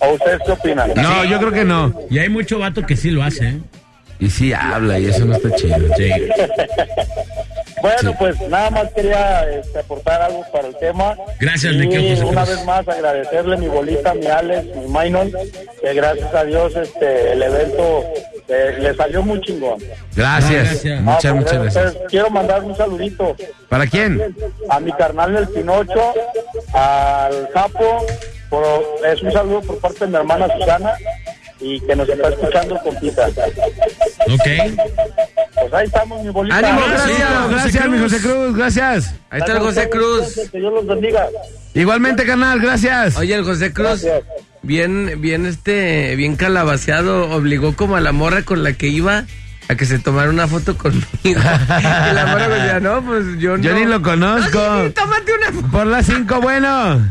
¿O 0.01 0.13
ustedes 0.13 0.39
qué 0.45 0.53
opinan? 0.53 0.93
No, 0.97 1.25
yo 1.25 1.39
creo 1.39 1.53
que 1.53 1.65
no. 1.65 1.99
Y 2.11 2.19
hay 2.19 2.29
mucho 2.29 2.59
vato 2.59 2.85
que 2.85 2.95
sí 2.97 3.11
lo 3.11 3.23
hace, 3.23 3.49
¿eh? 3.49 3.59
Y 4.21 4.29
sí 4.31 4.53
habla 4.53 4.99
y 4.99 5.07
eso 5.07 5.25
no 5.25 5.37
está 5.37 5.55
chido. 5.55 5.77
Bueno, 7.81 8.13
pues 8.19 8.41
nada 8.49 8.71
más 8.71 8.91
quería 8.93 9.49
este, 9.51 9.79
aportar 9.79 10.21
algo 10.21 10.45
para 10.53 10.67
el 10.67 10.77
tema. 10.79 11.17
Gracias, 11.39 11.73
y 11.75 12.21
una 12.25 12.45
vez 12.45 12.65
más 12.65 12.89
agradecerle 12.89 13.57
mi 13.57 13.69
bolita, 13.69 14.15
mi 14.15 14.27
Alex, 14.27 14.65
mi 14.75 14.89
Mainon, 14.89 15.31
que 15.81 15.95
gracias 15.95 16.35
a 16.35 16.45
Dios 16.45 16.75
este 16.75 17.33
el 17.35 17.43
evento 17.43 18.05
eh, 18.49 18.77
le 18.81 18.95
salió 18.97 19.23
muy 19.23 19.41
chingón. 19.43 19.79
Gracias. 20.17 20.65
Gracias. 20.83 21.01
Muchas, 21.03 21.25
Ah, 21.27 21.35
muchas 21.35 21.57
pues, 21.59 21.63
gracias. 21.75 21.93
pues, 21.95 22.11
quiero 22.11 22.31
mandar 22.31 22.65
un 22.65 22.77
saludito 22.77 23.37
¿Para 23.69 23.87
quién? 23.87 24.35
a 24.69 24.81
mi 24.81 24.91
carnal 24.93 25.37
el 25.37 25.49
Pinocho, 25.49 26.15
al 26.73 27.49
Capo, 27.55 28.05
por- 28.51 28.85
es 29.07 29.23
un 29.23 29.31
saludo 29.33 29.61
por 29.61 29.79
parte 29.79 30.01
de 30.01 30.07
mi 30.09 30.17
hermana 30.17 30.49
Susana 30.59 30.95
y 31.61 31.81
que 31.81 31.97
nos 31.97 32.09
está 32.09 32.29
escuchando 32.29 32.79
compita. 32.83 33.27
Ok. 33.27 34.47
Pues 35.61 35.75
ahí 35.75 35.87
estamos, 35.87 36.23
mi 36.23 36.31
bolita. 36.31 36.57
¡Ánimo, 36.59 36.81
Gracias, 36.87 37.19
gracias! 37.19 37.51
gracias, 37.51 37.89
mi 37.89 37.99
José 37.99 38.19
Cruz, 38.21 38.57
gracias. 38.57 39.15
Ahí 39.31 39.41
está 39.41 39.53
el 39.53 39.59
José 39.59 39.89
Cruz. 39.91 40.49
Que 40.53 40.59
Dios 40.59 40.73
los 40.73 40.87
bendiga. 40.87 41.27
Igualmente, 41.75 42.25
carnal, 42.25 42.61
gracias. 42.61 43.17
Oye, 43.17 43.35
el 43.35 43.45
José 43.45 43.73
Cruz, 43.73 44.03
Gracias. 44.03 44.23
bien, 44.63 45.21
bien, 45.21 45.47
este, 45.47 46.15
bien 46.17 46.37
calabaceado, 46.37 47.31
obligó 47.31 47.75
como 47.75 47.97
a 47.97 48.01
la 48.01 48.13
morra 48.13 48.43
con 48.43 48.63
la 48.63 48.73
que 48.73 48.87
iba 48.89 49.25
a 49.69 49.75
que 49.75 49.85
se 49.85 49.99
tomara 49.99 50.31
una 50.31 50.47
foto 50.47 50.77
conmigo. 50.79 51.05
y 51.25 51.35
la 51.35 52.27
morra 52.31 52.49
me 52.49 52.55
decía, 52.55 52.81
no, 52.81 53.03
pues 53.05 53.25
yo 53.39 53.57
no. 53.57 53.63
Yo 53.63 53.75
ni 53.75 53.85
lo 53.85 54.01
conozco. 54.01 54.59
Sí, 54.85 54.91
tómate 54.93 55.33
una 55.33 55.53
foto. 55.53 55.69
Por 55.73 55.87
las 55.87 56.07
cinco, 56.07 56.41
bueno. 56.41 57.03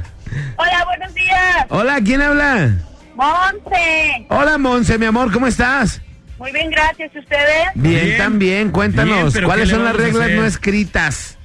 Hola, 0.57 0.85
buenos 0.85 1.13
días. 1.13 1.65
Hola, 1.69 1.99
¿quién 2.03 2.21
habla? 2.21 2.71
Monte. 3.17 4.27
Hola, 4.29 4.59
Monse, 4.59 4.99
mi 4.99 5.07
amor, 5.07 5.31
¿cómo 5.33 5.47
estás? 5.47 5.99
Muy 6.37 6.51
bien, 6.51 6.69
gracias. 6.69 7.09
¿Y 7.15 7.19
ustedes? 7.19 7.67
Bien, 7.73 8.05
Bien. 8.05 8.17
también, 8.17 8.69
cuéntanos, 8.71 9.33
Bien, 9.33 9.45
¿cuáles 9.45 9.65
¿qué 9.65 9.71
le 9.71 9.75
son 9.75 9.85
las 9.85 9.95
reglas 9.95 10.29
no 10.29 10.45
escritas? 10.45 11.35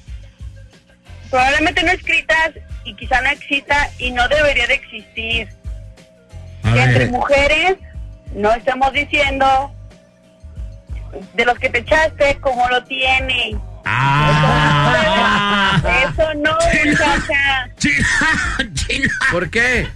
Probablemente 1.31 1.83
no 1.83 1.93
escritas 1.93 2.51
y 2.85 2.95
quizá 2.95 3.23
no 3.23 3.31
exista 3.31 3.89
y 3.99 4.11
no 4.11 4.29
debería 4.29 4.67
de 4.67 4.75
existir. 4.75 5.49
A 6.63 6.75
Que 6.75 6.83
entre 6.83 7.07
mujeres 7.09 7.77
no 8.35 8.53
estamos 8.53 8.93
diciendo 8.93 9.75
de 11.33 11.45
los 11.47 11.59
que 11.59 11.71
te 11.71 11.79
echaste 11.79 12.39
cómo 12.43 12.69
lo 12.69 12.85
tiene. 12.85 13.57
Ah. 13.87 15.81
Eso 16.03 16.35
no, 16.35 16.53
muchacha. 16.85 17.71
¿Por 19.33 19.49
qué? 19.49 19.89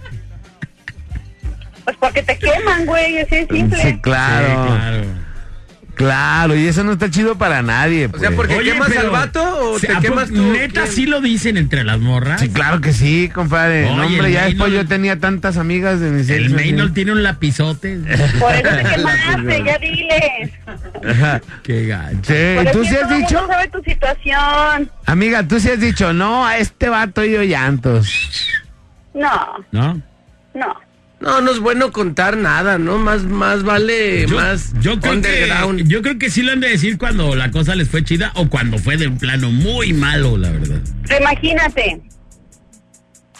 Pues 1.87 1.97
porque 2.01 2.21
te 2.21 2.37
queman, 2.37 2.85
güey. 2.85 3.17
Así 3.19 3.35
es 3.35 3.47
simple. 3.49 3.81
Sí, 3.81 3.97
claro, 4.01 4.47
Sí, 4.47 4.53
claro. 4.67 5.03
claro, 5.95 6.55
y 6.57 6.67
eso 6.67 6.83
no 6.83 6.91
está 6.91 7.09
chido 7.09 7.37
para 7.37 7.61
nadie. 7.61 8.07
O 8.07 8.09
sea, 8.19 8.27
pues. 8.27 8.35
porque 8.35 8.55
Oye, 8.57 8.73
quemas 8.73 8.89
pero, 8.89 9.01
al 9.03 9.09
vato 9.09 9.71
o 9.71 9.79
¿se- 9.79 9.87
te 9.87 9.95
quemas 10.01 10.27
tú. 10.29 10.51
¿Neta 10.51 10.81
¿Quién? 10.81 10.93
sí 10.93 11.05
lo 11.05 11.21
dicen 11.21 11.55
entre 11.55 11.85
las 11.85 11.97
morras? 11.99 12.41
Sí, 12.41 12.49
claro 12.49 12.81
que 12.81 12.91
sí, 12.91 13.29
compadre. 13.33 13.85
no, 13.85 13.93
Oye, 14.05 14.15
hombre, 14.17 14.27
el 14.27 14.33
ya 14.33 14.45
después 14.47 14.73
yo 14.73 14.85
tenía 14.85 15.17
tantas 15.21 15.55
amigas 15.55 16.01
de 16.01 16.09
mis 16.09 16.29
El 16.29 16.49
Maynol 16.49 16.91
tiene 16.93 17.13
un 17.13 17.23
lapizote. 17.23 17.95
Por 18.39 18.53
eso 18.53 18.69
te 18.69 18.83
quemaste, 18.95 19.63
ya 19.65 19.77
diles. 19.77 21.41
Qué 21.63 21.87
gacho. 21.87 22.17
Sí, 22.23 22.55
Por 22.57 22.65
¿y 22.65 22.67
eso 22.67 22.71
tú 22.79 22.83
sí 22.85 22.95
has 22.97 23.09
dicho? 23.09 23.47
sabe 23.47 23.67
tu 23.69 23.81
situación. 23.83 24.91
Amiga, 25.05 25.47
tú 25.47 25.57
sí 25.57 25.69
has 25.69 25.79
dicho, 25.79 26.11
no, 26.11 26.45
a 26.45 26.57
este 26.57 26.89
vato 26.89 27.23
yo 27.23 27.43
llantos. 27.43 28.51
No, 29.13 29.65
¿No? 29.71 30.01
no. 30.53 30.86
No, 31.19 31.41
no 31.41 31.51
es 31.51 31.59
bueno 31.59 31.91
contar 31.91 32.37
nada, 32.37 32.77
¿no? 32.77 32.97
Más, 32.99 33.23
más 33.23 33.63
vale, 33.63 34.27
Yo, 34.27 34.35
más 34.35 34.71
yo 34.81 34.99
creo 34.99 35.13
underground. 35.13 35.79
que, 35.79 35.87
yo 35.87 36.01
creo 36.03 36.19
que 36.19 36.29
sí 36.29 36.43
lo 36.43 36.51
han 36.51 36.59
de 36.59 36.69
decir 36.69 36.97
cuando 36.99 37.35
la 37.35 37.49
cosa 37.49 37.73
les 37.75 37.89
fue 37.89 38.03
chida 38.03 38.31
o 38.35 38.47
cuando 38.49 38.77
fue 38.77 38.97
de 38.97 39.07
un 39.07 39.17
plano 39.17 39.49
muy 39.49 39.93
malo, 39.93 40.37
la 40.37 40.51
verdad. 40.51 40.79
Pero 41.07 41.21
imagínate, 41.21 42.01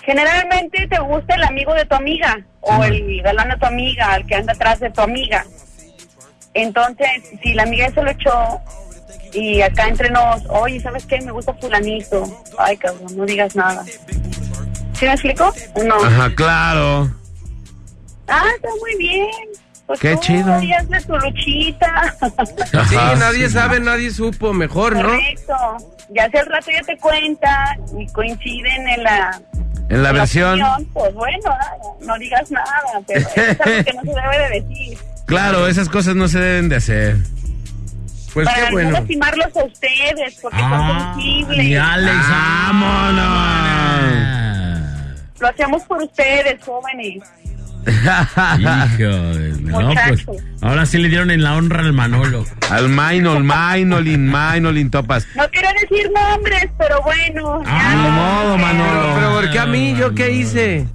generalmente 0.04 0.88
te 0.88 1.00
gusta 1.00 1.36
el 1.36 1.44
amigo 1.44 1.74
de 1.76 1.86
tu 1.86 1.96
amiga 1.96 2.40
o 2.62 2.84
el 2.84 3.22
galán 3.22 3.50
de 3.50 3.58
tu 3.58 3.66
amiga, 3.66 4.16
el 4.16 4.26
que 4.26 4.36
anda 4.36 4.54
atrás 4.54 4.80
de 4.80 4.90
tu 4.90 5.02
amiga. 5.02 5.46
Entonces, 6.56 7.08
si 7.44 7.54
la 7.54 7.64
amiga 7.64 7.92
se 7.92 8.02
lo 8.02 8.10
echó 8.10 8.60
y 9.34 9.62
acá 9.62 9.88
entre 9.88 10.10
nos, 10.10 10.42
oye, 10.50 10.80
¿sabes 10.80 11.06
qué? 11.06 11.22
Me 11.22 11.32
gusta 11.32 11.54
fulanito. 11.54 12.24
Ay, 12.58 12.76
cabrón, 12.78 13.16
no 13.16 13.26
digas 13.26 13.56
nada. 13.56 13.84
¿Sí 14.94 15.06
me 15.06 15.12
explico? 15.12 15.54
¿O 15.76 15.84
No. 15.84 16.04
Ajá, 16.04 16.34
claro. 16.34 17.12
Ah, 18.28 18.46
está 18.56 18.70
muy 18.80 18.96
bien. 18.98 19.28
Pues 19.86 20.00
Qué 20.02 20.18
chido. 20.20 20.62
y 20.62 20.74
hazle 20.74 21.00
tu 21.02 21.18
luchita. 21.18 22.14
Sí, 22.90 22.96
nadie 23.18 23.48
sí. 23.48 23.54
sabe, 23.54 23.80
nadie 23.80 24.12
supo, 24.12 24.52
mejor, 24.54 24.96
¿no? 24.98 25.04
Correcto. 25.04 25.56
Ya 26.10 26.30
si 26.30 26.38
al 26.38 26.46
rato 26.48 26.72
ya 26.72 26.82
te 26.82 26.98
cuenta 26.98 27.78
y 27.98 28.06
coinciden 28.08 28.88
en 28.88 29.04
la 29.04 29.42
En 29.90 30.04
la 30.04 30.12
versión. 30.12 30.62
opinión, 30.62 30.86
pues 30.94 31.14
bueno, 31.14 31.56
no, 32.02 32.06
no 32.06 32.18
digas 32.20 32.52
nada, 32.52 32.84
pero 33.08 33.20
eso 33.22 33.30
es 33.36 33.60
algo 33.62 33.84
que 33.86 33.94
no 33.94 34.02
se 34.02 34.22
debe 34.22 34.50
de 34.50 34.62
decir. 34.62 34.98
Claro, 35.26 35.68
esas 35.68 35.88
cosas 35.90 36.16
no 36.16 36.28
se 36.28 36.40
deben 36.40 36.70
de 36.70 36.76
hacer. 36.78 37.16
Pues 38.34 38.46
para 38.46 38.58
qué 38.60 38.66
no 38.66 38.72
bueno. 38.72 38.92
lastimarlos 38.92 39.56
a 39.58 39.64
ustedes, 39.64 40.36
porque 40.42 40.58
Ah, 40.62 41.12
son 41.14 41.22
sensibles. 41.22 41.66
y 41.66 41.76
Alex, 41.76 42.30
¡Vámonos! 42.30 44.38
Lo 45.40 45.48
hacemos 45.48 45.84
por 45.84 46.02
ustedes, 46.02 46.62
jóvenes. 46.64 47.24
Híjole, 48.60 49.54
no, 49.62 49.94
pues 50.08 50.26
ahora 50.62 50.86
sí 50.86 50.98
le 50.98 51.08
dieron 51.08 51.32
en 51.32 51.42
la 51.42 51.56
honra 51.56 51.80
al 51.80 51.94
Manolo. 51.94 52.46
Al 52.70 52.90
Mainol, 52.90 53.44
Mainolin, 53.44 54.28
Mainolin 54.28 54.92
Topas. 54.92 55.26
No 55.36 55.48
quiero 55.50 55.70
decir 55.80 56.12
nombres, 56.12 56.70
pero 56.78 57.02
bueno. 57.02 57.64
ya. 57.64 57.96
Ni 57.96 58.10
modo, 58.10 58.58
Manolo. 58.58 59.16
pero 59.16 59.34
¿por 59.34 59.52
qué 59.52 59.60
a 59.60 59.66
mí? 59.66 59.96
¿Yo 59.98 60.14
qué 60.14 60.32
hice? 60.32 60.88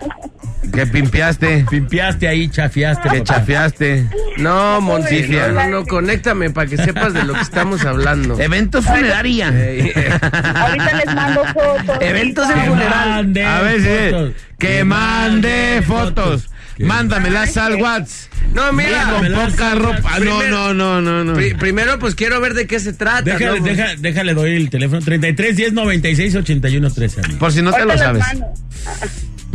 Que 0.72 0.86
pimpiaste, 0.86 1.64
Pimpiaste 1.70 2.28
ahí, 2.28 2.48
chafiaste. 2.48 3.08
que 3.08 3.22
chafiaste. 3.22 4.06
No, 4.38 4.80
Monticia. 4.80 5.48
no, 5.48 5.54
no, 5.64 5.68
no, 5.80 5.86
conéctame 5.86 6.50
para 6.50 6.68
que 6.68 6.76
sepas 6.76 7.14
de 7.14 7.24
lo 7.24 7.32
que 7.34 7.40
estamos 7.40 7.84
hablando. 7.84 8.38
Evento 8.40 8.82
funeraria. 8.82 9.48
Ahorita 9.48 10.92
les 11.04 11.14
mando 11.14 11.44
fotos. 11.46 11.98
Eventos 12.00 12.50
en 12.50 12.64
funeral. 12.66 13.32
A 13.46 13.60
ver, 13.62 13.80
sí. 13.80 14.10
fotos. 14.12 14.32
Que 14.58 14.84
mande 14.84 15.82
fotos. 15.86 16.50
Mándamelas 16.78 17.56
al 17.56 17.76
WhatsApp. 17.76 18.32
No, 18.52 18.70
mira. 18.72 19.04
Con 19.18 19.32
poca 19.50 19.74
ropa. 19.74 20.18
No, 20.20 20.42
no, 20.42 20.74
no, 20.74 21.00
no, 21.00 21.24
no. 21.24 21.32
Pri- 21.34 21.54
primero, 21.54 21.98
pues 21.98 22.14
quiero 22.14 22.38
ver 22.40 22.52
de 22.54 22.66
qué 22.66 22.78
se 22.80 22.92
trata. 22.92 23.22
Déjale, 23.22 23.60
¿no? 23.60 23.66
Deja- 23.66 23.96
déjale, 23.98 24.34
doy 24.34 24.56
el 24.56 24.68
teléfono 24.70 25.00
33 25.00 25.56
10 25.56 25.72
96 25.72 26.34
81 26.34 26.90
13. 26.90 27.20
amigo. 27.22 27.38
Por 27.38 27.52
si 27.52 27.62
no 27.62 27.72
te 27.72 27.84
lo 27.84 27.96
sabes. 27.96 28.24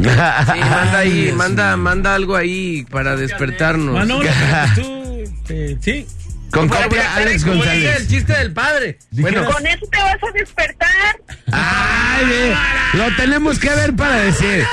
Sí, 0.02 0.60
manda 0.70 0.98
ahí, 0.98 1.32
manda, 1.36 1.78
manda 1.78 2.16
algo 2.16 2.36
ahí 2.36 2.86
para 2.90 3.16
despertarnos. 3.16 3.94
Manolo, 3.94 4.30
tú, 4.76 5.20
este, 5.24 5.78
sí. 5.82 6.08
Con 6.52 6.68
copia 6.68 7.16
Alex 7.16 7.44
como 7.46 7.56
dice 7.56 7.72
el 7.76 7.82
González. 7.84 8.08
chiste 8.10 8.34
del 8.34 8.52
padre. 8.52 9.00
Bueno, 9.12 9.46
Con 9.46 9.66
eso 9.66 9.86
te 9.90 9.98
vas 10.00 10.18
a 10.22 10.32
despertar. 10.34 11.16
Ay, 11.52 12.54
lo 12.94 13.16
tenemos 13.16 13.58
que 13.58 13.70
ver 13.70 13.96
para 13.96 14.18
decir. 14.18 14.66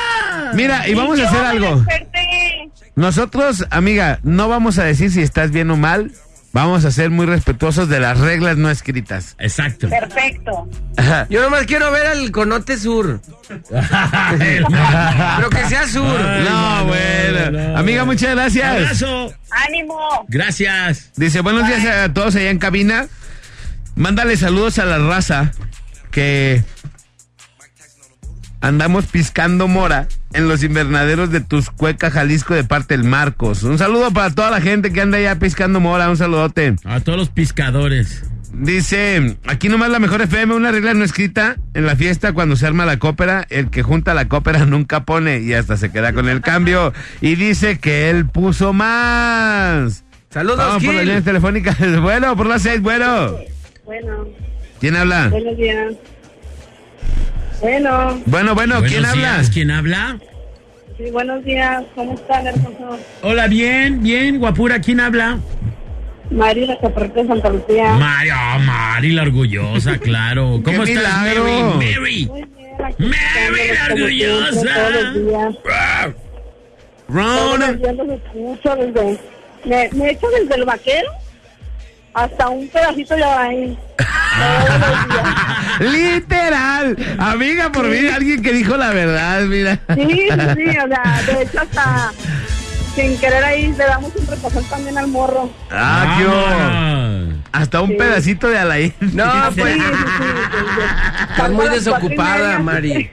Mira, 0.54 0.88
y 0.88 0.94
vamos 0.94 1.20
a 1.20 1.28
hacer 1.28 1.44
algo. 1.44 1.76
desperté. 1.76 2.70
Nosotros, 2.96 3.64
amiga, 3.70 4.18
no 4.24 4.48
vamos 4.48 4.78
a 4.78 4.84
decir 4.84 5.12
si 5.12 5.22
estás 5.22 5.52
bien 5.52 5.70
o 5.70 5.76
mal. 5.76 6.10
Vamos 6.52 6.84
a 6.86 6.90
ser 6.90 7.10
muy 7.10 7.26
respetuosos 7.26 7.88
de 7.88 8.00
las 8.00 8.18
reglas 8.18 8.56
no 8.56 8.70
escritas. 8.70 9.36
Exacto. 9.38 9.88
Perfecto. 9.88 10.68
yo 11.28 11.42
nomás 11.42 11.66
quiero 11.66 11.90
ver 11.92 12.06
al 12.06 12.30
conote 12.30 12.78
sur. 12.78 13.20
Pero 13.68 15.50
que 15.50 15.64
sea 15.68 15.86
sur. 15.86 16.20
Ay, 16.20 16.44
no, 16.44 16.50
Manolo, 16.50 16.86
bueno. 16.86 17.50
no. 17.50 17.76
Amiga, 17.76 18.04
muchas 18.04 18.34
gracias. 18.34 18.66
Abrazo. 18.66 19.34
Ánimo. 19.50 20.26
Gracias. 20.28 21.12
Dice, 21.16 21.42
buenos 21.42 21.66
días 21.66 21.84
a 21.84 22.12
todos 22.12 22.34
allá 22.34 22.50
en 22.50 22.58
cabina. 22.58 23.08
Mándale 23.94 24.36
saludos 24.36 24.78
a 24.78 24.86
la 24.86 24.98
raza 24.98 25.52
que 26.10 26.62
andamos 28.60 29.06
piscando 29.06 29.68
mora 29.68 30.08
en 30.32 30.48
los 30.48 30.62
invernaderos 30.62 31.30
de 31.30 31.40
Tuscueca, 31.40 32.10
Jalisco, 32.10 32.54
de 32.54 32.64
parte 32.64 32.96
del 32.96 33.04
Marcos. 33.06 33.62
Un 33.62 33.78
saludo 33.78 34.10
para 34.12 34.30
toda 34.34 34.50
la 34.50 34.60
gente 34.60 34.92
que 34.92 35.00
anda 35.00 35.18
allá 35.18 35.38
piscando 35.38 35.80
mora. 35.80 36.10
Un 36.10 36.16
saludote. 36.16 36.76
A 36.84 37.00
todos 37.00 37.18
los 37.18 37.28
pescadores. 37.30 38.24
Dice, 38.52 39.36
aquí 39.46 39.68
nomás 39.68 39.90
la 39.90 39.98
mejor 39.98 40.22
FM, 40.22 40.54
una 40.54 40.70
regla 40.72 40.94
no 40.94 41.04
escrita 41.04 41.56
en 41.74 41.84
la 41.84 41.96
fiesta 41.96 42.32
cuando 42.32 42.56
se 42.56 42.66
arma 42.66 42.86
la 42.86 42.98
cópera, 42.98 43.46
el 43.50 43.68
que 43.68 43.82
junta 43.82 44.14
la 44.14 44.26
cópera 44.26 44.64
nunca 44.66 45.04
pone 45.04 45.40
y 45.40 45.52
hasta 45.52 45.76
se 45.76 45.90
queda 45.92 46.12
con 46.12 46.28
el 46.28 46.40
cambio. 46.40 46.92
Y 47.20 47.34
dice 47.36 47.78
que 47.78 48.10
él 48.10 48.26
puso 48.26 48.72
más. 48.72 50.04
Saludos, 50.30 50.58
Vamos 50.58 50.84
por 50.84 50.94
las 50.94 51.04
líneas 51.04 51.24
telefónicas. 51.24 51.76
Bueno, 52.00 52.36
por 52.36 52.46
las 52.46 52.62
seis, 52.62 52.80
bueno. 52.80 53.36
Bueno, 53.84 54.26
¿Quién 54.80 54.96
habla? 54.96 55.28
buenos 55.28 55.56
días. 55.56 55.94
Bueno, 57.60 58.20
Bueno, 58.26 58.54
bueno, 58.54 58.76
¿quién 58.80 59.02
Buenos 59.02 59.10
habla? 59.10 59.32
días, 59.36 59.50
¿Quién 59.50 59.70
habla? 59.70 60.18
sí, 60.96 61.10
buenos 61.10 61.44
días. 61.44 61.84
¿Cómo 61.94 62.14
están, 62.14 62.46
hermoso? 62.46 62.98
Hola, 63.22 63.46
bien, 63.48 64.02
bien, 64.02 64.38
guapura. 64.38 64.80
¿Quién 64.80 65.00
habla? 65.00 65.38
Mari, 66.30 66.66
la 66.66 66.76
de 66.76 67.26
Santa 67.26 67.48
Lucía. 67.50 67.92
Mari, 67.94 68.30
oh, 68.30 68.58
Mari, 68.60 69.10
la 69.12 69.22
orgullosa, 69.22 69.98
claro. 70.02 70.60
¿Cómo 70.64 70.84
¡Qué 70.84 70.92
estás, 70.92 71.22
milagro! 71.22 71.44
Mary? 71.44 71.94
Mary. 71.96 72.26
Muy 72.26 72.42
bien, 72.42 72.84
aquí 72.84 73.02
Mary, 73.04 73.68
la 73.74 73.94
orgullosa. 73.94 74.74
Todos 74.74 74.92
los 75.02 75.14
días. 75.26 75.54
Todos 75.64 76.14
Ron. 77.08 77.60
los 77.60 77.78
días 77.80 77.94
los 77.96 78.08
escucho 78.10 78.76
desde... 78.76 79.18
Me, 79.64 79.88
me 79.92 80.10
echo 80.10 80.26
desde 80.38 80.54
el 80.54 80.64
vaquero 80.64 81.08
hasta 82.14 82.48
un 82.48 82.68
pedacito 82.68 83.16
de 83.16 83.24
ahí. 83.24 83.78
Literal. 85.80 86.96
Amiga, 87.18 87.70
por 87.72 87.86
mí, 87.86 88.06
alguien 88.08 88.42
que 88.42 88.52
dijo 88.52 88.76
la 88.76 88.90
verdad, 88.90 89.42
mira. 89.42 89.78
Sí, 89.94 90.06
sí, 90.06 90.28
sí, 90.56 90.78
o 90.78 90.88
sea, 90.88 91.22
de 91.26 91.42
hecho 91.42 91.60
hasta 91.60 92.12
sin 92.94 93.16
querer 93.18 93.44
ahí 93.44 93.68
le 93.78 93.84
damos 93.84 94.12
un 94.16 94.26
repasón 94.26 94.64
también 94.64 94.98
al 94.98 95.06
morro. 95.08 95.50
Ah, 95.70 96.16
qué. 96.18 97.34
Hasta 97.52 97.80
un 97.80 97.90
Sí. 97.90 97.94
pedacito 97.96 98.48
de 98.48 98.58
Alain. 98.58 98.92
No, 99.00 99.24
Sí, 99.32 99.38
pues 99.60 99.74
sí, 99.74 99.80
sí, 99.80 99.86
sí. 99.86 101.30
estás 101.30 101.50
muy 101.50 101.68
desocupada, 101.68 102.36
media, 102.44 102.58
Mari. 102.58 103.10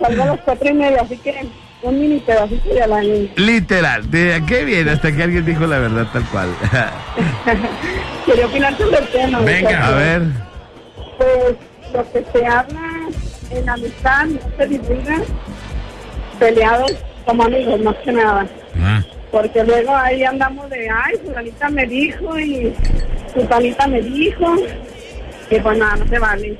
Salgo 0.00 0.22
a 0.22 0.26
las 0.26 0.40
cuatro 0.40 0.68
y 0.68 0.72
media, 0.74 1.02
así 1.02 1.16
que 1.18 1.48
un 1.84 2.00
mini 2.00 2.18
pedacito 2.20 2.74
de 2.74 2.86
la 2.86 3.02
Literal. 3.02 4.10
De 4.10 4.42
qué 4.48 4.64
bien, 4.64 4.88
hasta 4.88 5.14
que 5.14 5.22
alguien 5.22 5.44
dijo 5.44 5.66
la 5.66 5.78
verdad 5.78 6.06
tal 6.12 6.24
cual. 6.24 6.48
Quería 8.26 8.46
opinar 8.46 8.76
sobre 8.76 8.98
el 8.98 9.08
tema. 9.08 9.40
Venga. 9.40 9.86
A 9.86 9.90
ver. 9.92 10.22
Pues 11.18 11.56
lo 11.92 12.12
que 12.12 12.24
se 12.32 12.46
habla 12.46 12.90
en 13.50 13.68
amistad 13.68 14.24
no 14.26 14.40
se 14.56 14.66
divulga 14.66 15.18
peleados 16.38 16.92
como 17.26 17.44
amigos, 17.44 17.80
más 17.80 17.96
que 17.96 18.12
nada. 18.12 18.46
Ah, 18.80 19.02
Porque 19.30 19.62
luego 19.62 19.94
ahí 19.94 20.24
andamos 20.24 20.68
de, 20.70 20.88
ay, 20.90 21.14
fulanita 21.24 21.68
me 21.68 21.86
dijo 21.86 22.38
y 22.38 22.74
fulanita 23.34 23.86
me 23.86 24.00
dijo. 24.00 24.56
Y 25.50 25.60
pues 25.60 25.78
nada, 25.78 25.96
no 25.96 26.08
se 26.08 26.18
vale. 26.18 26.56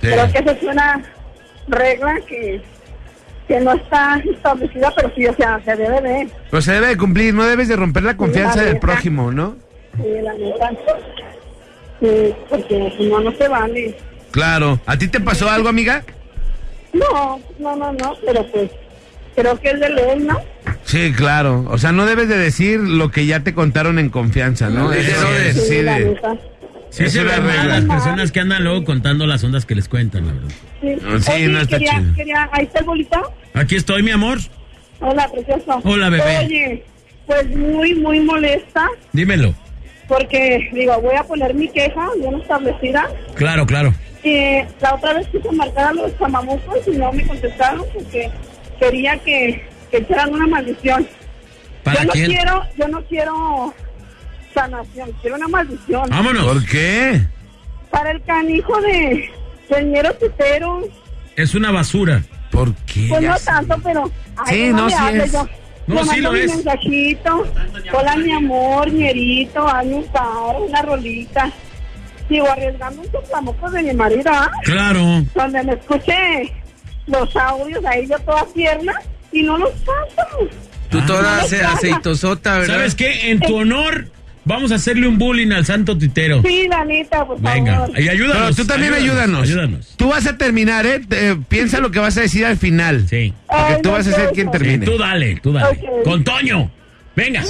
Sí. 0.00 0.08
Creo 0.08 0.30
que 0.30 0.38
esa 0.38 0.52
es 0.52 0.62
una 0.62 1.02
regla 1.66 2.20
que, 2.26 2.62
que 3.48 3.60
no 3.60 3.72
está 3.72 4.20
establecida, 4.34 4.92
pero 4.96 5.12
sí, 5.14 5.26
o 5.26 5.34
sea, 5.36 5.60
se 5.64 5.76
debe 5.76 6.00
de. 6.00 6.28
Pues 6.50 6.64
se 6.64 6.72
debe 6.72 6.88
de 6.88 6.96
cumplir, 6.96 7.32
no 7.34 7.44
debes 7.44 7.68
de 7.68 7.76
romper 7.76 8.02
la 8.02 8.16
confianza 8.16 8.62
del 8.62 8.78
prójimo, 8.78 9.30
¿no? 9.32 9.56
Sí, 9.96 10.02
la 10.22 10.32
neta. 10.34 10.70
Sí, 12.00 12.34
porque 12.50 12.92
si 12.98 13.06
no, 13.06 13.20
no 13.20 13.32
se 13.32 13.48
vale. 13.48 13.96
Claro. 14.30 14.78
¿A 14.86 14.98
ti 14.98 15.08
te 15.08 15.20
pasó 15.20 15.48
algo, 15.48 15.68
amiga? 15.68 16.02
No, 16.92 17.40
no, 17.58 17.76
no, 17.76 17.92
no, 17.92 18.14
pero 18.24 18.46
pues 18.50 18.70
creo 19.34 19.58
que 19.60 19.70
es 19.70 19.80
de 19.80 19.88
ley, 19.90 20.18
¿no? 20.20 20.38
Sí, 20.84 21.12
claro. 21.16 21.64
O 21.70 21.78
sea, 21.78 21.92
no 21.92 22.04
debes 22.06 22.28
de 22.28 22.36
decir 22.38 22.80
lo 22.80 23.10
que 23.10 23.26
ya 23.26 23.40
te 23.40 23.54
contaron 23.54 23.98
en 23.98 24.10
confianza, 24.10 24.68
¿no? 24.68 24.92
Sí, 24.92 24.98
Eso 25.00 25.30
de- 25.30 25.52
sí, 25.52 25.60
sí, 25.60 25.82
la 25.82 25.98
neta. 25.98 26.36
Sí, 26.90 27.04
Es 27.04 27.12
se 27.12 27.24
regla. 27.24 27.64
las 27.64 27.84
personas 27.84 28.32
que 28.32 28.40
andan 28.40 28.64
luego 28.64 28.84
contando 28.84 29.26
las 29.26 29.42
ondas 29.44 29.66
que 29.66 29.74
les 29.74 29.88
cuentan, 29.88 30.26
la 30.26 30.32
verdad. 30.32 30.48
Sí, 30.80 31.22
Sí, 31.24 31.32
Oye, 31.32 31.48
no 31.48 31.60
está 31.60 31.78
quería, 31.78 31.98
chido. 31.98 32.14
quería, 32.14 32.48
ahí 32.52 32.64
está 32.64 32.78
el 32.80 32.84
bolito. 32.86 33.32
Aquí 33.54 33.76
estoy, 33.76 34.02
mi 34.02 34.10
amor. 34.12 34.38
Hola, 35.00 35.28
precioso. 35.30 35.80
Hola, 35.84 36.08
bebé. 36.08 36.38
Oye, 36.38 36.84
pues 37.26 37.54
muy, 37.56 37.94
muy 37.96 38.20
molesta, 38.20 38.86
Dímelo. 39.12 39.54
porque, 40.08 40.70
digo, 40.72 41.00
voy 41.02 41.16
a 41.16 41.24
poner 41.24 41.52
mi 41.54 41.68
queja 41.68 42.08
bien 42.18 42.34
establecida. 42.40 43.08
Claro, 43.34 43.66
claro. 43.66 43.92
Eh, 44.22 44.66
la 44.80 44.94
otra 44.94 45.12
vez 45.14 45.26
quise 45.28 45.50
marcar 45.52 45.88
a 45.88 45.92
los 45.92 46.16
chamamucos 46.18 46.78
y 46.86 46.90
no 46.96 47.12
me 47.12 47.26
contestaron 47.26 47.84
porque 47.92 48.30
quería 48.80 49.18
que, 49.18 49.64
que 49.90 49.98
echaran 49.98 50.32
una 50.34 50.46
maldición. 50.46 51.06
¿Para 51.82 52.00
yo 52.00 52.06
no 52.06 52.12
quién? 52.12 52.26
quiero, 52.26 52.62
yo 52.78 52.88
no 52.88 53.02
quiero 53.04 53.74
sanación, 54.60 55.12
quiero 55.20 55.36
una 55.36 55.48
maldición. 55.48 56.08
Vámonos. 56.08 56.44
¿Por 56.46 56.64
qué? 56.66 57.22
Para 57.90 58.10
el 58.12 58.22
canijo 58.24 58.80
de 58.80 59.30
señero 59.68 60.14
tutero, 60.14 60.80
Es 61.36 61.54
una 61.54 61.70
basura. 61.70 62.22
¿Por 62.50 62.74
qué? 62.86 63.06
pues 63.10 63.22
no 63.22 63.36
tanto, 63.38 63.76
pero 63.84 64.06
Sí, 64.46 64.52
ay, 64.54 64.72
no, 64.72 64.86
me 64.86 64.90
sí 64.92 64.96
es. 65.24 65.32
yo 65.32 65.46
No, 65.86 66.04
sí 66.06 66.20
lo 66.20 66.32
mi 66.32 66.40
es. 66.40 66.54
mensajito. 66.54 67.46
Hola, 67.92 68.16
mi 68.16 68.32
amor, 68.32 68.90
ñerito, 68.90 69.66
hazme 69.68 69.94
un 69.96 70.04
paro, 70.06 70.64
una 70.68 70.82
rolita. 70.82 71.50
Sigo 72.28 72.48
arriesgando 72.50 73.02
un 73.02 73.12
soplamoco 73.12 73.70
de 73.70 73.82
mi 73.82 73.92
marido, 73.94 74.30
¿ah? 74.32 74.50
Claro. 74.64 75.22
donde 75.34 75.62
me 75.62 75.72
escuché 75.74 76.52
los 77.06 77.36
audios 77.36 77.84
ahí 77.84 78.06
yo 78.08 78.18
toda 78.20 78.44
tierna 78.54 78.94
y 79.30 79.42
no 79.42 79.58
los 79.58 79.70
paso. 79.80 80.28
Tú 80.90 80.98
Ah. 81.02 81.06
toda 81.06 81.40
ace- 81.42 81.62
aceitosota, 81.64 82.58
¿verdad? 82.58 82.74
¿Sabes 82.76 82.94
qué? 82.96 83.30
En 83.30 83.38
tu 83.40 83.54
honor, 83.56 84.08
vamos 84.46 84.72
a 84.72 84.76
hacerle 84.76 85.06
un 85.06 85.18
bullying 85.18 85.50
al 85.52 85.66
santo 85.66 85.98
titero. 85.98 86.40
Sí, 86.42 86.66
la 86.70 86.84
neta, 86.84 87.26
por 87.26 87.38
Venga, 87.40 87.80
favor. 87.80 88.00
y 88.00 88.08
ayúdanos. 88.08 88.42
Pero 88.42 88.54
tú 88.54 88.66
también 88.66 88.94
ayúdanos. 88.94 89.42
Ayúdanos. 89.42 89.94
Tú 89.98 90.08
vas 90.08 90.26
a 90.26 90.38
terminar, 90.38 90.86
¿eh? 90.86 91.02
Piensa 91.48 91.80
lo 91.80 91.90
que 91.90 91.98
vas 91.98 92.16
a 92.16 92.22
decir 92.22 92.46
al 92.46 92.56
final. 92.56 93.06
Sí. 93.08 93.34
Porque 93.46 93.74
Ay, 93.74 93.82
tú 93.82 93.90
no 93.90 93.94
vas 93.96 94.06
a 94.06 94.12
ser 94.12 94.30
quien. 94.30 94.46
Sí, 94.46 94.52
termine. 94.52 94.86
tú 94.86 94.96
dale, 94.96 95.38
tú 95.42 95.52
dale. 95.52 95.78
Con 96.04 96.24
Toño. 96.24 96.70
Venga. 97.14 97.42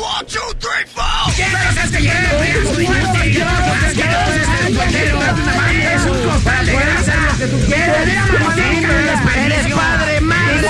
Eres 8.37 9.73
padre, 9.73 10.21
madre. 10.21 10.69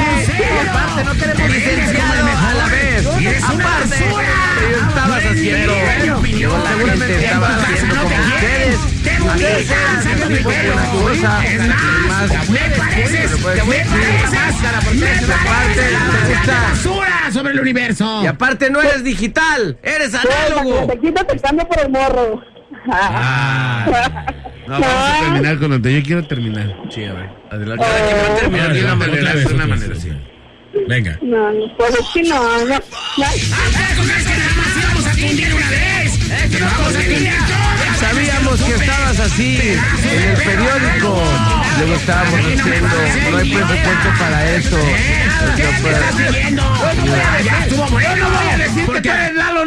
Aparte, 0.68 1.05
no 1.05 1.14
tenemos 1.14 1.51
licenciado 1.51 2.27
a 2.27 2.55
la 2.55 2.66
vez. 2.68 3.07
Aparte, 3.43 3.97
yo 4.70 4.89
estabas 4.89 5.24
haciendo. 5.24 6.16
Yo 6.39 6.51
seguramente 6.66 7.24
estaba 7.24 7.57
haciendo 7.57 7.95
como 7.95 8.07
ustedes. 8.07 8.97
Cosa 10.93 11.43
más. 12.09 12.30
basura 16.47 17.32
sobre 17.32 17.53
el 17.53 17.61
universo. 17.61 18.22
Y 18.22 18.26
aparte 18.26 18.70
no 18.70 18.80
eres 18.80 19.03
digital, 19.05 19.78
eres 19.82 20.14
análogo. 20.14 20.87
Te 20.87 20.99
quito 20.99 21.24
te 21.24 21.39
cambio 21.39 21.66
por 21.66 21.80
el 21.80 21.91
morro. 21.91 22.43
Ah. 22.91 24.26
No, 24.66 24.80
vamos 24.80 24.97
a 24.97 25.20
terminar 25.20 25.59
con. 25.61 25.80
Yo 25.80 26.03
quiero 26.03 26.26
terminar. 26.26 26.76
Sí, 26.91 27.05
a 27.05 27.12
ver. 27.12 27.30
Adelante. 27.53 27.84
Terminar 28.41 28.72
de 28.72 28.84
una 28.84 28.95
manera, 28.97 29.32
vez, 29.32 29.49
de 29.49 29.55
una 29.55 29.64
otra 29.64 29.76
manera, 29.76 29.95
vez, 29.95 30.03
sí. 30.03 30.11
Venga. 30.89 31.18
No, 31.22 31.53
no, 31.53 31.76
pues 31.76 31.95
es 31.95 32.07
que 32.12 32.22
no, 32.24 32.64
no. 32.66 32.74
Sabíamos 38.01 38.61
que 38.63 38.75
estabas 38.75 39.21
así 39.21 39.59
en 39.61 40.31
el 40.31 40.37
periódico. 40.37 41.23
Luego 41.79 41.95
estábamos 41.97 42.47
diciendo, 42.47 42.89
no 43.31 43.37
hay 43.39 43.51
presupuesto 43.51 44.09
para 44.19 44.51
eso. 44.57 44.79
Porque 48.87 49.01
tú 49.03 49.09
eres 49.11 49.35
Lalo. 49.35 49.65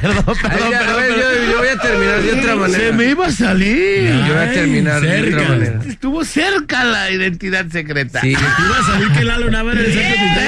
Perdón, 0.00 0.24
perdón, 0.26 0.70
ya, 0.70 0.76
a 0.78 0.80
perdón, 0.80 0.96
ver, 1.00 1.08
perdón. 1.08 1.18
yo, 1.18 1.50
yo 1.52 1.58
voy 1.58 1.68
a 1.68 1.76
terminar 1.78 2.22
de 2.22 2.32
otra 2.32 2.52
Se 2.52 2.54
manera. 2.56 2.92
me 2.92 3.04
iba 3.06 3.26
a 3.26 3.32
salir. 3.32 4.10
Yo 4.26 4.34
voy 4.34 4.42
a 4.44 4.52
terminar 4.52 5.00
de 5.00 5.34
otra 5.34 5.48
manera. 5.48 5.80
Estuvo 5.88 6.24
cerca 6.24 6.84
la 6.84 7.10
identidad 7.10 7.66
secreta. 7.70 8.20
Sí. 8.20 8.34
Te 8.34 8.40
iba 8.62 8.78
a 8.78 8.84
salir 8.86 9.10
que 9.12 9.24
Lalo 9.24 9.50
Nava 9.50 9.72
era 9.72 9.80
el 9.80 9.92
santo 9.92 10.40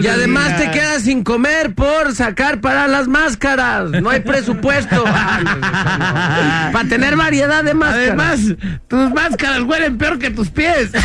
Y 0.00 0.06
además 0.06 0.56
te 0.56 0.70
quedas 0.70 1.02
sin 1.02 1.24
comer 1.24 1.74
por 1.74 2.14
sacar 2.14 2.60
para 2.60 2.86
las 2.88 3.08
máscaras. 3.08 3.90
No 3.90 4.10
hay 4.10 4.20
presupuesto. 4.20 5.04
Para 6.72 6.88
tener 6.88 7.16
variedad 7.16 7.62
de 7.64 7.74
máscaras. 7.74 8.08
Además, 8.08 8.40
tus 8.88 9.10
máscaras 9.12 9.60
huelen 9.62 9.98
peor 9.98 10.18
que 10.18 10.30
tus 10.30 10.48
pies. 10.50 10.90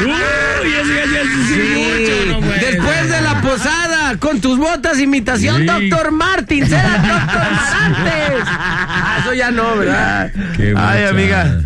Uy, 0.00 0.12
Sí, 1.48 1.60
mucho, 1.74 2.40
no 2.40 2.46
después 2.52 3.08
de 3.10 3.20
la 3.20 3.40
posada, 3.40 4.16
con 4.18 4.40
tus 4.40 4.58
botas, 4.58 4.98
imitación, 4.98 5.58
Sí. 5.58 5.66
doctor 5.66 6.10
Martins, 6.10 6.70
era 6.70 6.98
doctor 6.98 7.50
Marantes. 7.52 8.44
Ah, 8.46 9.16
eso 9.20 9.34
ya 9.34 9.50
no, 9.50 9.76
¿verdad? 9.76 10.30
Qué 10.56 10.74
Ay, 10.76 11.00
mucha- 11.00 11.08
amiga. 11.10 11.60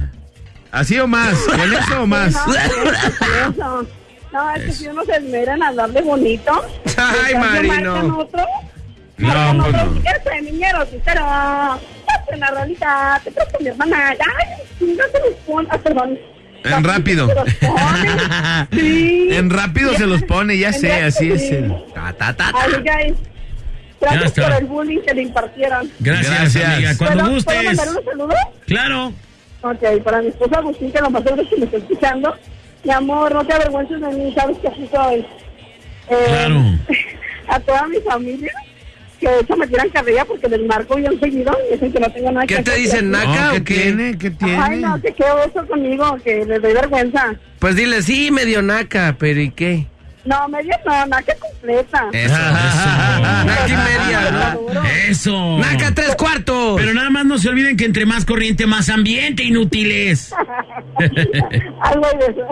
¿Así 0.70 0.98
o 0.98 1.06
más? 1.06 1.34
¿Con 1.46 1.72
eso 1.72 2.02
o 2.02 2.06
más? 2.06 2.34
No. 4.32 4.44
No, 4.44 4.54
es 4.56 4.64
que 4.64 4.72
si 4.72 4.88
uno 4.88 5.04
se 5.04 5.12
esmera 5.16 5.54
en 5.54 5.62
hablarle 5.62 6.02
bonito. 6.02 6.52
Ay, 6.96 7.32
en 7.34 7.40
cambio, 7.40 7.50
Mari, 7.50 7.68
marcan 7.68 8.08
no. 8.08 8.18
otro. 8.18 8.44
No, 9.18 9.62
pues 9.64 9.74
otro. 9.74 9.84
no. 9.86 10.02
Si 10.36 10.44
niñero, 10.44 10.86
pero 11.04 11.24
hazte 11.24 12.34
una 12.36 12.50
rolita, 12.50 13.20
te 13.24 13.30
presto 13.32 13.58
mi 13.60 13.68
hermana. 13.68 14.10
Ay, 14.10 14.16
no 14.80 15.02
se 15.12 15.18
los 15.20 15.38
pone. 15.46 15.68
Ah, 15.70 15.78
perdón. 15.78 16.18
En 16.64 16.84
rápido. 16.84 17.26
Se 17.28 17.34
los 17.34 17.54
pone. 17.54 18.68
Sí. 18.80 19.28
En 19.32 19.50
rápido 19.50 19.94
se 19.94 20.06
los 20.06 20.22
pone, 20.24 20.58
ya 20.58 20.68
En 20.68 20.74
sé, 20.74 20.92
así 21.02 21.32
es. 21.32 21.40
sí. 21.48 21.54
el- 21.54 21.84
Ta, 21.94 22.12
ta, 22.12 22.34
ta, 22.36 22.52
ta. 22.52 22.58
Ay, 22.62 22.72
guys. 22.82 23.16
Gracias 24.00 24.32
por 24.32 24.52
el 24.52 24.66
bullying 24.66 25.00
que 25.00 25.14
le 25.14 25.22
impartieron. 25.22 25.90
Gracias, 25.98 26.30
Gracias. 26.38 26.64
amiga. 26.74 26.96
Cuando 26.98 27.24
¿Puedo, 27.24 27.24
¿Puedo 27.24 27.34
gustes. 27.34 27.64
mandar 27.64 27.88
un 27.88 28.04
saludo? 28.04 28.34
Claro. 28.66 29.12
Ok, 29.62 30.02
para 30.04 30.22
mi 30.22 30.28
esposa 30.28 30.58
Agustín, 30.58 30.92
que 30.92 31.00
lo 31.00 31.10
más 31.10 31.22
seguro 31.24 31.42
que 31.48 31.56
me 31.56 31.64
está 31.64 31.76
escuchando. 31.78 32.36
Mi 32.84 32.92
amor, 32.92 33.32
no 33.34 33.44
te 33.46 33.52
avergüences 33.54 34.00
de 34.00 34.08
mí, 34.08 34.32
sabes 34.34 34.58
que 34.58 34.68
así 34.68 34.88
soy. 34.92 35.16
Eh, 36.10 36.26
Claro. 36.26 36.62
A 37.50 37.58
toda 37.60 37.86
mi 37.86 37.96
familia, 38.00 38.52
que 39.18 39.26
de 39.26 39.40
hecho 39.40 39.56
me 39.56 39.66
tiran 39.66 39.88
carrilla 39.88 40.24
porque 40.26 40.48
les 40.50 40.60
marco 40.66 40.96
bien 40.96 41.18
seguido 41.18 41.56
y 41.66 41.72
dicen 41.72 41.90
que 41.92 41.98
no 42.00 42.12
tengo 42.12 42.30
nada 42.30 42.46
que 42.46 42.56
¿Qué 42.56 42.62
te 42.62 42.70
hacer. 42.72 42.82
dicen, 42.82 43.10
No, 43.10 43.18
naca 43.18 43.50
¿Qué 43.52 43.56
o 43.60 43.64
qué? 43.64 43.74
tiene? 43.74 44.18
¿Qué 44.18 44.30
tiene? 44.32 44.56
Ay, 44.60 44.80
no, 44.80 45.00
que 45.00 45.12
qué 45.14 45.24
oso 45.24 45.66
conmigo, 45.66 46.18
que 46.22 46.44
les 46.44 46.60
doy 46.60 46.74
vergüenza. 46.74 47.34
Pues 47.58 47.74
dile, 47.74 48.02
sí, 48.02 48.30
medio 48.30 48.60
naca, 48.60 49.16
pero 49.18 49.40
¿y 49.40 49.50
qué? 49.50 49.86
No, 50.28 50.46
media 50.48 50.78
no, 50.84 51.06
naca 51.06 51.34
completa. 51.36 52.04
Eso, 52.12 52.34
eso. 52.34 52.44
Naca 53.46 53.66
y 53.66 53.72
media. 53.72 54.58
Eso. 55.08 55.58
Naca 55.58 55.94
tres 55.94 56.14
cuartos. 56.16 56.78
Pero 56.78 56.92
nada 56.92 57.08
más 57.08 57.24
no 57.24 57.38
se 57.38 57.48
olviden 57.48 57.78
que 57.78 57.86
entre 57.86 58.04
más 58.04 58.26
corriente, 58.26 58.66
más 58.66 58.90
ambiente, 58.90 59.42
inútiles. 59.42 60.34
Algo 61.80 62.06
de 62.18 62.26
eso. 62.26 62.46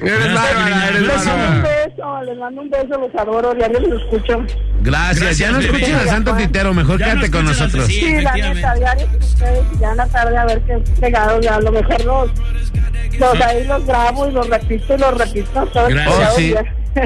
Eres 0.00 0.34
bárbara, 0.34 0.88
eres 0.90 1.02
Les 1.02 1.26
mando 1.26 1.48
un 1.48 1.62
beso, 1.62 2.22
les 2.24 2.38
mando 2.38 2.62
un 2.62 2.70
beso, 2.70 3.00
los 3.00 3.14
adoro, 3.16 3.54
diario 3.54 3.80
los 3.80 4.02
escucho. 4.02 4.46
Gracias. 4.82 5.38
Ya 5.38 5.50
no 5.50 5.58
bebé. 5.58 5.94
a 5.94 6.06
Santo 6.06 6.36
Titero. 6.36 6.72
Mejor 6.72 7.00
Ya 7.00 7.06
quédate 7.06 7.28
no 7.30 7.36
con 7.36 7.44
nosotros. 7.46 7.86
Sí, 7.86 7.94
Sí, 7.94 8.20
la 8.20 8.32
neta, 8.32 8.74
diario 8.74 9.08
ustedes 9.18 9.80
ya 9.80 9.90
en 9.90 9.96
la 9.96 10.06
tarde 10.06 10.36
a 10.36 10.44
ver 10.44 10.60
qué 10.62 10.78
pegados, 11.00 11.44
ya 11.44 11.56
a 11.56 11.60
lo 11.60 11.72
mejor 11.72 12.04
los, 12.04 12.30
los 13.18 13.40
ahí 13.40 13.64
los 13.64 13.84
grabo 13.86 14.28
y 14.28 14.32
los 14.32 14.48
repito 14.48 14.94
y 14.94 14.98
los 14.98 15.18
repito. 15.18 15.66
todo 15.66 15.88
el 15.88 15.94
Gracias. 15.94 16.14
Oh, 16.14 16.36
pegado 16.36 16.36
sí. 16.36 16.54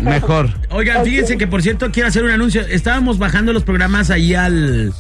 Mejor. 0.03 0.51
Oigan, 0.71 1.05
fíjense 1.05 1.37
que 1.39 1.47
por 1.47 1.63
cierto 1.63 1.91
quiero 1.93 2.09
hacer 2.09 2.25
un 2.25 2.31
anuncio. 2.31 2.63
Estábamos 2.63 3.19
bajando 3.19 3.53
los 3.53 3.63
programas 3.65 4.11
ahí 4.11 4.35
al, 4.35 4.93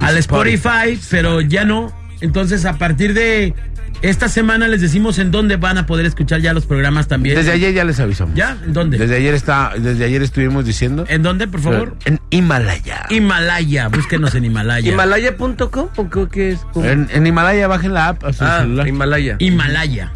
al 0.00 0.16
Spotify, 0.18 0.98
pero 1.10 1.40
ya 1.40 1.64
no. 1.64 1.92
Entonces, 2.20 2.64
a 2.64 2.78
partir 2.78 3.12
de 3.14 3.54
esta 4.02 4.28
semana 4.28 4.68
les 4.68 4.80
decimos 4.82 5.18
en 5.18 5.30
dónde 5.30 5.56
van 5.56 5.78
a 5.78 5.86
poder 5.86 6.04
escuchar 6.06 6.40
ya 6.40 6.52
los 6.52 6.66
programas 6.66 7.08
también. 7.08 7.36
Desde 7.36 7.52
ayer 7.52 7.72
ya 7.72 7.84
les 7.84 7.98
avisamos. 8.00 8.34
¿Ya? 8.34 8.56
¿En 8.64 8.72
dónde? 8.72 8.98
Desde 8.98 9.16
ayer 9.16 9.34
está, 9.34 9.72
desde 9.78 10.04
ayer 10.04 10.22
estuvimos 10.22 10.64
diciendo. 10.64 11.04
¿En 11.08 11.22
dónde, 11.22 11.46
por 11.48 11.60
favor? 11.60 11.96
En 12.04 12.20
Himalaya. 12.30 13.06
Himalaya. 13.10 13.88
Búsquenos 13.88 14.34
en 14.34 14.44
Himalaya. 14.44 14.90
¿Himalaya.com 14.92 15.88
o 15.96 16.28
qué- 16.28 16.50
es? 16.50 16.60
En, 16.76 17.08
en 17.12 17.26
Himalaya 17.26 17.66
bajen 17.66 17.94
la 17.94 18.08
app 18.08 18.24
a 18.24 18.32
su 18.32 18.44
Ah, 18.44 18.60
celular. 18.60 18.86
Himalaya. 18.88 19.36
Himalaya. 19.38 20.12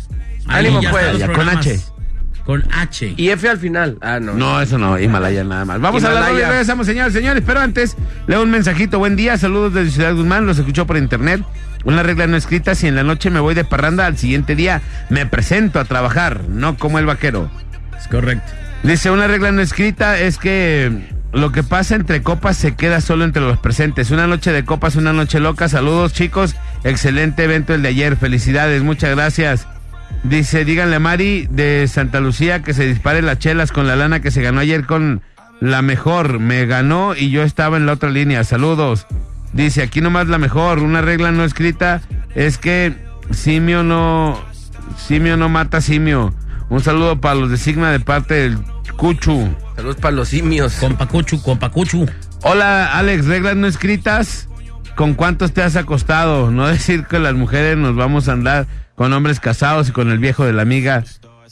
Ahí 0.46 0.66
Ánimo, 0.66 0.80
ya 0.82 0.90
pues. 0.90 1.18
Ya, 1.18 1.32
con. 1.32 1.48
H. 1.48 1.80
Con 2.48 2.64
H. 2.72 3.12
Y 3.14 3.28
F 3.28 3.46
al 3.46 3.58
final. 3.58 3.98
Ah, 4.00 4.20
no. 4.20 4.32
No, 4.32 4.58
eso 4.62 4.78
no, 4.78 4.98
Himalaya 4.98 5.44
nada 5.44 5.66
más. 5.66 5.82
Vamos 5.82 6.02
a 6.02 6.14
la 6.14 6.32
y 6.32 6.36
regresamos, 6.36 6.86
señores, 6.86 7.12
señores. 7.12 7.42
Pero 7.46 7.60
antes, 7.60 7.94
leo 8.26 8.42
un 8.42 8.50
mensajito. 8.50 8.98
Buen 8.98 9.16
día, 9.16 9.36
saludos 9.36 9.74
desde 9.74 9.90
Ciudad 9.90 10.14
Guzmán. 10.14 10.46
Los 10.46 10.58
escuchó 10.58 10.86
por 10.86 10.96
internet. 10.96 11.42
Una 11.84 12.02
regla 12.02 12.26
no 12.26 12.38
escrita: 12.38 12.74
si 12.74 12.86
en 12.86 12.96
la 12.96 13.02
noche 13.02 13.28
me 13.28 13.38
voy 13.38 13.52
de 13.52 13.64
parranda, 13.64 14.06
al 14.06 14.16
siguiente 14.16 14.56
día 14.56 14.80
me 15.10 15.26
presento 15.26 15.78
a 15.78 15.84
trabajar, 15.84 16.44
no 16.48 16.78
como 16.78 16.98
el 16.98 17.04
vaquero. 17.04 17.50
Es 18.00 18.08
correcto. 18.08 18.50
Dice: 18.82 19.10
una 19.10 19.26
regla 19.26 19.52
no 19.52 19.60
escrita 19.60 20.18
es 20.18 20.38
que 20.38 21.06
lo 21.34 21.52
que 21.52 21.62
pasa 21.62 21.96
entre 21.96 22.22
copas 22.22 22.56
se 22.56 22.74
queda 22.74 23.02
solo 23.02 23.24
entre 23.24 23.42
los 23.42 23.58
presentes. 23.58 24.10
Una 24.10 24.26
noche 24.26 24.52
de 24.52 24.64
copas, 24.64 24.96
una 24.96 25.12
noche 25.12 25.38
loca. 25.38 25.68
Saludos, 25.68 26.14
chicos. 26.14 26.56
Excelente 26.82 27.44
evento 27.44 27.74
el 27.74 27.82
de 27.82 27.88
ayer. 27.90 28.16
Felicidades, 28.16 28.82
muchas 28.82 29.14
gracias. 29.14 29.66
Dice, 30.24 30.64
díganle 30.64 30.96
a 30.96 31.00
Mari 31.00 31.46
de 31.50 31.86
Santa 31.88 32.20
Lucía 32.20 32.62
que 32.62 32.74
se 32.74 32.86
dispare 32.86 33.22
las 33.22 33.38
chelas 33.38 33.72
con 33.72 33.86
la 33.86 33.96
lana 33.96 34.20
que 34.20 34.30
se 34.30 34.42
ganó 34.42 34.60
ayer 34.60 34.84
con 34.84 35.22
la 35.60 35.82
mejor. 35.82 36.38
Me 36.38 36.66
ganó 36.66 37.14
y 37.14 37.30
yo 37.30 37.42
estaba 37.42 37.76
en 37.76 37.86
la 37.86 37.92
otra 37.92 38.10
línea. 38.10 38.44
Saludos. 38.44 39.06
Dice, 39.52 39.82
aquí 39.82 40.00
nomás 40.00 40.28
la 40.28 40.38
mejor. 40.38 40.80
Una 40.80 41.00
regla 41.00 41.30
no 41.30 41.44
escrita 41.44 42.02
es 42.34 42.58
que 42.58 42.94
simio 43.30 43.82
no, 43.82 44.38
simio 44.96 45.36
no 45.36 45.48
mata 45.48 45.80
simio. 45.80 46.34
Un 46.68 46.82
saludo 46.82 47.20
para 47.20 47.36
los 47.36 47.50
de 47.50 47.56
Sigma 47.56 47.90
de 47.90 48.00
parte 48.00 48.34
del 48.34 48.58
Cuchu. 48.96 49.48
Saludos 49.76 49.96
para 49.96 50.14
los 50.16 50.28
simios. 50.28 50.74
Con 50.74 50.96
Pacuchu, 50.96 51.40
con 51.40 51.58
Pacuchu. 51.58 52.06
Hola 52.42 52.98
Alex, 52.98 53.26
reglas 53.26 53.56
no 53.56 53.66
escritas. 53.66 54.48
¿Con 54.96 55.14
cuántos 55.14 55.52
te 55.52 55.62
has 55.62 55.76
acostado? 55.76 56.50
No 56.50 56.66
decir 56.66 57.04
que 57.04 57.20
las 57.20 57.34
mujeres 57.34 57.76
nos 57.76 57.94
vamos 57.94 58.28
a 58.28 58.32
andar 58.32 58.66
con 58.98 59.12
hombres 59.12 59.38
casados 59.38 59.88
y 59.88 59.92
con 59.92 60.10
el 60.10 60.18
viejo 60.18 60.44
de 60.44 60.52
la 60.52 60.62
amiga, 60.62 61.04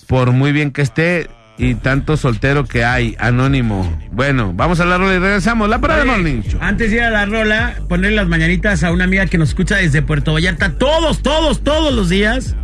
por 0.08 0.32
muy 0.32 0.50
bien 0.50 0.72
que 0.72 0.82
esté 0.82 1.30
y 1.56 1.76
tanto 1.76 2.16
soltero 2.16 2.64
que 2.64 2.84
hay, 2.84 3.14
anónimo. 3.20 3.98
Bueno, 4.10 4.52
vamos 4.52 4.80
a 4.80 4.82
hablarlo 4.82 5.14
y 5.14 5.18
regresamos. 5.18 5.68
La 5.68 5.80
parada 5.80 6.04
Morning 6.04 6.42
Show. 6.42 6.58
Antes 6.60 6.90
de 6.90 6.96
ir 6.96 7.02
a 7.04 7.10
la 7.10 7.24
rola, 7.24 7.76
poner 7.88 8.12
las 8.14 8.26
mañanitas 8.26 8.82
a 8.82 8.90
una 8.90 9.04
amiga 9.04 9.26
que 9.26 9.38
nos 9.38 9.50
escucha 9.50 9.76
desde 9.76 10.02
Puerto 10.02 10.32
Vallarta 10.32 10.72
todos, 10.72 11.22
todos, 11.22 11.62
todos 11.62 11.94
los 11.94 12.08
días. 12.08 12.56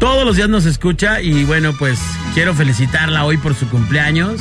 Todos 0.00 0.24
los 0.24 0.36
días 0.36 0.48
nos 0.48 0.64
escucha 0.64 1.20
y 1.20 1.44
bueno, 1.44 1.74
pues 1.78 2.00
quiero 2.32 2.54
felicitarla 2.54 3.24
hoy 3.24 3.36
por 3.36 3.54
su 3.54 3.68
cumpleaños. 3.68 4.40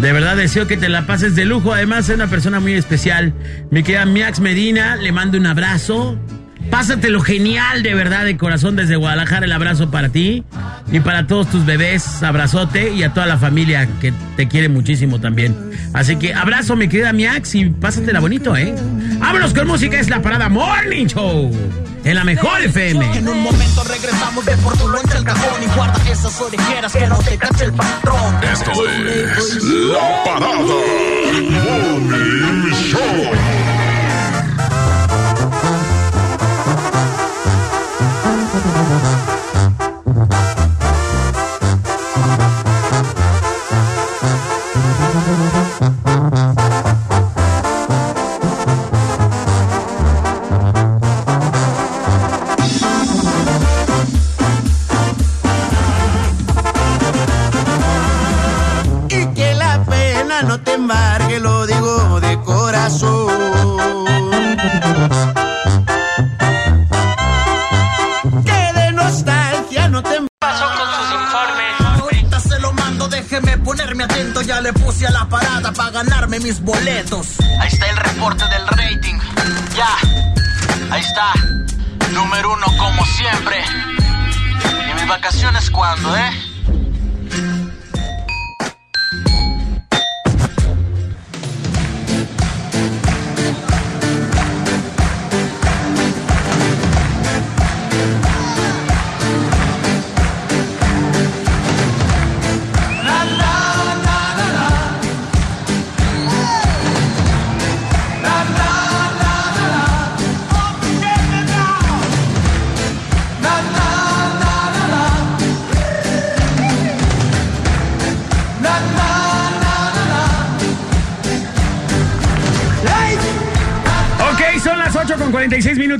De 0.00 0.12
verdad 0.14 0.34
deseo 0.34 0.66
que 0.66 0.78
te 0.78 0.88
la 0.88 1.06
pases 1.06 1.36
de 1.36 1.44
lujo. 1.44 1.74
Además, 1.74 2.08
es 2.08 2.14
una 2.14 2.26
persona 2.26 2.58
muy 2.58 2.72
especial. 2.72 3.34
Mi 3.70 3.82
querida 3.82 4.06
Miax 4.06 4.40
Medina, 4.40 4.96
le 4.96 5.12
mando 5.12 5.36
un 5.36 5.46
abrazo. 5.46 6.18
Pásatelo 6.70 7.20
genial, 7.20 7.82
de 7.82 7.94
verdad, 7.94 8.24
de 8.24 8.36
corazón 8.36 8.76
desde 8.76 8.96
Guadalajara. 8.96 9.46
El 9.46 9.52
abrazo 9.52 9.90
para 9.90 10.08
ti 10.08 10.44
y 10.90 11.00
para 11.00 11.26
todos 11.26 11.50
tus 11.50 11.66
bebés. 11.66 12.22
Abrazote 12.22 12.92
y 12.92 13.02
a 13.02 13.12
toda 13.12 13.26
la 13.26 13.38
familia 13.38 13.88
que 14.00 14.12
te 14.36 14.48
quiere 14.48 14.68
muchísimo 14.68 15.20
también. 15.20 15.54
Así 15.92 16.16
que 16.16 16.32
abrazo, 16.34 16.74
mi 16.76 16.88
querida 16.88 17.12
Miax, 17.12 17.54
y 17.54 17.66
pásatela 17.66 18.20
bonito, 18.20 18.56
¿eh? 18.56 18.74
Vámonos 19.18 19.52
con 19.52 19.66
música, 19.66 20.00
es 20.00 20.08
la 20.08 20.22
parada 20.22 20.48
Morning 20.48 21.06
Show. 21.06 21.50
En 22.04 22.16
la 22.16 22.24
mejor 22.24 22.60
FM. 22.60 23.18
En 23.18 23.28
un 23.28 23.42
momento 23.42 23.84
regresamos 23.84 24.44
de 24.44 24.56
por 24.56 24.76
tu 24.76 24.88
loncha 24.88 25.18
al 25.18 25.24
cajón 25.24 25.62
y 25.62 25.66
guarda 25.76 26.10
esas 26.10 26.40
orejeras 26.40 26.92
que 26.92 27.06
no 27.06 27.18
te 27.18 27.38
cache 27.38 27.64
el 27.66 27.72
patrón. 27.72 28.42
Esto 28.42 28.72
es 28.88 29.62
La 29.64 30.24
Parada 30.24 30.56
Morning 31.36 32.72
Show. 32.72 33.61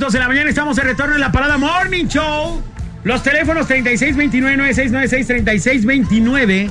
Minutos 0.03 0.13
de 0.13 0.19
la 0.19 0.27
mañana. 0.27 0.49
Estamos 0.49 0.75
de 0.75 0.81
retorno 0.81 1.15
en 1.15 1.21
la 1.21 1.31
parada 1.31 1.57
Morning 1.57 2.07
Show. 2.07 2.61
Los 3.05 3.23
teléfonos 3.23 3.69
3629-9696, 3.69 6.69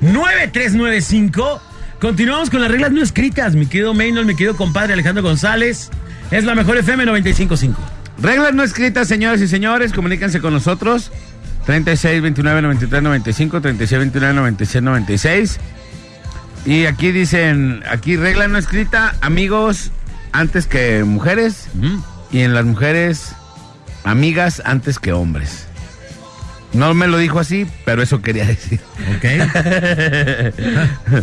3629-9395. 0.00 1.60
Continuamos 1.98 2.50
con 2.50 2.60
las 2.60 2.70
reglas 2.70 2.92
no 2.92 3.02
escritas. 3.02 3.56
Mi 3.56 3.66
querido 3.66 3.94
Maynard, 3.94 4.26
mi 4.26 4.36
querido 4.36 4.56
compadre 4.56 4.92
Alejandro 4.92 5.24
González. 5.24 5.90
Es 6.30 6.44
la 6.44 6.54
mejor 6.54 6.76
FM 6.76 7.04
955. 7.06 7.82
Reglas 8.22 8.54
no 8.54 8.62
escritas, 8.62 9.08
señores 9.08 9.40
y 9.40 9.48
señores, 9.48 9.92
comuníquense 9.92 10.40
con 10.40 10.52
nosotros. 10.52 11.10
36 11.66 12.22
29 12.22 12.62
93 12.62 13.02
95, 13.02 13.60
36 13.60 13.98
29 13.98 14.34
96 14.34 14.84
96. 14.84 15.58
Y 16.64 16.86
aquí 16.86 17.10
dicen, 17.10 17.82
aquí 17.90 18.16
regla 18.16 18.46
no 18.46 18.56
escrita, 18.56 19.16
amigos 19.20 19.90
antes 20.30 20.68
que 20.68 21.02
mujeres. 21.02 21.66
Y 22.30 22.40
en 22.40 22.54
las 22.54 22.64
mujeres, 22.64 23.32
amigas 24.04 24.62
antes 24.64 24.98
que 24.98 25.12
hombres. 25.12 25.66
No 26.72 26.92
me 26.94 27.06
lo 27.06 27.16
dijo 27.18 27.38
así, 27.38 27.66
pero 27.84 28.02
eso 28.02 28.20
quería 28.20 28.44
decir. 28.46 28.80
Ok. 29.16 29.24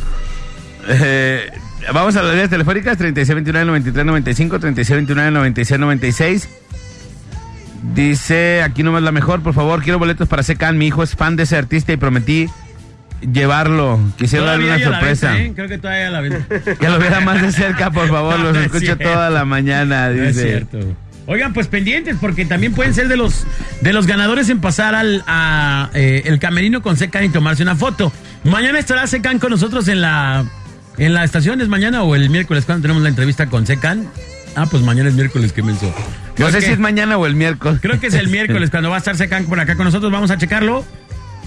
Eh, 0.88 1.50
vamos 1.96 2.16
a 2.16 2.22
las 2.22 2.30
líneas 2.34 2.52
telefónicas 2.52 3.00
3629-9395, 3.00 4.60
3629-9696. 4.60 6.48
Dice, 7.96 8.62
aquí 8.62 8.84
nomás 8.84 9.02
la 9.02 9.12
mejor, 9.12 9.42
por 9.42 9.56
favor, 9.56 9.82
quiero 9.82 9.98
boletos 9.98 10.28
para 10.28 10.44
Secan. 10.44 10.78
Mi 10.78 10.86
hijo 10.86 11.02
es 11.02 11.16
fan 11.16 11.36
de 11.36 11.42
ese 11.44 11.58
artista 11.58 11.92
y 11.92 11.98
prometí 11.98 12.50
llevarlo. 13.22 14.00
Quisiera 14.18 14.46
darle 14.46 14.66
una 14.66 14.80
sorpresa. 14.84 15.32
venta, 15.34 15.44
¿eh? 15.46 15.52
Creo 15.56 15.68
que 15.68 15.78
todavía 15.78 16.02
hay 16.04 16.08
a 16.08 16.12
la 16.12 16.22
venta. 16.22 16.76
Que 16.80 16.90
lo 16.90 17.00
viera 17.00 17.20
más 17.22 17.42
de 17.42 17.52
cerca, 17.52 17.92
por 17.92 18.08
favor. 18.10 18.40
Los 18.40 18.54
no 18.54 18.60
es 18.60 18.66
escucho 18.68 18.98
toda 18.98 19.30
la 19.30 19.46
mañana, 19.46 20.10
No 20.10 20.24
es 20.24 20.36
dice. 20.36 20.48
cierto. 20.50 20.80
Oigan, 21.28 21.54
pues 21.54 21.68
pendientes, 21.68 22.18
porque 22.22 22.46
también 22.46 22.74
pueden 22.74 22.94
ser 22.94 23.08
de 23.08 23.18
los 23.18 23.48
de 23.82 23.94
los 23.94 24.06
ganadores 24.06 24.48
en 24.50 24.62
pasar 24.62 24.94
al 24.94 25.24
a, 25.26 25.90
eh, 25.96 26.22
el 26.26 26.38
camerino 26.38 26.84
con 26.84 26.98
Secan 26.98 27.24
y 27.24 27.30
tomarse 27.30 27.64
una 27.64 27.76
foto. 27.76 28.14
Mañana 28.44 28.78
estará 28.78 29.08
Secan 29.08 29.40
con 29.40 29.50
nosotros 29.50 29.88
en 29.88 30.02
la 30.02 30.46
en 31.00 31.14
la 31.16 31.24
estación, 31.24 31.62
¿es 31.62 31.68
mañana 31.68 32.04
o 32.04 32.16
el 32.16 32.30
miércoles 32.30 32.66
cuando 32.66 32.84
tenemos 32.84 33.02
la 33.02 33.10
entrevista 33.10 33.48
con 33.48 33.66
Secan? 33.66 34.08
Ah, 34.56 34.68
pues 34.70 34.84
mañana 34.84 35.10
es 35.10 35.16
miércoles, 35.16 35.52
qué 35.52 35.64
menso. 35.64 35.94
No 36.38 36.50
sé 36.52 36.60
que- 36.60 36.66
si 36.68 36.72
es 36.74 36.80
mañana 36.80 37.18
o 37.18 37.26
el 37.26 37.34
miércoles. 37.36 37.80
Creo 37.82 38.00
que 38.00 38.08
es 38.08 38.14
el 38.14 38.28
miércoles 38.30 38.70
cuando 38.70 38.90
va 38.92 38.98
a 38.98 39.00
estar 39.00 39.18
Secan 39.18 39.46
por 39.46 39.60
acá 39.60 39.76
con 39.76 39.86
nosotros, 39.86 40.12
vamos 40.12 40.30
a 40.30 40.38
checarlo. 40.38 40.86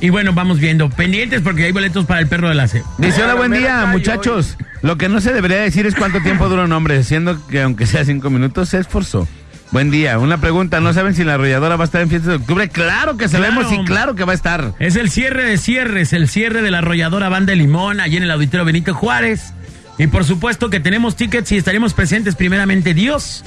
Y 0.01 0.11
bueno, 0.11 0.33
vamos 0.33 0.61
viendo. 0.61 0.89
Pendientes 0.91 1.41
porque 1.43 1.65
hay 1.65 1.73
boletos 1.73 2.07
para 2.07 2.21
el 2.21 2.29
perro 2.29 2.49
de 2.49 2.55
la 2.55 2.69
C. 2.69 2.83
Dice, 2.99 3.23
hola, 3.23 3.35
buen 3.35 3.53
día, 3.53 3.87
muchachos. 3.87 4.57
Lo 4.83 4.97
que 4.97 5.09
no 5.09 5.21
se 5.21 5.33
debería 5.33 5.59
decir 5.59 5.87
es 5.87 5.95
cuánto 5.97 6.21
tiempo 6.21 6.49
dura 6.49 6.65
un 6.65 6.73
hombre, 6.73 7.03
siendo 7.03 7.45
que 7.49 7.63
aunque 7.63 7.85
sea 7.87 8.05
cinco 8.05 8.31
minutos, 8.31 8.69
se 8.69 8.79
esforzó. 8.79 9.27
Buen 9.73 9.91
día. 9.91 10.19
Una 10.19 10.39
pregunta, 10.41 10.81
¿no 10.81 10.93
saben 10.93 11.15
si 11.15 11.25
la 11.25 11.35
arrolladora 11.35 11.77
va 11.77 11.85
a 11.85 11.87
estar 11.87 12.01
en 12.01 12.09
fiesta 12.09 12.31
de 12.31 12.37
octubre? 12.37 12.69
Claro 12.69 13.17
que 13.17 13.29
sabemos 13.29 13.67
Claro. 13.67 13.83
y 13.83 13.85
claro 13.87 14.15
que 14.15 14.25
va 14.25 14.33
a 14.33 14.35
estar. 14.37 14.73
Es 14.79 14.95
el 14.97 15.11
cierre 15.11 15.45
de 15.45 15.59
cierres, 15.59 16.13
el 16.13 16.29
cierre 16.29 16.63
de 16.63 16.71
la 16.71 16.79
arrolladora 16.79 17.29
Banda 17.29 17.51
de 17.51 17.57
Limón, 17.57 18.01
allí 18.01 18.17
en 18.17 18.23
el 18.23 18.31
Auditorio 18.31 18.65
Benito 18.65 18.95
Juárez. 18.95 19.53
Y 19.99 20.07
por 20.07 20.25
supuesto 20.25 20.71
que 20.71 20.79
tenemos 20.81 21.17
tickets 21.17 21.51
y 21.53 21.57
estaremos 21.57 21.93
presentes 21.93 22.37
primeramente 22.37 22.95
Dios, 22.95 23.45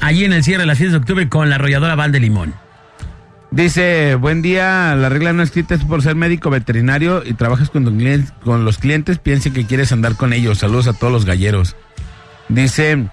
allí 0.00 0.24
en 0.24 0.32
el 0.32 0.42
cierre 0.42 0.62
de 0.62 0.66
las 0.66 0.78
fiestas 0.78 0.92
de 0.94 0.98
octubre 0.98 1.28
con 1.28 1.50
la 1.50 1.56
arrolladora 1.56 1.94
Banda 1.94 2.14
de 2.14 2.20
Limón. 2.20 2.54
Dice, 3.50 4.14
buen 4.14 4.42
día, 4.42 4.94
la 4.94 5.08
regla 5.08 5.32
no 5.32 5.42
escrita 5.42 5.74
es 5.74 5.82
por 5.84 6.02
ser 6.02 6.14
médico 6.14 6.50
veterinario 6.50 7.22
y 7.24 7.34
trabajas 7.34 7.68
con, 7.68 7.84
tu 7.84 7.90
clien- 7.90 8.30
con 8.44 8.64
los 8.64 8.78
clientes, 8.78 9.18
piense 9.18 9.52
que 9.52 9.66
quieres 9.66 9.90
andar 9.90 10.14
con 10.14 10.32
ellos. 10.32 10.58
Saludos 10.58 10.86
a 10.86 10.92
todos 10.92 11.12
los 11.12 11.24
galleros. 11.24 11.74
Dice, 12.48 13.08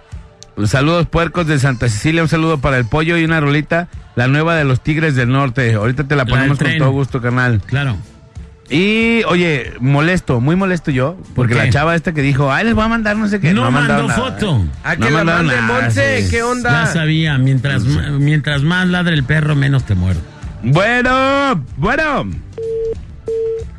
saludos 0.65 1.07
puercos 1.07 1.47
de 1.47 1.57
Santa 1.57 1.89
Cecilia, 1.89 2.21
un 2.21 2.29
saludo 2.29 2.59
para 2.59 2.77
el 2.77 2.85
pollo 2.85 3.17
y 3.17 3.23
una 3.23 3.39
rolita, 3.39 3.88
la 4.15 4.27
nueva 4.27 4.55
de 4.55 4.63
los 4.63 4.81
Tigres 4.81 5.15
del 5.15 5.29
Norte. 5.29 5.73
Ahorita 5.73 6.03
te 6.03 6.15
la 6.15 6.25
ponemos 6.25 6.57
con 6.59 6.77
todo 6.77 6.91
gusto, 6.91 7.19
carnal. 7.19 7.61
Claro. 7.65 7.97
Y, 8.70 9.24
oye, 9.30 9.74
molesto, 9.80 10.41
muy 10.41 10.57
molesto 10.57 10.91
yo, 10.91 11.18
porque 11.36 11.53
qué? 11.53 11.59
la 11.59 11.70
chava 11.70 11.95
esta 11.95 12.11
que 12.13 12.22
dijo, 12.22 12.51
ay, 12.51 12.65
les 12.65 12.74
voy 12.76 12.84
a 12.84 12.89
mandar 12.89 13.15
no 13.15 13.28
sé 13.30 13.39
qué. 13.39 13.53
No 13.53 13.72
mandado 13.72 14.07
mandó 14.09 14.22
foto. 14.24 14.65
Ah, 14.84 14.95
No 14.95 15.05
que 15.05 15.11
la 15.11 15.24
mande 15.24 15.55
nada, 15.55 15.82
Monse. 15.84 16.28
¿qué 16.30 16.38
Ya 16.38 16.45
onda? 16.45 16.86
sabía, 16.88 17.38
mientras, 17.38 17.84
mientras 17.86 18.63
más 18.63 18.88
ladre 18.89 19.13
el 19.13 19.24
perro, 19.24 19.55
menos 19.55 19.86
te 19.86 19.95
muerde. 19.95 20.20
Bueno, 20.63 21.63
bueno. 21.78 22.28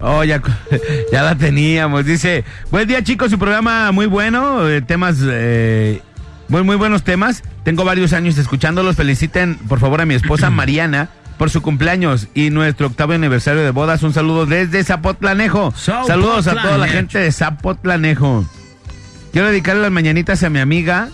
Oh, 0.01 0.25
ya, 0.25 0.41
ya 1.13 1.23
la 1.23 1.35
teníamos. 1.35 2.07
Dice, 2.07 2.45
buen 2.71 2.89
día 2.89 3.03
chicos, 3.03 3.31
su 3.31 3.39
programa 3.39 3.93
muy 3.93 4.07
bueno, 4.07 4.67
eh, 4.69 4.81
temas, 4.81 5.17
eh, 5.23 6.01
muy, 6.49 6.63
muy 6.63 6.77
buenos 6.77 7.03
temas. 7.03 7.43
Tengo 7.63 7.85
varios 7.85 8.15
años 8.15 8.39
escuchándolos. 8.39 8.97
Feliciten, 8.97 9.57
por 9.69 9.81
favor, 9.81 10.01
a 10.01 10.07
mi 10.07 10.15
esposa 10.15 10.49
Mariana 10.51 11.11
por 11.39 11.51
su 11.51 11.63
cumpleaños 11.63 12.29
y 12.35 12.51
nuestro 12.51 12.89
octavo 12.89 13.13
aniversario 13.13 13.63
de 13.63 13.71
bodas. 13.71 14.03
Un 14.03 14.13
saludo 14.13 14.45
desde 14.45 14.85
Zapotlanejo. 14.85 15.73
Saludos 15.77 16.47
a 16.49 16.61
toda 16.61 16.77
la 16.77 16.89
gente 16.89 17.19
de 17.19 17.33
Zapotlanejo. 17.33 18.45
Quiero 19.33 19.49
dedicarle 19.49 19.83
las 19.83 19.93
mañanitas 19.93 20.43
a 20.43 20.51
mi 20.51 20.59
amiga. 20.59 21.09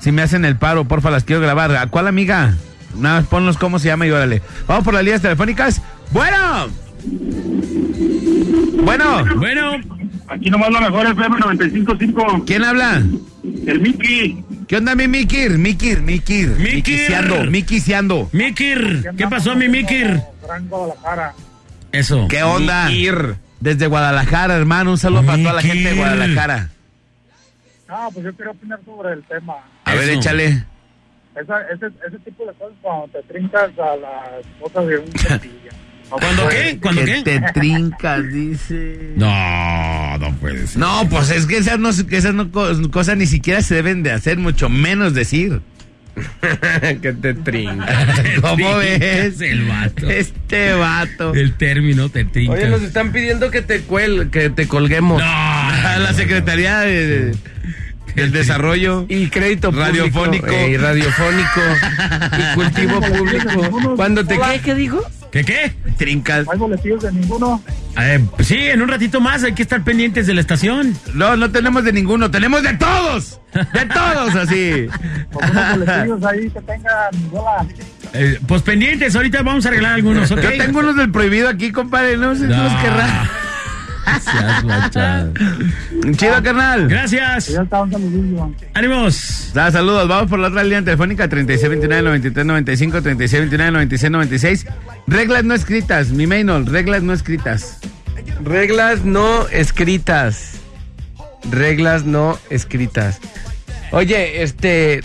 Si 0.00 0.12
me 0.12 0.22
hacen 0.22 0.44
el 0.44 0.56
paro, 0.56 0.84
porfa, 0.84 1.10
las 1.10 1.24
quiero 1.24 1.42
grabar. 1.42 1.74
¿A 1.76 1.86
cuál 1.88 2.06
amiga? 2.06 2.54
Nada 2.96 3.20
más 3.20 3.28
ponnos 3.28 3.58
cómo 3.58 3.78
se 3.78 3.88
llama 3.88 4.06
y 4.06 4.10
órale. 4.10 4.42
Vamos 4.68 4.84
por 4.84 4.94
las 4.94 5.02
líneas 5.02 5.22
telefónicas. 5.22 5.82
Bueno. 6.12 6.68
Bueno. 8.84 9.24
Bueno, 9.36 9.72
Aquí 10.28 10.50
nomás 10.50 10.70
lo 10.70 10.80
mejor 10.80 11.06
es 11.06 11.12
FM 11.12 11.36
95.5. 11.38 12.44
¿Quién 12.46 12.64
habla? 12.64 13.02
El 13.66 13.80
Mickey. 13.80 14.42
¿Qué 14.74 14.78
onda, 14.78 14.96
mi 14.96 15.06
Mikir? 15.06 15.56
Mikir, 15.56 16.02
Mikir. 16.02 16.48
Mikir. 16.48 17.48
Mikisiando. 17.48 18.28
Mikir, 18.32 19.08
¿qué 19.16 19.28
pasó, 19.28 19.54
mi 19.54 19.68
Mikir? 19.68 20.20
Guadalajara. 20.68 21.32
Eso. 21.92 22.26
¿Qué 22.28 22.42
onda? 22.42 22.86
Mikir. 22.86 23.36
Desde 23.60 23.86
Guadalajara, 23.86 24.56
hermano. 24.56 24.90
Un 24.90 24.98
saludo 24.98 25.24
para 25.24 25.38
toda 25.38 25.52
la 25.52 25.62
gente 25.62 25.90
de. 25.90 25.94
Guadalajara. 25.94 26.70
Ah, 27.88 28.08
pues 28.12 28.26
yo 28.26 28.34
quiero 28.34 28.50
opinar 28.50 28.80
sobre 28.84 29.12
el 29.12 29.22
tema. 29.22 29.54
A 29.84 29.94
ver, 29.94 30.08
échale. 30.08 30.64
Esa, 31.36 31.60
ese, 31.72 31.86
ese 32.08 32.18
tipo 32.24 32.44
de 32.44 32.54
cosas 32.54 32.76
cuando 32.82 33.06
te 33.06 33.22
trincas 33.32 33.70
a 33.78 33.94
las 33.94 34.44
cosas 34.60 34.88
de 34.88 34.98
un 34.98 35.06
¿Cuándo 36.20 36.48
qué? 36.48 36.78
¿Cuándo 36.80 37.04
que 37.04 37.12
qué? 37.14 37.22
te 37.22 37.40
trincas, 37.52 38.32
dice. 38.32 39.12
No, 39.16 40.18
no 40.18 40.34
puede 40.36 40.66
ser. 40.66 40.78
No, 40.78 41.08
pues 41.08 41.30
es 41.30 41.46
que 41.46 41.58
esas, 41.58 41.78
no, 41.78 41.90
esas 41.90 42.34
no, 42.34 42.50
co- 42.50 42.90
cosas 42.90 43.16
ni 43.16 43.26
siquiera 43.26 43.62
se 43.62 43.74
deben 43.76 44.02
de 44.02 44.12
hacer, 44.12 44.38
mucho 44.38 44.68
menos 44.68 45.14
decir. 45.14 45.60
que 47.02 47.12
te 47.12 47.34
trinca. 47.34 48.06
¿Cómo 48.40 48.76
ves? 48.76 49.40
El 49.40 49.64
vato. 49.66 50.08
Este 50.08 50.72
vato. 50.72 51.34
El 51.34 51.54
término 51.54 52.08
te 52.08 52.24
trinca. 52.24 52.52
Oye, 52.52 52.68
nos 52.68 52.82
están 52.82 53.10
pidiendo 53.12 53.50
que 53.50 53.62
te 53.62 53.80
cuel, 53.80 54.30
que 54.30 54.50
te 54.50 54.68
colguemos. 54.68 55.20
A 55.24 55.98
la 55.98 56.12
Secretaría 56.14 56.80
de, 56.80 57.34
del 58.14 58.32
Desarrollo. 58.32 59.06
Y 59.08 59.28
crédito 59.28 59.70
público, 59.70 59.86
Radiofónico. 59.88 60.52
y 60.52 60.76
radiofónico. 60.76 61.60
y 62.38 62.54
cultivo 62.54 63.00
público. 63.00 63.96
Cuando 63.96 64.24
te 64.24 64.38
qué, 64.38 64.60
¿qué 64.64 64.74
dijo? 64.74 65.02
¿Qué 65.30 65.44
qué? 65.44 65.72
Trincas. 65.98 66.46
No 66.46 66.52
hay 66.52 66.58
boletillos 66.58 67.02
de 67.02 67.10
ninguno. 67.12 67.60
Eh, 68.00 68.24
pues 68.36 68.46
sí, 68.48 68.56
en 68.56 68.82
un 68.82 68.88
ratito 68.88 69.20
más 69.20 69.42
hay 69.42 69.52
que 69.52 69.62
estar 69.62 69.82
pendientes 69.82 70.28
de 70.28 70.34
la 70.34 70.40
estación. 70.40 70.96
No, 71.12 71.36
no 71.36 71.50
tenemos 71.50 71.82
de 71.84 71.92
ninguno, 71.92 72.30
tenemos 72.30 72.62
de 72.62 72.74
todos. 72.74 73.40
De 73.52 73.86
todos, 73.92 74.34
así. 74.36 74.86
Unos 75.32 75.76
boletillos 75.76 76.24
ahí 76.24 76.50
que 76.50 76.60
tengan 76.60 77.30
bola. 77.30 77.66
Eh, 78.12 78.38
pues 78.46 78.62
pendientes, 78.62 79.16
ahorita 79.16 79.42
vamos 79.42 79.66
a 79.66 79.70
arreglar 79.70 79.94
algunos, 79.94 80.30
¿ok? 80.30 80.40
Yo 80.40 80.50
tengo 80.56 80.78
unos 80.78 80.94
del 80.96 81.10
prohibido 81.10 81.48
aquí, 81.48 81.72
compadre. 81.72 82.16
No 82.16 82.34
sé 82.36 82.42
si 82.42 82.46
No. 82.46 82.62
los 82.62 82.72
querrá. 82.74 83.28
Seas 84.20 84.62
guachado. 84.62 85.32
Chido, 86.16 86.42
carnal. 86.42 86.88
Gracias. 86.88 87.52
Ánimos. 88.74 89.50
Da, 89.54 89.70
saludos, 89.70 90.08
vamos 90.08 90.28
por 90.30 90.38
la 90.38 90.48
otra 90.48 90.62
línea 90.64 90.82
telefónica 90.82 91.28
3629-9395, 91.28 93.02
3629-9696. 93.02 94.66
Reglas 95.06 95.44
no 95.44 95.54
escritas, 95.54 96.10
mi 96.10 96.26
Maynol, 96.26 96.66
reglas 96.66 97.02
no 97.02 97.12
escritas. 97.12 97.78
Reglas 98.42 99.04
no 99.04 99.46
escritas. 99.48 100.54
Reglas 101.50 102.04
no 102.04 102.38
escritas. 102.50 103.20
Oye, 103.92 104.42
este. 104.42 105.02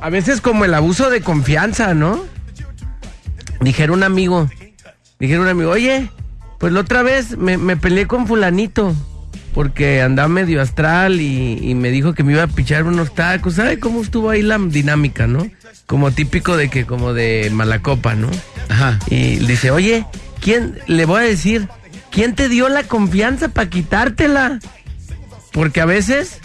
A 0.00 0.10
veces 0.10 0.40
como 0.40 0.64
el 0.64 0.74
abuso 0.74 1.08
de 1.08 1.20
confianza, 1.20 1.94
¿no? 1.94 2.24
Dijera 3.60 3.92
un 3.92 4.02
amigo. 4.02 4.50
Dijera 5.18 5.40
un 5.40 5.48
amigo, 5.48 5.70
oye, 5.70 6.10
pues 6.64 6.72
la 6.72 6.80
otra 6.80 7.02
vez 7.02 7.36
me, 7.36 7.58
me 7.58 7.76
peleé 7.76 8.06
con 8.06 8.26
Fulanito. 8.26 8.94
Porque 9.52 10.00
andaba 10.00 10.28
medio 10.28 10.62
astral 10.62 11.20
y, 11.20 11.58
y 11.60 11.74
me 11.74 11.90
dijo 11.90 12.14
que 12.14 12.24
me 12.24 12.32
iba 12.32 12.42
a 12.42 12.46
pichar 12.46 12.84
unos 12.84 13.14
tacos. 13.14 13.56
¿Sabe 13.56 13.78
cómo 13.78 14.00
estuvo 14.00 14.30
ahí 14.30 14.40
la 14.40 14.56
dinámica, 14.56 15.26
no? 15.26 15.46
Como 15.84 16.10
típico 16.12 16.56
de 16.56 16.70
que, 16.70 16.86
como 16.86 17.12
de 17.12 17.50
mala 17.52 17.82
copa, 17.82 18.14
¿no? 18.14 18.30
Ajá. 18.70 18.98
Y 19.10 19.36
dice, 19.40 19.72
oye, 19.72 20.06
¿quién, 20.40 20.78
le 20.86 21.04
voy 21.04 21.20
a 21.20 21.24
decir, 21.24 21.68
quién 22.10 22.34
te 22.34 22.48
dio 22.48 22.70
la 22.70 22.84
confianza 22.84 23.48
para 23.48 23.68
quitártela? 23.68 24.58
Porque 25.52 25.82
a 25.82 25.84
veces, 25.84 26.40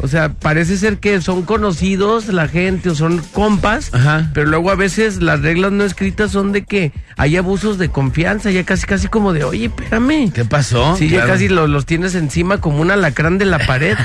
o 0.00 0.08
sea, 0.08 0.30
parece 0.30 0.76
ser 0.78 0.98
que 0.98 1.20
son 1.20 1.42
conocidos 1.42 2.28
la 2.28 2.48
gente 2.48 2.88
o 2.90 2.94
son 2.94 3.18
compas, 3.32 3.92
Ajá. 3.92 4.30
pero 4.32 4.46
luego 4.48 4.70
a 4.70 4.74
veces 4.74 5.20
las 5.22 5.40
reglas 5.42 5.70
no 5.72 5.84
escritas 5.84 6.30
son 6.32 6.52
de 6.52 6.64
que 6.64 6.92
hay 7.18 7.36
abusos 7.36 7.76
de 7.78 7.90
confianza, 7.90 8.50
ya 8.50 8.64
casi 8.64 8.86
casi 8.86 9.08
como 9.08 9.32
de, 9.34 9.44
oye, 9.44 9.66
espérame. 9.66 10.32
¿Qué 10.32 10.44
pasó? 10.46 10.96
Sí, 10.96 11.08
ya 11.10 11.26
casi 11.26 11.48
lo- 11.48 11.66
los 11.66 11.84
tienes 11.86 12.14
encima 12.14 12.58
como 12.58 12.80
un 12.80 12.90
alacrán 12.90 13.36
de 13.38 13.44
la 13.44 13.58
pared. 13.66 13.96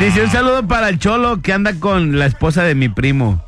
Dice 0.00 0.22
un 0.24 0.30
saludo 0.30 0.66
para 0.66 0.88
el 0.88 0.98
cholo 0.98 1.40
que 1.42 1.52
anda 1.52 1.74
con 1.74 2.18
la 2.18 2.26
esposa 2.26 2.64
de 2.64 2.74
mi 2.74 2.88
primo. 2.88 3.42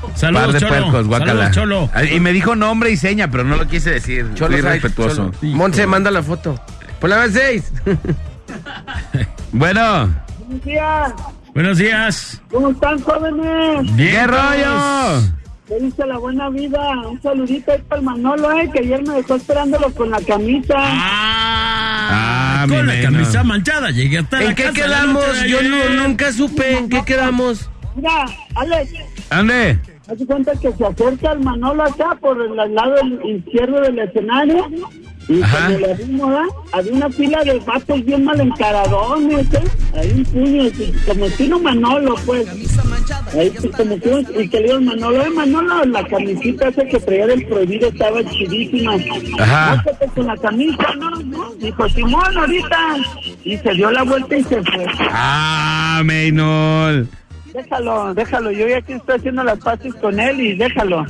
Par 0.00 0.16
Saludos, 0.16 0.52
de 0.54 0.60
Cholo. 0.60 0.70
puercos, 0.72 1.06
guácala. 1.06 1.32
Saludos, 1.32 1.50
Cholo. 1.54 1.90
Ah, 1.92 2.04
Y 2.04 2.18
me 2.18 2.32
dijo 2.32 2.56
nombre 2.56 2.90
y 2.90 2.96
seña, 2.96 3.30
pero 3.30 3.44
no 3.44 3.56
lo 3.56 3.66
quise 3.68 3.90
decir. 3.90 4.26
Cholo 4.34 4.56
respetuoso. 4.56 5.32
Cholo. 5.40 5.54
Monse, 5.54 5.86
manda 5.86 6.10
la 6.10 6.22
foto. 6.22 6.58
Por 7.00 7.10
la 7.10 7.18
vez 7.18 7.32
seis. 7.34 7.72
Bueno, 9.52 10.14
Buenos 10.46 10.64
días. 10.64 11.12
Buenos 11.54 11.78
días. 11.78 12.42
¿Cómo 12.50 12.70
están, 12.70 13.00
jóvenes? 13.00 13.96
Bien, 13.96 14.10
¿qué 14.12 14.26
todos. 14.26 14.30
rollo? 14.30 15.32
¿Qué 15.66 15.78
dice 15.84 16.06
la 16.06 16.18
buena 16.18 16.48
vida? 16.48 16.80
Un 17.08 17.20
saludito 17.20 17.72
ahí 17.72 17.82
para 17.88 17.98
el 18.00 18.04
Manolo, 18.06 18.50
eh, 18.58 18.70
que 18.72 18.78
ayer 18.80 19.02
me 19.06 19.14
dejó 19.14 19.34
esperándolo 19.34 19.92
con 19.94 20.10
la 20.10 20.20
camisa. 20.22 20.74
Ah, 20.78 22.60
Ah, 22.60 22.66
con 22.68 22.86
la 22.86 22.94
nena. 22.94 23.10
camisa 23.10 23.44
manchada. 23.44 23.90
Llegué 23.90 24.18
hasta 24.18 24.38
la 24.40 24.44
¿En 24.46 24.54
qué 24.54 24.62
casa 24.64 24.74
quedamos? 24.74 25.24
Yo 25.46 25.62
no- 25.62 25.90
nunca 26.02 26.32
supe 26.32 26.78
en 26.78 26.88
qué 26.88 27.04
quedamos. 27.04 27.68
Mira, 27.96 28.24
Alex, 28.54 28.92
¿Dónde? 29.30 29.78
haz 30.08 30.18
cuenta 30.26 30.52
que 30.52 30.72
se 30.72 30.86
acerca 30.86 31.32
el 31.32 31.40
Manolo 31.40 31.82
acá 31.84 32.16
por 32.20 32.40
el 32.40 32.56
lado 32.74 32.94
izquierdo 33.26 33.80
del 33.82 33.98
escenario. 33.98 34.66
Y 35.28 35.42
Ajá. 35.42 35.66
cuando 35.66 35.86
lo 35.86 35.94
vimos, 35.94 36.28
¿verdad? 36.30 36.46
había 36.72 36.92
una 36.92 37.10
fila 37.10 37.44
de 37.44 37.58
vatos 37.60 38.04
bien 38.04 38.24
mal 38.24 38.40
encaradones, 38.40 39.46
¿eh? 39.52 39.62
Ahí 39.94 40.12
un 40.16 40.24
puño, 40.24 40.62
así, 40.62 40.92
como 41.06 41.26
estilo 41.26 41.58
Manolo, 41.58 42.14
pues. 42.24 42.46
Ahí, 43.34 43.50
pues, 43.50 43.76
como 43.76 44.00
que, 44.00 44.24
y 44.38 44.48
que 44.48 44.60
le 44.60 44.68
digo 44.68 44.80
Manolo, 44.80 45.22
eh, 45.22 45.30
Manolo, 45.30 45.84
la 45.84 46.04
camisita 46.06 46.68
esa 46.68 46.84
que 46.84 46.98
traía 46.98 47.26
del 47.26 47.46
prohibido 47.46 47.88
estaba 47.88 48.24
chidísima. 48.24 48.94
Ajá. 49.38 49.74
Búscate 49.74 50.06
con 50.14 50.26
la 50.26 50.36
camisa, 50.38 50.94
¿no? 50.98 51.10
¿no? 51.10 51.54
Dijo, 51.54 51.88
Simón, 51.90 52.36
ahorita. 52.36 52.96
Y 53.44 53.56
se 53.58 53.72
dio 53.74 53.90
la 53.90 54.02
vuelta 54.04 54.34
y 54.36 54.44
se 54.44 54.62
fue. 54.62 54.86
Ah, 55.10 56.00
Maynol. 56.04 57.08
Déjalo, 57.58 58.14
déjalo. 58.14 58.52
Yo 58.52 58.68
ya 58.68 58.78
aquí 58.78 58.92
estoy 58.92 59.16
haciendo 59.16 59.42
las 59.42 59.58
paces 59.58 59.92
con 59.96 60.20
él 60.20 60.40
y 60.40 60.54
déjalo. 60.54 61.04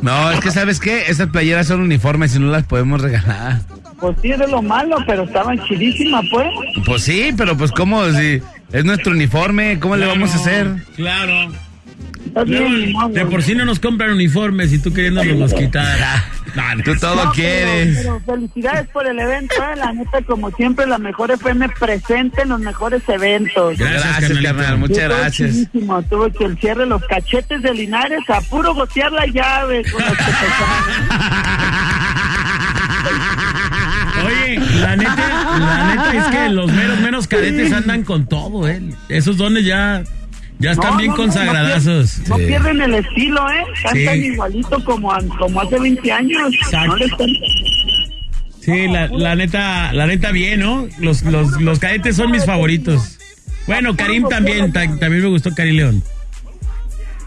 No, 0.00 0.30
es 0.30 0.40
que 0.40 0.50
¿sabes 0.50 0.80
qué? 0.80 1.02
Esas 1.08 1.28
playeras 1.28 1.66
son 1.66 1.82
uniformes 1.82 2.34
y 2.34 2.38
no 2.38 2.50
las 2.50 2.64
podemos 2.64 3.02
regalar. 3.02 3.60
Pues 4.00 4.16
sí, 4.22 4.32
es 4.32 4.38
de 4.38 4.48
lo 4.48 4.62
malo, 4.62 4.96
pero 5.06 5.24
estaban 5.24 5.62
chidísimas, 5.64 6.24
pues. 6.30 6.46
Pues 6.86 7.02
sí, 7.02 7.34
pero 7.36 7.54
pues 7.56 7.70
¿cómo? 7.70 8.02
Si 8.12 8.40
es 8.72 8.84
nuestro 8.84 9.12
uniforme, 9.12 9.78
¿cómo 9.78 9.96
le 9.96 10.06
vamos 10.06 10.32
a 10.32 10.36
hacer? 10.36 10.68
Claro. 10.96 11.52
Está 12.34 12.42
bien, 12.42 12.92
de 13.12 13.26
por 13.26 13.44
sí 13.44 13.54
no 13.54 13.64
nos 13.64 13.78
compran 13.78 14.10
uniformes 14.10 14.72
y 14.72 14.80
tú 14.80 14.92
queriéndonos 14.92 15.38
los 15.38 15.54
quitar. 15.54 15.96
No, 16.56 16.74
no. 16.74 16.82
Tú 16.82 16.96
todo 16.96 17.26
No, 17.26 17.32
quieres. 17.32 17.98
Pero, 17.98 18.20
felicidades 18.26 18.88
por 18.88 19.06
el 19.06 19.20
evento, 19.20 19.54
eh. 19.54 19.76
La 19.76 19.92
neta, 19.92 20.20
como 20.26 20.50
siempre, 20.50 20.84
la 20.84 20.98
mejor 20.98 21.30
FM 21.30 21.68
presente 21.78 22.42
en 22.42 22.48
los 22.48 22.58
mejores 22.58 23.02
eventos. 23.08 23.78
Gracias, 23.78 24.18
Gracias, 24.18 24.38
carnal, 24.42 24.78
muchas 24.78 25.04
gracias. 25.08 25.54
Tuvo 26.10 26.28
que 26.32 26.44
el 26.44 26.58
cierre 26.58 26.86
los 26.86 27.04
cachetes 27.04 27.62
de 27.62 27.72
Linares 27.72 28.28
a 28.28 28.40
puro 28.40 28.74
gotear 28.74 29.12
la 29.12 29.26
llave 29.26 29.84
con 29.92 30.02
los 30.04 30.16
que. 30.16 30.24
Oye, 34.26 34.58
la 34.80 34.96
neta, 34.96 35.58
la 35.58 35.94
neta 35.94 36.16
es 36.16 36.24
que 36.36 36.48
los 36.48 36.72
meros 36.72 36.98
menos 37.00 37.28
cadetes 37.28 37.72
andan 37.72 38.02
con 38.02 38.26
todo, 38.26 38.66
eh. 38.68 38.82
Esos 39.08 39.36
dones 39.36 39.64
ya, 39.64 40.02
ya 40.64 40.70
están 40.72 40.90
No, 40.92 40.96
bien 40.98 41.10
no, 41.10 41.16
no, 41.16 41.22
consagradazos. 41.22 42.18
No, 42.20 42.24
pier- 42.24 42.28
no 42.28 42.36
pierden 42.46 42.82
el 42.82 42.94
estilo, 42.94 43.50
¿eh? 43.50 43.64
Cantan 43.82 44.14
Sí. 44.14 44.26
igualito 44.26 44.84
como, 44.84 45.12
como 45.38 45.60
hace 45.60 45.78
20 45.78 46.12
años. 46.12 46.52
Exacto. 46.54 46.86
No 46.88 46.96
les 46.96 47.10
están- 47.12 47.28
Sí, 48.60 48.88
la, 48.88 49.08
la 49.08 49.34
neta, 49.36 49.92
la 49.92 50.06
neta 50.06 50.30
bien, 50.32 50.60
¿no? 50.60 50.88
Los, 50.98 51.22
los, 51.22 51.60
los 51.60 51.78
cadetes 51.78 52.16
son 52.16 52.30
mis 52.30 52.46
favoritos. 52.46 53.18
Bueno, 53.66 53.94
Karim 53.96 54.26
también, 54.28 54.72
ta- 54.72 54.86
también 54.98 55.22
me 55.22 55.28
gustó 55.28 55.50
Karim 55.54 55.76
León. 55.76 56.02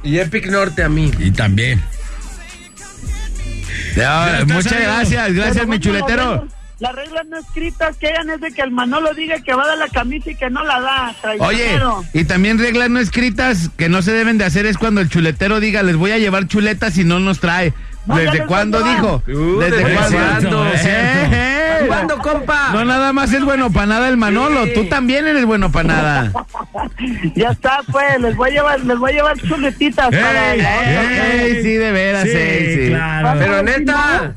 Y 0.03 0.17
Epic 0.19 0.47
Norte 0.47 0.83
a 0.83 0.89
mí. 0.89 1.11
Y 1.19 1.31
también. 1.31 1.81
Muchas 4.47 4.79
gracias, 4.81 5.33
gracias 5.33 5.67
mi 5.67 5.79
chuletero. 5.79 6.47
Las 6.79 6.95
reglas, 6.95 7.13
las 7.13 7.23
reglas 7.23 7.25
no 7.27 7.37
escritas 7.37 7.97
que 7.97 8.07
hayan 8.07 8.29
es 8.29 8.41
de 8.41 8.51
que 8.51 8.61
el 8.61 8.71
Manolo 8.71 9.13
diga 9.13 9.39
que 9.41 9.53
va 9.53 9.63
a 9.63 9.67
dar 9.67 9.77
la 9.77 9.87
camisa 9.89 10.31
y 10.31 10.35
que 10.35 10.49
no 10.49 10.63
la 10.63 10.79
da. 10.79 11.15
Oye, 11.39 11.57
traicionero. 11.57 12.03
y 12.13 12.23
también 12.25 12.59
reglas 12.59 12.89
no 12.89 12.99
escritas 12.99 13.69
que 13.77 13.89
no 13.89 14.01
se 14.01 14.11
deben 14.13 14.37
de 14.37 14.45
hacer 14.45 14.65
es 14.65 14.77
cuando 14.77 15.01
el 15.01 15.09
chuletero 15.09 15.59
diga, 15.59 15.81
les 15.83 15.95
voy 15.95 16.11
a 16.11 16.17
llevar 16.17 16.47
chuletas 16.47 16.97
y 16.97 17.03
no 17.03 17.19
nos 17.19 17.39
trae. 17.39 17.73
No, 18.05 18.15
¿Desde 18.15 18.45
cuándo 18.45 18.81
dijo? 18.83 19.21
Uh, 19.27 19.59
¿Desde 19.59 19.77
¿desde 19.83 19.93
cuándo? 19.93 20.17
cuándo? 20.17 20.65
Eh, 20.67 20.79
eh. 20.85 21.83
¿Cuándo, 21.87 22.17
compa? 22.19 22.69
No 22.71 22.85
nada 22.85 23.11
más 23.11 23.33
es 23.33 23.43
bueno 23.43 23.69
para 23.69 23.85
nada 23.87 24.07
el 24.07 24.15
Manolo, 24.15 24.65
Sí. 24.65 24.71
tú 24.75 24.85
también 24.85 25.27
eres 25.27 25.45
bueno 25.45 25.71
para 25.71 25.87
nada. 25.89 26.31
Ya 27.35 27.49
está, 27.49 27.79
pues, 27.91 28.19
les 28.21 28.35
voy 28.35 28.49
a 28.49 28.53
llevar, 28.53 28.79
les 28.79 28.97
voy 28.97 29.11
a 29.11 29.15
llevar 29.15 29.37
chuletitas 29.39 30.09
para 30.09 30.53
Ey, 30.53 30.59
otra. 30.61 31.33
ey, 31.43 31.61
sí, 31.63 31.73
de 31.73 31.91
veras, 31.91 32.23
Sí, 32.23 32.29
ey, 32.33 32.75
sí. 32.75 32.87
claro. 32.89 33.39
Pero 33.39 33.63
neta. 33.63 34.35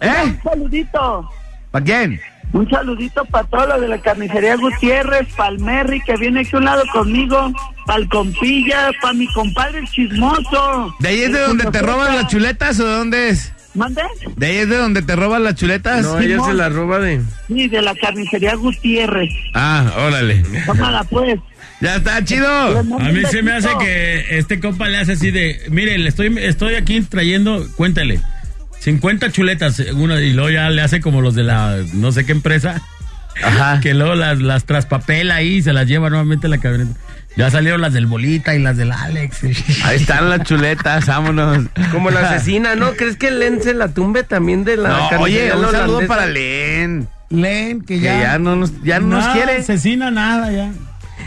¿Eh? 0.00 0.12
Un 0.24 0.42
saludito. 0.42 1.30
¿Para 1.76 1.84
quién? 1.84 2.18
Un 2.54 2.70
saludito 2.70 3.22
para 3.26 3.46
todos 3.48 3.68
los 3.68 3.80
de 3.82 3.88
la 3.88 3.98
carnicería 3.98 4.56
Gutiérrez, 4.56 5.28
Palmerri, 5.36 6.00
que 6.00 6.16
viene 6.16 6.40
aquí 6.40 6.48
a 6.54 6.58
un 6.58 6.64
lado 6.64 6.82
conmigo, 6.90 7.52
pa'l 7.84 8.08
compilla, 8.08 8.92
para 9.02 9.12
mi 9.12 9.30
compadre 9.34 9.80
el 9.80 9.86
chismoso. 9.86 10.94
¿De 11.00 11.08
ahí 11.10 11.20
es 11.20 11.32
de 11.34 11.40
donde 11.40 11.66
te 11.66 11.82
roban 11.82 12.16
las 12.16 12.28
chuletas 12.28 12.80
o 12.80 12.86
de 12.86 12.92
dónde 12.94 13.28
es? 13.28 13.52
¿Mande? 13.74 14.00
¿De 14.36 14.46
ahí 14.46 14.56
es 14.56 14.70
de 14.70 14.78
donde 14.78 15.02
te 15.02 15.16
roban 15.16 15.44
las 15.44 15.56
chuletas? 15.56 16.02
No, 16.06 16.18
ella 16.18 16.42
se 16.42 16.54
la 16.54 16.70
roba 16.70 16.98
de. 16.98 17.20
Sí, 17.46 17.68
de 17.68 17.82
la 17.82 17.94
carnicería 17.94 18.54
Gutiérrez. 18.54 19.28
Ah, 19.52 19.92
órale. 19.98 20.42
Tómala, 20.64 21.04
pues. 21.04 21.38
Ya 21.82 21.96
está, 21.96 22.24
chido. 22.24 22.48
A 22.48 23.12
mí 23.12 23.20
se 23.30 23.42
me 23.42 23.52
hace 23.52 23.68
que 23.78 24.38
este 24.38 24.60
compa 24.60 24.88
le 24.88 24.96
hace 24.96 25.12
así 25.12 25.30
de, 25.30 25.60
mire, 25.68 25.98
le 25.98 26.08
estoy, 26.08 26.34
estoy 26.38 26.76
aquí 26.76 27.02
trayendo, 27.02 27.66
cuéntale, 27.76 28.22
50 28.86 29.32
chuletas, 29.32 29.80
una, 29.94 30.20
y 30.20 30.32
luego 30.32 30.48
ya 30.48 30.70
le 30.70 30.80
hace 30.80 31.00
como 31.00 31.20
los 31.20 31.34
de 31.34 31.42
la 31.42 31.76
no 31.94 32.12
sé 32.12 32.24
qué 32.24 32.30
empresa, 32.30 32.80
Ajá. 33.42 33.80
que 33.82 33.94
luego 33.94 34.14
las, 34.14 34.38
las 34.40 34.62
traspapela 34.64 35.34
ahí 35.34 35.54
y 35.56 35.62
se 35.62 35.72
las 35.72 35.88
lleva 35.88 36.08
nuevamente 36.08 36.46
a 36.46 36.50
la 36.50 36.58
camioneta. 36.58 36.92
Ya 37.36 37.50
salieron 37.50 37.80
las 37.80 37.92
del 37.92 38.06
Bolita 38.06 38.54
y 38.54 38.60
las 38.60 38.76
del 38.76 38.92
Alex. 38.92 39.42
Ahí 39.84 39.96
están 39.96 40.30
las 40.30 40.44
chuletas, 40.44 41.04
vámonos. 41.06 41.66
Como 41.90 42.10
la 42.10 42.20
asesina, 42.30 42.76
¿no? 42.76 42.92
¿Crees 42.92 43.16
que 43.16 43.30
Len 43.32 43.60
se 43.60 43.74
la 43.74 43.88
tumbe 43.88 44.22
también 44.22 44.62
de 44.64 44.76
la 44.78 44.88
No, 44.88 45.20
oye, 45.20 45.52
un 45.52 45.70
saludo 45.70 46.06
para 46.06 46.24
Len. 46.26 47.08
Len, 47.28 47.80
que 47.82 47.96
Que 47.98 48.04
ya, 48.04 48.38
no 48.38 48.54
nos, 48.54 48.82
ya 48.84 49.00
no 49.00 49.08
nos 49.08 49.24
nada, 49.24 49.32
quiere. 49.34 49.56
asesina 49.58 50.10
nada 50.12 50.52
ya. 50.52 50.70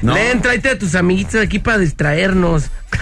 No. 0.02 0.14
Len, 0.14 0.41
tráete 0.41 0.70
a 0.70 0.78
tus 0.80 0.95
amiguitos 0.95 1.36
aquí 1.41 1.60
para 1.60 1.78
distraernos. 1.78 2.70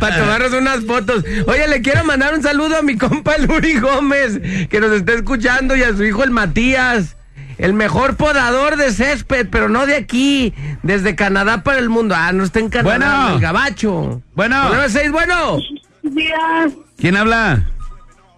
para 0.00 0.18
tomarnos 0.18 0.52
unas 0.52 0.84
fotos. 0.84 1.24
Oye, 1.46 1.68
le 1.68 1.80
quiero 1.82 2.04
mandar 2.04 2.34
un 2.34 2.42
saludo 2.42 2.76
a 2.76 2.82
mi 2.82 2.96
compa 2.96 3.38
Luri 3.38 3.78
Gómez, 3.78 4.40
que 4.68 4.80
nos 4.80 4.92
está 4.92 5.12
escuchando, 5.12 5.76
y 5.76 5.82
a 5.82 5.94
su 5.94 6.04
hijo 6.04 6.24
el 6.24 6.30
Matías. 6.30 7.16
El 7.58 7.74
mejor 7.74 8.16
podador 8.16 8.76
de 8.76 8.90
césped, 8.92 9.46
pero 9.50 9.68
no 9.68 9.86
de 9.86 9.94
aquí, 9.94 10.52
desde 10.82 11.14
Canadá 11.14 11.62
para 11.62 11.78
el 11.78 11.90
mundo. 11.90 12.14
Ah, 12.16 12.32
no 12.32 12.42
está 12.42 12.58
en 12.58 12.70
Canadá, 12.70 12.96
Bueno. 12.98 13.28
en 13.28 13.34
el 13.34 13.40
gabacho. 13.40 14.22
Bueno. 14.34 14.64
96, 14.70 15.12
bueno. 15.12 15.58
Buenos 16.02 16.16
días, 16.16 16.72
¿Quién 16.98 17.16
habla? 17.16 17.68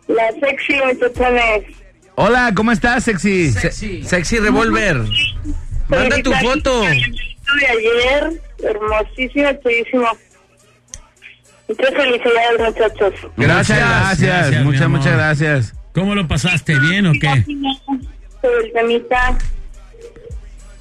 la 0.08 0.24
sexy. 0.40 0.74
Hola, 2.16 2.52
¿cómo 2.54 2.72
estás, 2.72 3.04
sexy? 3.04 3.50
Sexy 3.52 4.38
Revolver. 4.38 5.00
Manda 5.88 6.22
tu 6.22 6.32
foto. 6.32 6.82
De 6.82 7.66
ayer, 7.66 8.40
hermosísimo, 8.62 9.48
chidísimo. 9.62 10.08
Muchas 11.68 11.94
felicidades, 11.94 12.60
muchachos. 12.60 13.14
Gracias, 13.36 13.78
gracias, 13.78 14.20
Gracias, 14.20 14.64
muchas, 14.64 14.88
muchas 14.88 15.12
gracias. 15.12 15.74
¿Cómo 15.92 16.14
lo 16.14 16.26
pasaste? 16.26 16.78
¿Bien 16.78 17.06
o 17.06 17.12
qué? 17.12 17.44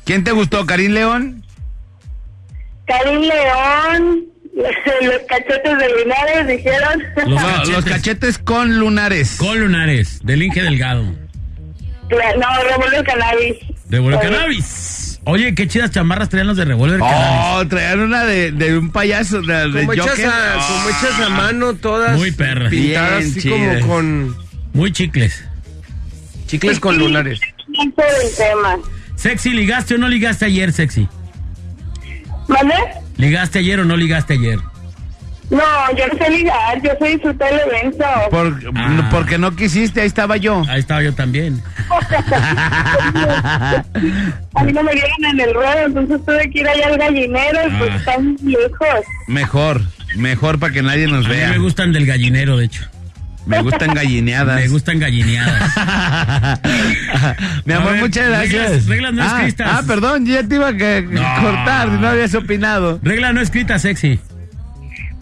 ¿Quién 0.05 0.23
te 0.23 0.31
gustó, 0.31 0.65
Karim 0.65 0.91
León? 0.91 1.45
Karim 2.85 3.21
León, 3.21 4.25
los 4.55 5.19
cachetes 5.27 5.77
de 5.77 5.95
Linares 5.97 6.47
dijeron. 6.47 7.03
Los 7.27 7.69
los 7.69 7.85
cachetes 7.85 8.37
con 8.37 8.79
lunares. 8.79 9.37
Con 9.37 9.59
lunares, 9.59 10.19
del 10.23 10.43
Inge 10.43 10.61
Delgado. 10.61 11.22
No, 12.39 12.63
Revolver 12.69 13.03
Cannabis. 13.03 13.55
Revolver 13.89 14.19
Oye, 14.19 14.29
Cannabis. 14.29 15.19
Oye, 15.25 15.55
qué 15.55 15.67
chidas 15.67 15.91
chamarras 15.91 16.29
traían 16.29 16.47
los 16.47 16.57
de 16.57 16.65
Revolver 16.65 16.99
Cannabis. 16.99 17.45
Oh, 17.53 17.67
traían 17.67 17.99
una 18.01 18.23
de, 18.25 18.51
de 18.51 18.77
un 18.77 18.91
payaso, 18.91 19.41
de, 19.41 19.69
de 19.69 19.79
Como 19.81 19.93
hechas, 19.93 20.19
a, 20.19 20.67
como 20.67 20.89
hechas 20.89 21.19
a 21.25 21.29
mano, 21.29 21.73
todas 21.75 22.17
Muy 22.17 22.31
perras. 22.31 22.69
pintadas 22.69 23.19
Bien 23.19 23.31
así 23.31 23.41
chidas. 23.41 23.81
como 23.81 23.87
con 23.93 24.37
Muy 24.73 24.91
chicles. 24.91 25.43
chicles 26.47 26.79
con 26.79 26.97
lunares. 26.97 27.39
Tema. 28.37 28.77
Sexy, 29.15 29.51
¿ligaste 29.51 29.95
o 29.95 29.97
no 29.97 30.07
ligaste 30.09 30.45
ayer, 30.45 30.73
sexy? 30.73 31.07
¿Vale? 32.47 32.73
¿Ligaste 33.17 33.59
ayer 33.59 33.79
o 33.79 33.85
no 33.85 33.95
ligaste 33.95 34.33
ayer? 34.33 34.59
No, 35.53 35.95
yo 35.97 36.07
no 36.07 36.17
sé 36.25 36.29
ligar, 36.31 36.81
yo 36.81 36.91
sé 36.99 37.07
disfrutar 37.09 37.53
el 37.53 37.59
evento. 37.59 38.05
Por- 38.31 38.59
Ah. 38.75 39.07
Porque 39.11 39.37
no 39.37 39.55
quisiste, 39.55 40.01
ahí 40.01 40.07
estaba 40.07 40.37
yo. 40.37 40.63
Ahí 40.67 40.79
estaba 40.79 41.03
yo 41.03 41.13
también. 41.13 41.61
A 44.55 44.63
mí 44.63 44.71
no 44.73 44.83
me 44.83 44.93
dieron 44.93 45.25
en 45.31 45.39
el 45.39 45.53
ruedo, 45.53 45.85
entonces 45.85 46.19
tuve 46.25 46.49
que 46.51 46.59
ir 46.59 46.67
allá 46.67 46.87
al 46.87 46.97
gallinero 46.97 47.59
pues 47.77 47.95
están 47.95 48.35
lejos. 48.43 49.05
Mejor, 49.27 49.81
mejor 50.15 50.59
para 50.59 50.73
que 50.73 50.81
nadie 50.81 51.07
nos 51.07 51.25
A 51.25 51.29
mí 51.29 51.35
vea. 51.35 51.49
me 51.49 51.57
gustan 51.59 51.91
del 51.93 52.05
gallinero, 52.05 52.57
de 52.57 52.65
hecho. 52.65 52.83
Me 53.45 53.61
gustan 53.61 53.93
gallineadas. 53.95 54.55
Me 54.61 54.67
gustan 54.69 54.99
gallineadas. 54.99 55.71
Mi 57.65 57.73
amor, 57.73 57.93
ver, 57.93 58.01
muchas 58.01 58.27
gracias. 58.29 58.71
reglas- 58.71 58.87
reglas 58.87 59.13
no 59.13 59.23
ah, 59.23 59.27
escritas. 59.39 59.67
Ah, 59.71 59.81
perdón, 59.87 60.25
yo 60.25 60.33
ya 60.35 60.47
te 60.47 60.55
iba 60.55 60.67
a 60.69 60.71
No. 60.71 61.41
cortar, 61.41 61.89
no 61.89 62.07
habías 62.07 62.33
opinado. 62.35 62.99
Regla 63.03 63.33
no 63.33 63.41
escrita 63.41 63.77
sexy. 63.79 64.19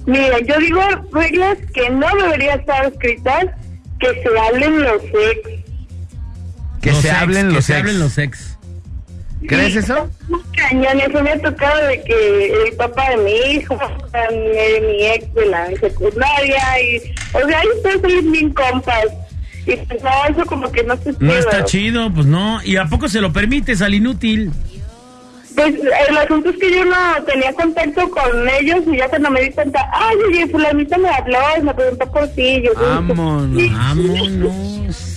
Mira, 0.05 0.39
yo 0.39 0.57
digo 0.59 0.81
reglas 1.13 1.57
que 1.73 1.89
no 1.89 2.07
deberían 2.23 2.59
estar 2.59 2.85
escritas, 2.85 3.45
que 3.99 4.07
se 4.23 4.39
hablen 4.39 4.83
los 4.83 5.01
ex. 5.03 5.49
Que 6.81 6.91
Los 6.91 7.01
se 7.01 7.09
ex, 7.09 7.17
hablen 7.17 7.47
que 7.49 7.53
los 7.53 7.65
se 7.65 7.73
ex. 7.73 7.79
hablen 7.81 7.99
los 7.99 8.17
ex. 8.17 8.57
¿Crees 9.47 9.75
eso? 9.75 10.07
Cañón, 10.55 10.99
eso 10.99 11.23
me 11.23 11.31
ha 11.31 11.39
tocado 11.41 11.87
de 11.87 12.01
que 12.03 12.53
el 12.67 12.75
papá 12.75 13.09
de 13.11 13.17
mi 13.17 13.31
hijo, 13.53 13.75
mi, 14.31 14.87
mi 14.87 15.05
ex 15.07 15.33
de 15.33 15.45
la 15.47 15.67
secundaria, 15.79 16.61
y, 16.81 16.97
o 17.33 17.47
sea, 17.47 17.59
ahí 17.59 17.67
son 17.83 18.31
bien 18.31 18.53
compas. 18.53 19.05
Y 19.65 19.75
pues 19.77 20.01
no, 20.03 20.09
eso 20.29 20.45
como 20.47 20.71
que 20.71 20.83
no 20.83 20.95
se 20.97 21.13
No 21.19 21.33
está 21.33 21.65
chido, 21.65 22.11
pues 22.13 22.25
no. 22.25 22.61
¿Y 22.63 22.77
a 22.77 22.85
poco 22.85 23.07
se 23.09 23.21
lo 23.21 23.31
permites 23.33 23.81
al 23.81 23.93
inútil? 23.93 24.51
Pues 25.55 25.75
el 26.09 26.17
asunto 26.17 26.49
es 26.49 26.57
que 26.57 26.71
yo 26.71 26.85
no 26.85 27.23
tenía 27.25 27.53
contacto 27.53 28.09
con 28.09 28.49
ellos 28.49 28.83
y 28.87 28.97
ya 28.97 29.09
cuando 29.09 29.29
me 29.31 29.41
di 29.41 29.51
cuenta, 29.51 29.89
ay, 29.91 30.15
oye, 30.27 30.47
fulanita 30.47 30.97
me 30.97 31.09
habló 31.09 31.39
y 31.57 31.61
me 31.61 31.73
preguntó 31.73 32.11
por 32.11 32.27
ti. 32.29 32.61
Yo, 32.63 32.71
Vámonos. 32.75 33.59
Sí, 33.59 33.69
Vámonos. 33.69 35.11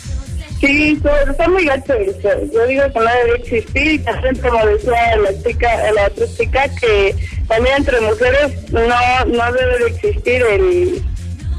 Sí, 0.60 0.98
está 1.28 1.48
muy 1.48 1.64
gacho 1.66 1.92
eso. 1.92 2.28
Yo 2.52 2.66
digo 2.66 2.84
que 2.92 2.98
no 2.98 3.04
debe 3.04 3.36
existir 3.38 3.86
y 3.86 3.98
también 3.98 4.36
como 4.36 4.64
decía 4.64 5.16
la 5.16 5.42
chica, 5.42 5.92
la 5.92 6.06
otra 6.06 6.26
chica, 6.38 6.68
que 6.80 7.14
también 7.48 7.76
entre 7.76 8.00
mujeres 8.00 8.72
no, 8.72 9.24
no 9.26 9.52
debe 9.52 9.78
de 9.78 9.86
existir 9.88 10.42
el, 10.42 11.02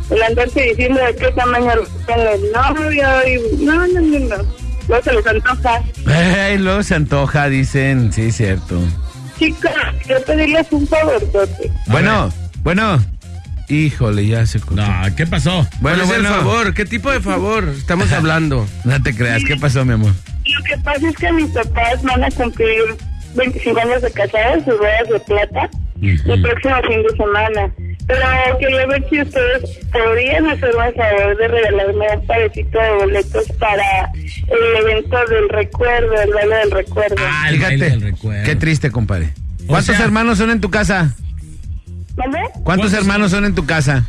el 0.10 0.24
andarse 0.24 0.62
diciendo 0.62 1.00
de 1.06 1.16
qué 1.16 1.32
tamaño 1.34 1.72
tiene 2.08 2.34
el 2.34 2.52
novio 2.52 3.08
y 3.28 3.64
no, 3.64 3.88
no, 3.88 4.02
no, 4.02 4.20
no. 4.20 4.64
No 4.88 5.02
se 5.02 5.14
les 5.14 5.26
antoja. 5.28 5.82
Ay, 6.08 6.58
luego 6.58 6.84
se 6.84 6.96
antoja, 6.96 7.50
dicen. 7.50 8.12
Sí, 8.14 8.32
cierto. 8.32 8.80
Chicos, 9.40 9.72
quiero 10.06 10.22
pedirles 10.24 10.68
un 10.72 10.88
favor, 10.88 11.22
Bueno, 11.88 12.32
bueno. 12.64 13.04
Híjole, 13.68 14.28
ya 14.28 14.46
se 14.46 14.60
cortó. 14.60 14.76
No, 14.86 15.16
¿qué 15.16 15.26
pasó? 15.26 15.68
Bueno, 15.80 15.98
¿Cuál 15.98 16.02
es 16.02 16.10
el 16.18 16.22
bueno. 16.22 16.36
favor? 16.36 16.74
¿Qué 16.76 16.86
tipo 16.86 17.12
de 17.12 17.20
favor 17.20 17.68
estamos 17.70 18.12
hablando? 18.14 18.68
No 18.84 19.02
te 19.02 19.16
creas, 19.16 19.44
¿qué 19.44 19.56
pasó, 19.56 19.84
mi 19.84 19.94
amor? 19.94 20.12
Lo 20.46 20.64
que 20.64 20.78
pasa 20.84 21.10
es 21.10 21.16
que 21.18 21.32
mis 21.32 21.50
papás 21.50 22.04
van 22.04 22.24
a 22.24 22.30
cumplir 22.32 22.80
25 23.34 23.80
años 23.80 24.02
de 24.04 24.12
casados, 24.12 24.64
sus 24.66 24.78
bodas 24.78 25.10
de 25.12 25.20
plata, 25.22 25.70
el 26.02 26.42
próximo 26.44 26.76
fin 26.88 27.02
de 27.02 27.10
semana. 27.18 27.72
Pero 28.08 28.58
quería 28.60 28.86
ver 28.86 29.03
si 29.10 29.20
ustedes 29.22 29.80
podrían 29.91 30.45
hacerme 30.47 30.88
el 30.89 30.93
favor 30.95 31.38
de 31.38 31.47
regalarme 31.47 32.06
un 32.20 32.28
parecito 32.28 32.80
de 32.80 32.91
boletos 32.99 33.45
para 33.60 34.12
el 34.16 34.84
evento 34.84 35.18
del 35.30 35.49
recuerdo, 35.49 36.14
el 36.22 36.32
baile 36.34 36.56
del 36.58 36.72
recuerdo. 36.72 37.16
Ah, 37.20 37.49
el 37.49 37.60
baile 37.60 37.78
Fíjate, 37.86 37.99
del 37.99 38.12
recuerdo. 38.12 38.43
qué 38.45 38.56
triste, 38.56 38.91
compadre. 38.91 39.34
O 39.64 39.68
¿Cuántos 39.68 39.95
sea- 39.95 40.06
hermanos 40.06 40.38
son 40.38 40.51
en 40.51 40.62
tu 40.62 40.70
casa? 40.70 41.16
¿Vale? 42.16 42.32
¿Cuántos 42.53 42.62
¿Cuántos 42.64 42.93
hermanos 42.93 43.32
son 43.32 43.45
en 43.45 43.56
tu 43.56 43.66
casa? 43.66 44.06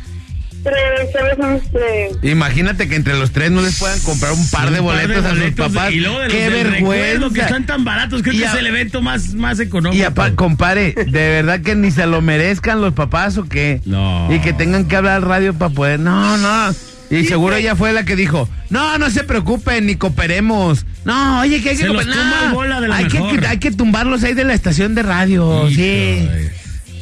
Imagínate 2.23 2.87
que 2.87 2.95
entre 2.95 3.17
los 3.17 3.31
tres 3.31 3.51
no 3.51 3.61
les 3.61 3.77
puedan 3.79 3.99
comprar 4.01 4.33
un 4.33 4.49
par 4.49 4.69
de 4.71 4.77
par 4.77 4.83
boletos, 4.83 5.25
a 5.25 5.35
sus 5.35 5.51
papás. 5.51 5.91
Y 5.91 5.99
luego 5.99 6.19
de 6.19 6.25
los 6.25 6.33
¡Qué 6.33 6.49
del 6.49 6.71
recuerdo, 6.71 6.89
vergüenza! 6.89 7.33
que 7.33 7.41
están 7.41 7.65
tan 7.65 7.83
baratos. 7.83 8.21
Creo 8.21 8.33
Y 8.33 8.39
que 8.39 8.47
a- 8.47 8.51
es 8.53 8.59
el 8.59 8.67
evento 8.67 9.01
más, 9.01 9.33
más 9.33 9.59
económico. 9.59 10.01
Y 10.01 10.05
aparte, 10.05 10.35
compadre, 10.35 10.93
¿de 10.93 11.29
verdad 11.29 11.61
que 11.61 11.75
ni 11.75 11.91
se 11.91 12.05
lo 12.05 12.21
merezcan 12.21 12.81
los 12.81 12.93
papás 12.93 13.37
o 13.37 13.45
qué? 13.45 13.81
No. 13.85 14.33
Y 14.33 14.39
que 14.39 14.53
tengan 14.53 14.85
que 14.85 14.95
hablar 14.95 15.17
al 15.17 15.21
radio 15.23 15.53
para 15.53 15.73
poder. 15.73 15.99
No, 15.99 16.37
no. 16.37 16.73
Y 17.09 17.23
seguro 17.23 17.55
ella 17.55 17.75
fue 17.75 17.93
la 17.93 18.03
que 18.03 18.17
dijo: 18.17 18.49
No, 18.69 18.97
no 18.97 19.09
se 19.09 19.23
preocupen, 19.23 19.85
ni 19.85 19.95
cooperemos. 19.95 20.85
No, 21.05 21.39
oye, 21.39 21.61
que 21.61 21.69
hay 21.69 21.77
que 21.77 21.87
cooperar. 21.87 22.13
tumba 22.13 22.43
el 22.47 22.51
bola 22.53 22.81
de 22.81 22.87
la 22.89 22.95
hay, 22.97 23.05
que, 23.07 23.47
hay 23.47 23.57
que 23.59 23.71
tumbarlos 23.71 24.23
ahí 24.23 24.33
de 24.33 24.43
la 24.43 24.53
estación 24.53 24.93
de 24.95 25.03
radio. 25.03 25.67
sí. 25.69 26.27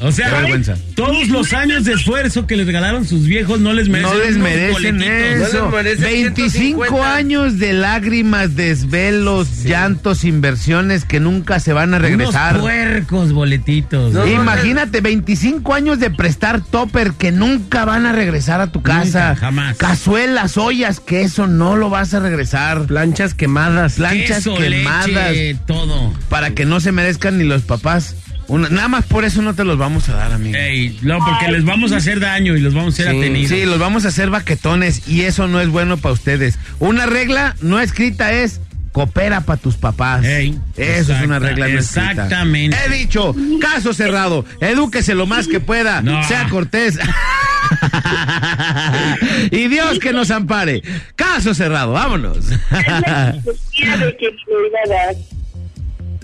O 0.01 0.11
sea, 0.11 0.29
Qué 0.29 0.35
vergüenza. 0.35 0.75
todos 0.95 1.29
los 1.29 1.53
años 1.53 1.85
de 1.85 1.93
esfuerzo 1.93 2.45
que 2.45 2.55
les 2.57 2.65
regalaron 2.67 3.05
sus 3.05 3.25
viejos 3.27 3.59
no 3.59 3.71
les 3.73 3.87
merecen 3.89 4.17
No 4.17 4.23
les 4.23 4.37
merecen 4.37 4.97
boletitos. 4.97 5.47
eso. 5.49 5.69
No 5.71 5.81
les 5.81 5.99
merecen 5.99 6.33
25 6.33 6.83
150. 6.85 7.15
años 7.15 7.59
de 7.59 7.73
lágrimas, 7.73 8.55
desvelos, 8.55 9.63
llantos, 9.63 10.23
inversiones 10.23 11.05
que 11.05 11.19
nunca 11.19 11.59
se 11.59 11.73
van 11.73 11.93
a 11.93 11.99
regresar. 11.99 12.53
Unos 12.55 12.63
puercos 12.65 13.31
boletitos. 13.33 14.13
No, 14.13 14.27
Imagínate, 14.27 15.01
25 15.01 15.73
años 15.73 15.99
de 15.99 16.09
prestar 16.11 16.61
topper 16.61 17.13
que 17.13 17.31
nunca 17.31 17.85
van 17.85 18.05
a 18.05 18.11
regresar 18.11 18.61
a 18.61 18.67
tu 18.71 18.81
casa. 18.81 19.29
Nunca, 19.29 19.35
jamás. 19.39 19.77
Cazuelas, 19.77 20.57
ollas, 20.57 20.99
que 20.99 21.21
eso 21.21 21.47
no 21.47 21.75
lo 21.75 21.89
vas 21.89 22.13
a 22.13 22.19
regresar. 22.19 22.85
Planchas 22.85 23.33
quemadas. 23.33 23.93
Planchas 23.95 24.37
Queso, 24.43 24.55
quemadas. 24.55 25.07
leche, 25.07 25.59
todo. 25.65 26.13
Para 26.29 26.51
que 26.51 26.65
no 26.65 26.79
se 26.79 26.91
merezcan 26.91 27.37
ni 27.37 27.43
los 27.43 27.61
papás. 27.63 28.15
Una- 28.47 28.69
nada 28.69 28.87
más 28.87 29.05
por 29.05 29.25
eso 29.25 29.41
no 29.41 29.53
te 29.55 29.63
los 29.63 29.77
vamos 29.77 30.07
a 30.09 30.15
dar, 30.15 30.33
amigo. 30.33 30.55
Ey, 30.57 30.99
no, 31.01 31.19
porque 31.19 31.51
les 31.51 31.65
vamos 31.65 31.91
a 31.91 31.97
hacer 31.97 32.19
daño 32.19 32.55
y 32.55 32.61
los 32.61 32.73
vamos 32.73 32.99
a 32.99 33.03
hacer 33.03 33.11
Sí, 33.13 33.19
atenidos. 33.19 33.49
sí, 33.49 33.65
los 33.65 33.79
vamos 33.79 34.05
a 34.05 34.09
hacer 34.09 34.29
baquetones 34.29 35.07
y 35.07 35.21
eso 35.23 35.47
no 35.47 35.59
es 35.61 35.69
bueno 35.69 35.97
para 35.97 36.13
ustedes. 36.13 36.57
Una 36.79 37.05
regla 37.05 37.55
no 37.61 37.79
escrita 37.79 38.31
es 38.33 38.61
coopera 38.91 39.41
para 39.41 39.59
tus 39.59 39.75
papás. 39.75 40.23
Ey, 40.23 40.57
eso 40.77 41.13
es 41.13 41.21
una 41.23 41.39
regla 41.39 41.67
no 41.67 41.79
escrita. 41.79 42.11
exactamente. 42.11 42.77
He 42.85 42.89
dicho, 42.97 43.35
caso 43.59 43.93
cerrado, 43.93 44.45
edúquese 44.61 45.15
lo 45.15 45.25
más 45.25 45.47
que 45.47 45.59
pueda, 45.59 46.01
No. 46.01 46.23
sea 46.27 46.47
cortés. 46.47 46.97
y 49.51 49.67
Dios 49.67 49.97
que 49.99 50.13
nos 50.13 50.29
ampare. 50.31 50.81
Caso 51.15 51.53
cerrado, 51.55 51.93
vámonos. 51.93 52.45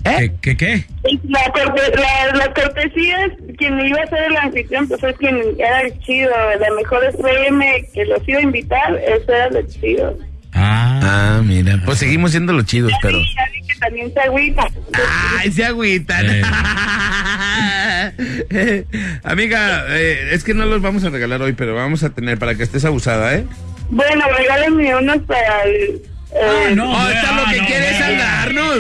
¿Eh? 0.04 0.32
¿Qué, 0.42 0.56
qué, 0.56 0.58
qué? 0.58 0.86
La, 1.30 1.52
corte- 1.52 1.92
la, 1.96 2.36
la 2.38 2.54
cortesía, 2.54 3.18
quien 3.58 3.76
me 3.78 3.88
iba 3.90 4.00
a 4.00 4.04
hacer 4.04 4.24
el 4.24 4.36
anfitrión, 4.38 4.88
pues 4.88 5.04
es 5.04 5.16
quien 5.18 5.40
era 5.60 5.82
el 5.82 6.00
chido, 6.00 6.32
la 6.60 6.72
mejor 6.76 7.04
FM 7.06 7.86
que 7.94 8.06
los 8.06 8.28
iba 8.28 8.40
a 8.40 8.44
invitar, 8.44 8.96
eso 8.96 9.32
era 9.32 9.50
lo 9.52 9.62
chido. 9.68 10.18
Ah, 10.54 10.88
Ah, 11.04 11.42
mira, 11.44 11.80
pues 11.86 12.00
seguimos 12.00 12.32
siendo 12.32 12.52
los 12.54 12.66
chidos, 12.66 12.92
pero... 13.02 13.18
Ya 13.20 13.46
vi 13.54 13.62
que 13.68 13.80
también 13.80 14.14
se 14.14 14.20
agüita. 14.20 14.68
Ay, 15.40 15.52
se 15.52 15.66
agüitan. 15.66 16.26
Amiga, 19.24 19.86
eh, 19.90 20.30
es 20.34 20.44
que 20.44 20.54
no 20.54 20.66
los 20.66 20.82
vamos 20.82 21.04
a 21.04 21.10
regalar 21.10 21.42
hoy, 21.42 21.54
pero 21.54 21.74
vamos 21.76 22.04
a 22.04 22.10
tener 22.12 22.38
para 22.38 22.56
que 22.56 22.64
estés 22.64 22.86
abusada, 22.86 23.36
¿eh? 23.36 23.46
Bueno, 23.90 24.26
regálenme 24.38 24.96
unos 24.96 25.20
para 25.24 25.64
el... 25.64 26.02
Ah, 26.34 26.70
no. 26.76 26.92
Oh, 26.92 27.10
esta 27.10 27.32
lo 27.34 27.46
que 27.46 27.62
no, 27.62 27.68
quiere 27.68 27.92
es 27.92 28.00
no. 28.00 28.06
agarrarnos. 28.06 28.78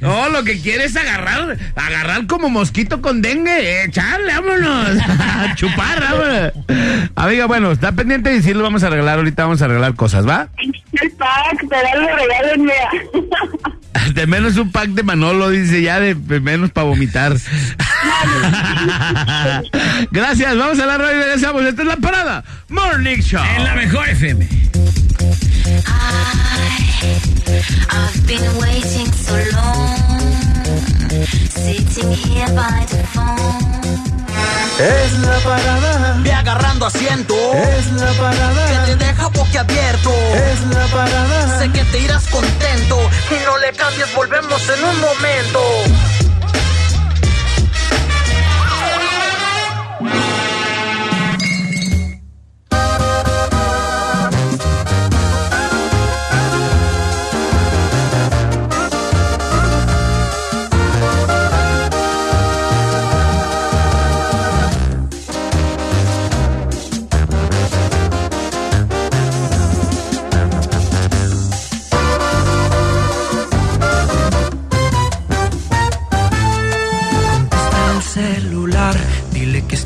No, 0.00 0.28
lo 0.30 0.44
que 0.44 0.60
quiere 0.60 0.84
es 0.84 0.96
agarrar, 0.96 1.56
agarrar 1.76 2.26
como 2.26 2.48
mosquito 2.48 3.02
con 3.02 3.20
dengue. 3.22 3.84
Echarle, 3.84 4.32
vámonos. 4.32 4.98
Chupar, 5.54 6.00
vámonos. 6.00 6.52
Amiga, 7.14 7.46
bueno, 7.46 7.72
está 7.72 7.92
pendiente 7.92 8.34
y 8.34 8.42
sí 8.42 8.54
lo 8.54 8.62
vamos 8.62 8.82
a 8.82 8.90
regalar. 8.90 9.18
Ahorita 9.18 9.44
vamos 9.44 9.60
a 9.62 9.68
regalar 9.68 9.94
cosas, 9.94 10.26
¿va? 10.26 10.48
El 10.58 11.10
pack, 11.12 11.66
pero 11.68 12.16
regálenme. 12.16 12.72
De 14.14 14.26
menos 14.26 14.56
un 14.56 14.70
pack 14.70 14.88
de 14.90 15.02
Manolo, 15.02 15.48
dice 15.48 15.80
ya, 15.80 15.98
de 15.98 16.14
de 16.14 16.40
menos 16.40 16.70
para 16.70 16.86
vomitar. 16.86 17.32
Gracias, 20.10 20.56
vamos 20.58 20.78
a 20.78 20.86
la 20.86 20.98
radio 20.98 21.16
y 21.16 21.22
regresamos. 21.22 21.64
Esta 21.64 21.82
es 21.82 21.88
la 21.88 21.96
parada. 21.96 22.44
Morning 22.68 23.18
Show. 23.18 23.42
En 23.56 23.64
la 23.64 23.74
mejor 23.74 24.06
FM. 24.08 24.46
I've 27.90 28.26
been 28.26 28.46
waiting 28.58 29.12
so 29.12 29.36
long, 29.56 30.20
sitting 31.50 32.12
here 32.12 32.48
by 32.54 32.86
the 32.88 33.02
phone. 33.12 33.74
Es 34.78 35.12
la 35.20 35.38
parada. 35.38 36.20
Ve 36.22 36.32
agarrando 36.32 36.86
asiento. 36.86 37.34
Es 37.54 37.92
la 37.92 38.10
parada. 38.12 38.86
Que 38.86 38.90
te 38.90 39.04
deja 39.04 39.28
boquiabierto. 39.28 40.10
Es 40.10 40.60
la 40.74 40.86
parada. 40.86 41.58
Sé 41.60 41.70
que 41.70 41.84
te 41.84 41.98
irás 42.00 42.26
contento. 42.26 42.98
Y 43.30 43.44
no 43.44 43.58
le 43.58 43.72
cambies, 43.72 44.12
volvemos 44.14 44.60
en 44.68 44.84
un 44.84 45.00
momento. 45.00 45.60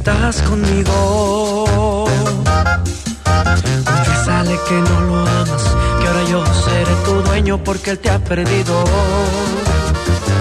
estás 0.08 0.42
conmigo. 0.42 2.06
Confesale 3.84 4.58
que 4.68 4.74
no 4.74 5.00
lo 5.02 5.16
amas, 5.20 5.64
que 6.00 6.06
ahora 6.06 6.24
yo 6.30 6.44
seré 6.64 6.94
tu 7.04 7.12
dueño 7.22 7.58
porque 7.62 7.90
él 7.90 7.98
te 7.98 8.10
ha 8.10 8.18
perdido. 8.18 8.84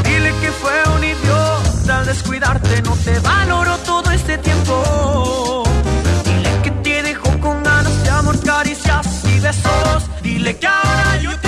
Dile 0.03 0.31
que 0.41 0.51
fue 0.51 0.73
un 0.95 1.03
idiota 1.03 1.99
al 1.99 2.05
descuidarte, 2.05 2.81
no 2.81 2.95
te 2.95 3.19
valoró 3.19 3.77
todo 3.79 4.09
este 4.11 4.37
tiempo. 4.37 5.63
Dile 6.23 6.61
que 6.63 6.71
te 6.71 7.03
dejó 7.03 7.29
con 7.39 7.63
ganas 7.63 8.03
de 8.03 8.09
amor, 8.09 8.39
caricias 8.43 9.05
y 9.25 9.39
besos. 9.39 10.03
Dile 10.21 10.57
que 10.57 10.67
ahora 10.67 11.17
yo 11.21 11.37
te 11.39 11.46